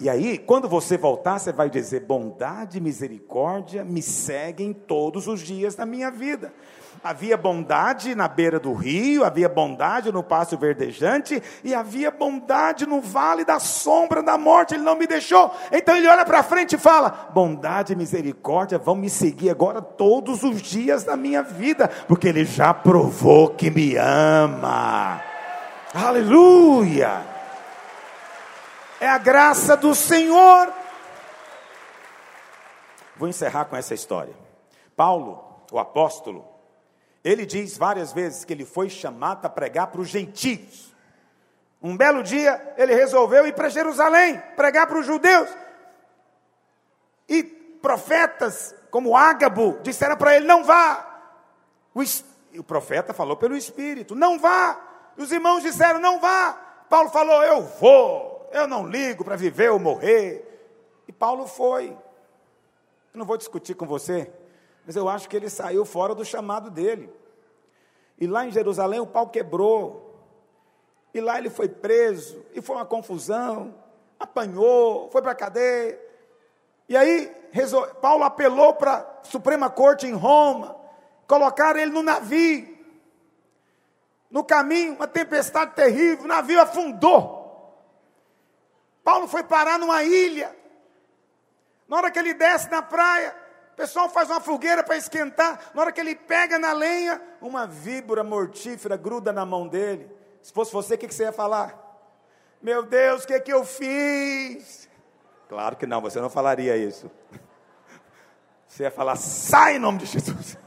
E 0.00 0.08
aí, 0.08 0.36
quando 0.38 0.68
você 0.68 0.98
voltar, 0.98 1.38
você 1.38 1.52
vai 1.52 1.70
dizer: 1.70 2.00
bondade 2.00 2.78
e 2.78 2.80
misericórdia 2.80 3.84
me 3.84 4.02
seguem 4.02 4.72
todos 4.72 5.28
os 5.28 5.40
dias 5.40 5.74
da 5.74 5.86
minha 5.86 6.10
vida. 6.10 6.52
Havia 7.04 7.36
bondade 7.36 8.14
na 8.14 8.26
beira 8.26 8.58
do 8.58 8.72
rio, 8.72 9.24
havia 9.24 9.48
bondade 9.48 10.10
no 10.10 10.22
passo 10.22 10.56
verdejante, 10.56 11.42
e 11.62 11.74
havia 11.74 12.10
bondade 12.10 12.86
no 12.86 13.00
vale 13.00 13.44
da 13.44 13.60
sombra 13.60 14.22
da 14.22 14.38
morte, 14.38 14.74
ele 14.74 14.82
não 14.82 14.96
me 14.96 15.06
deixou. 15.06 15.54
Então 15.70 15.94
ele 15.94 16.08
olha 16.08 16.24
para 16.24 16.42
frente 16.42 16.76
e 16.76 16.78
fala: 16.78 17.28
bondade 17.34 17.92
e 17.92 17.96
misericórdia 17.96 18.78
vão 18.78 18.94
me 18.94 19.10
seguir 19.10 19.50
agora 19.50 19.82
todos 19.82 20.42
os 20.42 20.62
dias 20.62 21.04
da 21.04 21.14
minha 21.14 21.42
vida, 21.42 21.88
porque 22.08 22.26
ele 22.26 22.46
já 22.46 22.72
provou 22.72 23.50
que 23.50 23.70
me 23.70 23.96
ama. 23.96 25.20
Aleluia! 25.92 27.34
é 29.04 29.08
a 29.08 29.18
graça 29.18 29.76
do 29.76 29.94
Senhor. 29.94 30.72
Vou 33.16 33.28
encerrar 33.28 33.66
com 33.66 33.76
essa 33.76 33.94
história. 33.94 34.34
Paulo, 34.96 35.62
o 35.70 35.78
apóstolo, 35.78 36.44
ele 37.24 37.46
diz 37.46 37.78
várias 37.78 38.12
vezes 38.12 38.44
que 38.44 38.52
ele 38.52 38.66
foi 38.66 38.90
chamado 38.90 39.46
a 39.46 39.48
pregar 39.48 39.86
para 39.86 40.02
os 40.02 40.08
gentios. 40.08 40.94
Um 41.82 41.96
belo 41.96 42.22
dia, 42.22 42.74
ele 42.76 42.94
resolveu 42.94 43.46
ir 43.46 43.54
para 43.54 43.70
Jerusalém, 43.70 44.38
pregar 44.54 44.86
para 44.86 44.98
os 44.98 45.06
judeus. 45.06 45.48
E 47.26 47.42
profetas 47.42 48.74
como 48.90 49.16
Ágabo 49.16 49.78
disseram 49.82 50.16
para 50.16 50.36
ele: 50.36 50.46
não 50.46 50.64
vá. 50.64 51.22
O, 51.94 52.02
o 52.58 52.64
profeta 52.64 53.14
falou 53.14 53.36
pelo 53.36 53.56
Espírito: 53.56 54.14
não 54.14 54.38
vá. 54.38 54.78
Os 55.16 55.32
irmãos 55.32 55.62
disseram: 55.62 55.98
não 55.98 56.20
vá. 56.20 56.52
Paulo 56.90 57.08
falou: 57.08 57.42
eu 57.42 57.62
vou. 57.62 58.48
Eu 58.52 58.68
não 58.68 58.86
ligo 58.86 59.24
para 59.24 59.36
viver 59.36 59.70
ou 59.70 59.78
morrer. 59.78 60.44
E 61.08 61.12
Paulo 61.12 61.46
foi. 61.46 61.90
Eu 63.12 63.18
não 63.18 63.24
vou 63.24 63.36
discutir 63.36 63.74
com 63.74 63.86
você, 63.86 64.30
mas 64.86 64.96
eu 64.96 65.08
acho 65.08 65.28
que 65.28 65.36
ele 65.36 65.48
saiu 65.48 65.84
fora 65.84 66.14
do 66.14 66.24
chamado 66.24 66.70
dele. 66.70 67.12
E 68.18 68.26
lá 68.26 68.46
em 68.46 68.50
Jerusalém 68.50 69.00
o 69.00 69.06
pau 69.06 69.28
quebrou. 69.28 70.02
E 71.12 71.20
lá 71.20 71.38
ele 71.38 71.48
foi 71.48 71.68
preso, 71.68 72.44
e 72.52 72.60
foi 72.60 72.74
uma 72.74 72.84
confusão, 72.84 73.72
apanhou, 74.18 75.08
foi 75.10 75.22
para 75.22 75.30
a 75.30 75.36
cadeia. 75.36 76.00
E 76.88 76.96
aí 76.96 77.32
Paulo 78.00 78.24
apelou 78.24 78.74
para 78.74 78.96
a 78.96 79.24
Suprema 79.24 79.70
Corte 79.70 80.06
em 80.06 80.12
Roma, 80.12 80.76
colocaram 81.28 81.78
ele 81.78 81.92
no 81.92 82.02
navio. 82.02 82.74
No 84.28 84.42
caminho, 84.42 84.94
uma 84.94 85.06
tempestade 85.06 85.74
terrível, 85.74 86.24
o 86.24 86.28
navio 86.28 86.60
afundou. 86.60 87.44
Paulo 89.04 89.28
foi 89.28 89.44
parar 89.44 89.78
numa 89.78 90.02
ilha. 90.02 90.54
Na 91.86 91.98
hora 91.98 92.10
que 92.10 92.18
ele 92.18 92.34
desce 92.34 92.68
na 92.70 92.82
praia, 92.82 93.43
o 93.74 93.76
pessoal 93.76 94.08
faz 94.08 94.30
uma 94.30 94.40
fogueira 94.40 94.84
para 94.84 94.96
esquentar. 94.96 95.72
Na 95.74 95.82
hora 95.82 95.90
que 95.90 96.00
ele 96.00 96.14
pega 96.14 96.60
na 96.60 96.72
lenha, 96.72 97.20
uma 97.40 97.66
víbora 97.66 98.22
mortífera 98.22 98.96
gruda 98.96 99.32
na 99.32 99.44
mão 99.44 99.66
dele. 99.66 100.08
Se 100.40 100.52
fosse 100.52 100.72
você, 100.72 100.94
o 100.94 100.98
que, 100.98 101.12
você 101.12 101.24
ia 101.24 101.32
falar? 101.32 101.76
Meu 102.62 102.84
Deus, 102.84 103.24
o 103.24 103.26
que, 103.26 103.40
que 103.40 103.52
eu 103.52 103.64
fiz? 103.64 104.88
Claro 105.48 105.74
que 105.74 105.86
não, 105.86 106.00
você 106.00 106.20
não 106.20 106.30
falaria 106.30 106.76
isso. 106.76 107.10
Você 108.66 108.82
ia 108.82 108.90
falar, 108.90 109.14
sai 109.14 109.76
em 109.76 109.78
nome 109.78 109.98
de 109.98 110.06
Jesus. 110.06 110.58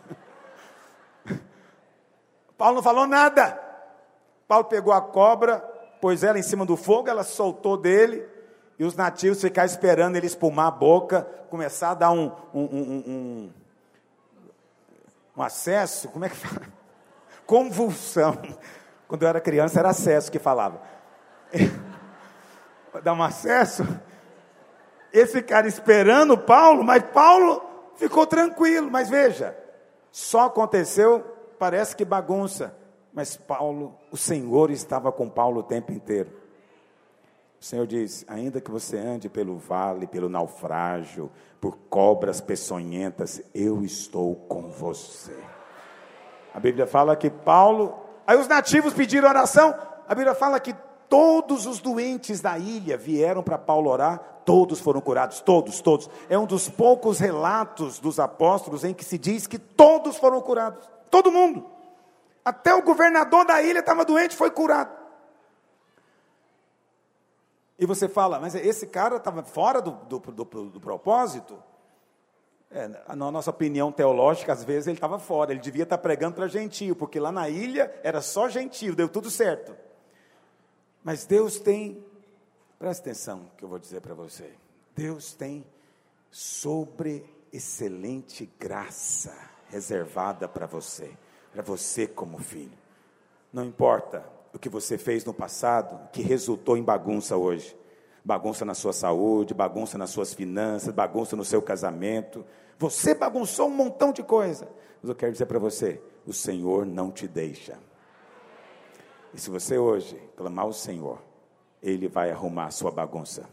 Paulo 2.58 2.76
não 2.76 2.84
falou 2.84 3.06
nada. 3.06 3.62
Paulo 4.48 4.64
pegou 4.64 4.94
a 4.94 5.02
cobra, 5.02 5.60
pôs 6.00 6.24
ela 6.24 6.40
em 6.40 6.44
cima 6.44 6.66
do 6.66 6.78
fogo, 6.78 7.10
ela 7.10 7.26
soltou 7.26 7.76
dele, 7.76 8.26
e 8.80 8.84
os 8.84 8.96
nativos 8.96 9.42
ficaram 9.42 9.66
esperando 9.66 10.16
ele 10.16 10.28
espumar 10.28 10.68
a 10.68 10.72
boca, 10.72 11.28
começar 11.50 11.92
a 11.92 11.94
dar 11.96 12.12
um, 12.12 12.32
um, 12.54 12.64
um, 12.64 13.04
um, 13.08 13.54
um 15.36 15.42
acesso, 15.42 16.10
como 16.10 16.26
é 16.26 16.30
que 16.30 16.36
fala? 16.36 16.68
Convulsão. 17.46 18.38
Quando 19.08 19.24
eu 19.24 19.30
era 19.30 19.42
criança 19.42 19.80
era 19.80 19.90
acesso 19.90 20.32
que 20.32 20.38
falava. 20.38 20.82
dar 23.04 23.14
um 23.14 23.24
acesso. 23.24 23.84
Esse 25.12 25.42
cara 25.42 25.68
esperando 25.68 26.38
Paulo, 26.38 26.84
mas 26.84 27.04
Paulo 27.04 27.64
ficou 27.96 28.28
tranquilo. 28.28 28.92
Mas 28.92 29.10
veja, 29.10 29.58
só 30.12 30.46
aconteceu, 30.46 31.22
parece 31.58 31.96
que 31.96 32.06
bagunça. 32.06 32.76
Mas 33.14 33.36
Paulo, 33.36 33.98
o 34.12 34.18
Senhor 34.18 34.70
estava 34.70 35.12
com 35.12 35.30
Paulo 35.30 35.62
o 35.62 35.64
tempo 35.64 35.92
inteiro. 35.92 36.30
O 37.60 37.66
Senhor 37.66 37.88
diz: 37.88 38.24
ainda 38.28 38.62
que 38.62 38.70
você 38.70 38.98
ande 38.98 39.30
pelo 39.30 39.58
vale, 39.58 40.08
pelo 40.08 40.30
naufrágio, 40.30 41.32
por 41.60 41.78
cobras 41.90 42.40
peçonhentas, 42.40 43.42
eu 43.54 43.84
estou 43.84 44.36
com 44.36 44.70
você. 44.70 45.36
A 46.54 46.60
Bíblia 46.60 46.88
fala 46.88 47.16
que 47.16 47.30
Paulo. 47.30 47.96
Aí 48.26 48.38
os 48.38 48.48
nativos 48.48 48.94
pediram 48.94 49.30
oração. 49.30 49.76
A 50.08 50.14
Bíblia 50.14 50.36
fala 50.36 50.60
que 50.60 50.76
todos 51.10 51.66
os 51.66 51.80
doentes 51.80 52.42
da 52.42 52.58
ilha 52.58 52.98
vieram 52.98 53.42
para 53.42 53.58
Paulo 53.58 53.90
orar, 53.90 54.42
todos 54.46 54.80
foram 54.80 55.02
curados, 55.02 55.40
todos, 55.40 55.82
todos. 55.82 56.10
É 56.30 56.38
um 56.38 56.46
dos 56.46 56.70
poucos 56.70 57.20
relatos 57.20 58.00
dos 58.00 58.20
apóstolos 58.20 58.84
em 58.84 58.94
que 58.94 59.06
se 59.06 59.18
diz 59.18 59.48
que 59.48 59.58
todos 59.58 60.18
foram 60.18 60.42
curados, 60.42 60.90
todo 61.10 61.32
mundo. 61.32 61.66
Até 62.44 62.74
o 62.74 62.82
governador 62.82 63.46
da 63.46 63.62
ilha 63.62 63.80
estava 63.80 64.06
doente, 64.06 64.36
foi 64.36 64.52
curado. 64.52 64.97
E 67.78 67.86
você 67.86 68.08
fala, 68.08 68.40
mas 68.40 68.56
esse 68.56 68.88
cara 68.88 69.18
estava 69.18 69.44
fora 69.44 69.82
do, 69.82 69.92
do, 69.92 70.20
do, 70.20 70.70
do 70.70 70.80
propósito? 70.80 71.62
É, 72.70 72.88
na 73.16 73.32
nossa 73.32 73.50
opinião 73.50 73.92
teológica, 73.92 74.52
às 74.52 74.64
vezes 74.64 74.88
ele 74.88 74.98
estava 74.98 75.20
fora, 75.20 75.52
ele 75.52 75.62
devia 75.62 75.84
estar 75.84 75.98
pregando 75.98 76.36
para 76.36 76.48
gentio, 76.48 76.96
porque 76.96 77.20
lá 77.20 77.32
na 77.32 77.48
ilha 77.48 77.94
era 78.04 78.22
só 78.22 78.50
gentio, 78.50 78.96
deu 78.96 79.08
tudo 79.08 79.30
certo. 79.30 79.76
Mas 81.04 81.26
Deus 81.26 81.60
tem, 81.60 82.04
presta 82.78 83.10
atenção 83.10 83.50
que 83.58 83.64
eu 83.64 83.70
vou 83.70 83.80
dizer 83.80 84.02
para 84.02 84.14
você, 84.14 84.52
Deus 84.96 85.34
tem 85.34 85.66
sobre 86.30 87.24
excelente 87.54 88.50
graça 88.60 89.34
reservada 89.70 90.48
para 90.48 90.66
você 90.66 91.16
para 91.58 91.64
você 91.64 92.06
como 92.06 92.38
filho. 92.38 92.78
Não 93.52 93.66
importa 93.66 94.24
o 94.54 94.60
que 94.60 94.70
você 94.70 94.98
fez 94.98 95.24
no 95.26 95.34
passado, 95.34 96.10
que 96.12 96.22
resultou 96.22 96.78
em 96.78 96.84
bagunça 96.84 97.38
hoje. 97.38 97.78
Bagunça 98.24 98.66
na 98.66 98.74
sua 98.74 98.92
saúde, 98.92 99.54
bagunça 99.54 99.98
nas 99.98 100.10
suas 100.10 100.34
finanças, 100.34 100.94
bagunça 100.94 101.36
no 101.36 101.46
seu 101.46 101.62
casamento. 101.62 102.46
Você 102.78 103.14
bagunçou 103.14 103.68
um 103.68 103.76
montão 103.76 104.12
de 104.12 104.22
coisa. 104.24 104.68
Mas 105.02 105.10
eu 105.10 105.16
quero 105.16 105.32
dizer 105.32 105.46
para 105.46 105.60
você: 105.60 106.02
o 106.26 106.34
Senhor 106.34 106.86
não 106.86 107.10
te 107.12 107.28
deixa. 107.28 107.78
E 109.34 109.40
se 109.40 109.50
você 109.50 109.78
hoje 109.78 110.20
clamar 110.36 110.66
ao 110.66 110.74
Senhor, 110.74 111.22
Ele 111.82 112.08
vai 112.08 112.32
arrumar 112.32 112.66
a 112.66 112.72
sua 112.72 112.92
bagunça. 112.92 113.48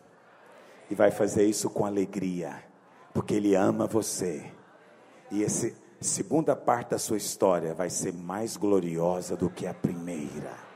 E 0.90 0.94
vai 0.94 1.10
fazer 1.10 1.44
isso 1.44 1.70
com 1.70 1.86
alegria, 1.86 2.62
porque 3.12 3.34
Ele 3.34 3.54
ama 3.54 3.86
você. 3.86 4.52
E 5.30 5.42
esse 5.42 5.76
segunda 6.00 6.54
parte 6.54 6.90
da 6.90 6.98
sua 6.98 7.16
história 7.16 7.74
vai 7.74 7.88
ser 7.88 8.12
mais 8.12 8.56
gloriosa 8.56 9.36
do 9.36 9.48
que 9.48 9.66
a 9.66 9.74
primeira. 9.74 10.73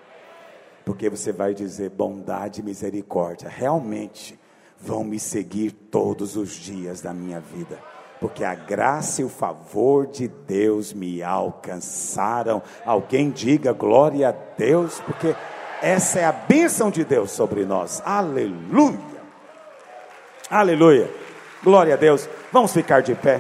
Porque 0.89 1.11
você 1.11 1.33
vai 1.33 1.53
dizer: 1.53 1.91
bondade 1.91 2.63
e 2.63 2.65
misericórdia 2.65 3.47
realmente 3.47 4.41
vão 4.81 5.05
me 5.05 5.21
seguir 5.21 5.71
todos 5.71 6.35
os 6.35 6.53
dias 6.53 7.03
da 7.03 7.13
minha 7.13 7.41
vida. 7.41 7.79
Porque 8.19 8.43
a 8.43 8.55
graça 8.55 9.21
e 9.21 9.25
o 9.25 9.29
favor 9.29 10.07
de 10.07 10.29
Deus 10.29 10.95
me 10.95 11.23
alcançaram. 11.23 12.63
Alguém 12.87 13.29
diga 13.29 13.75
glória 13.75 14.31
a 14.31 14.33
Deus, 14.33 14.99
porque 15.01 15.37
essa 15.83 16.21
é 16.21 16.25
a 16.25 16.33
bênção 16.33 16.91
de 16.91 17.05
Deus 17.05 17.33
sobre 17.33 17.67
nós. 17.67 18.01
Aleluia. 18.03 18.99
Aleluia. 20.49 21.11
Glória 21.63 21.93
a 21.93 21.97
Deus. 21.99 22.27
Vamos 22.51 22.73
ficar 22.73 23.03
de 23.03 23.15
pé. 23.15 23.37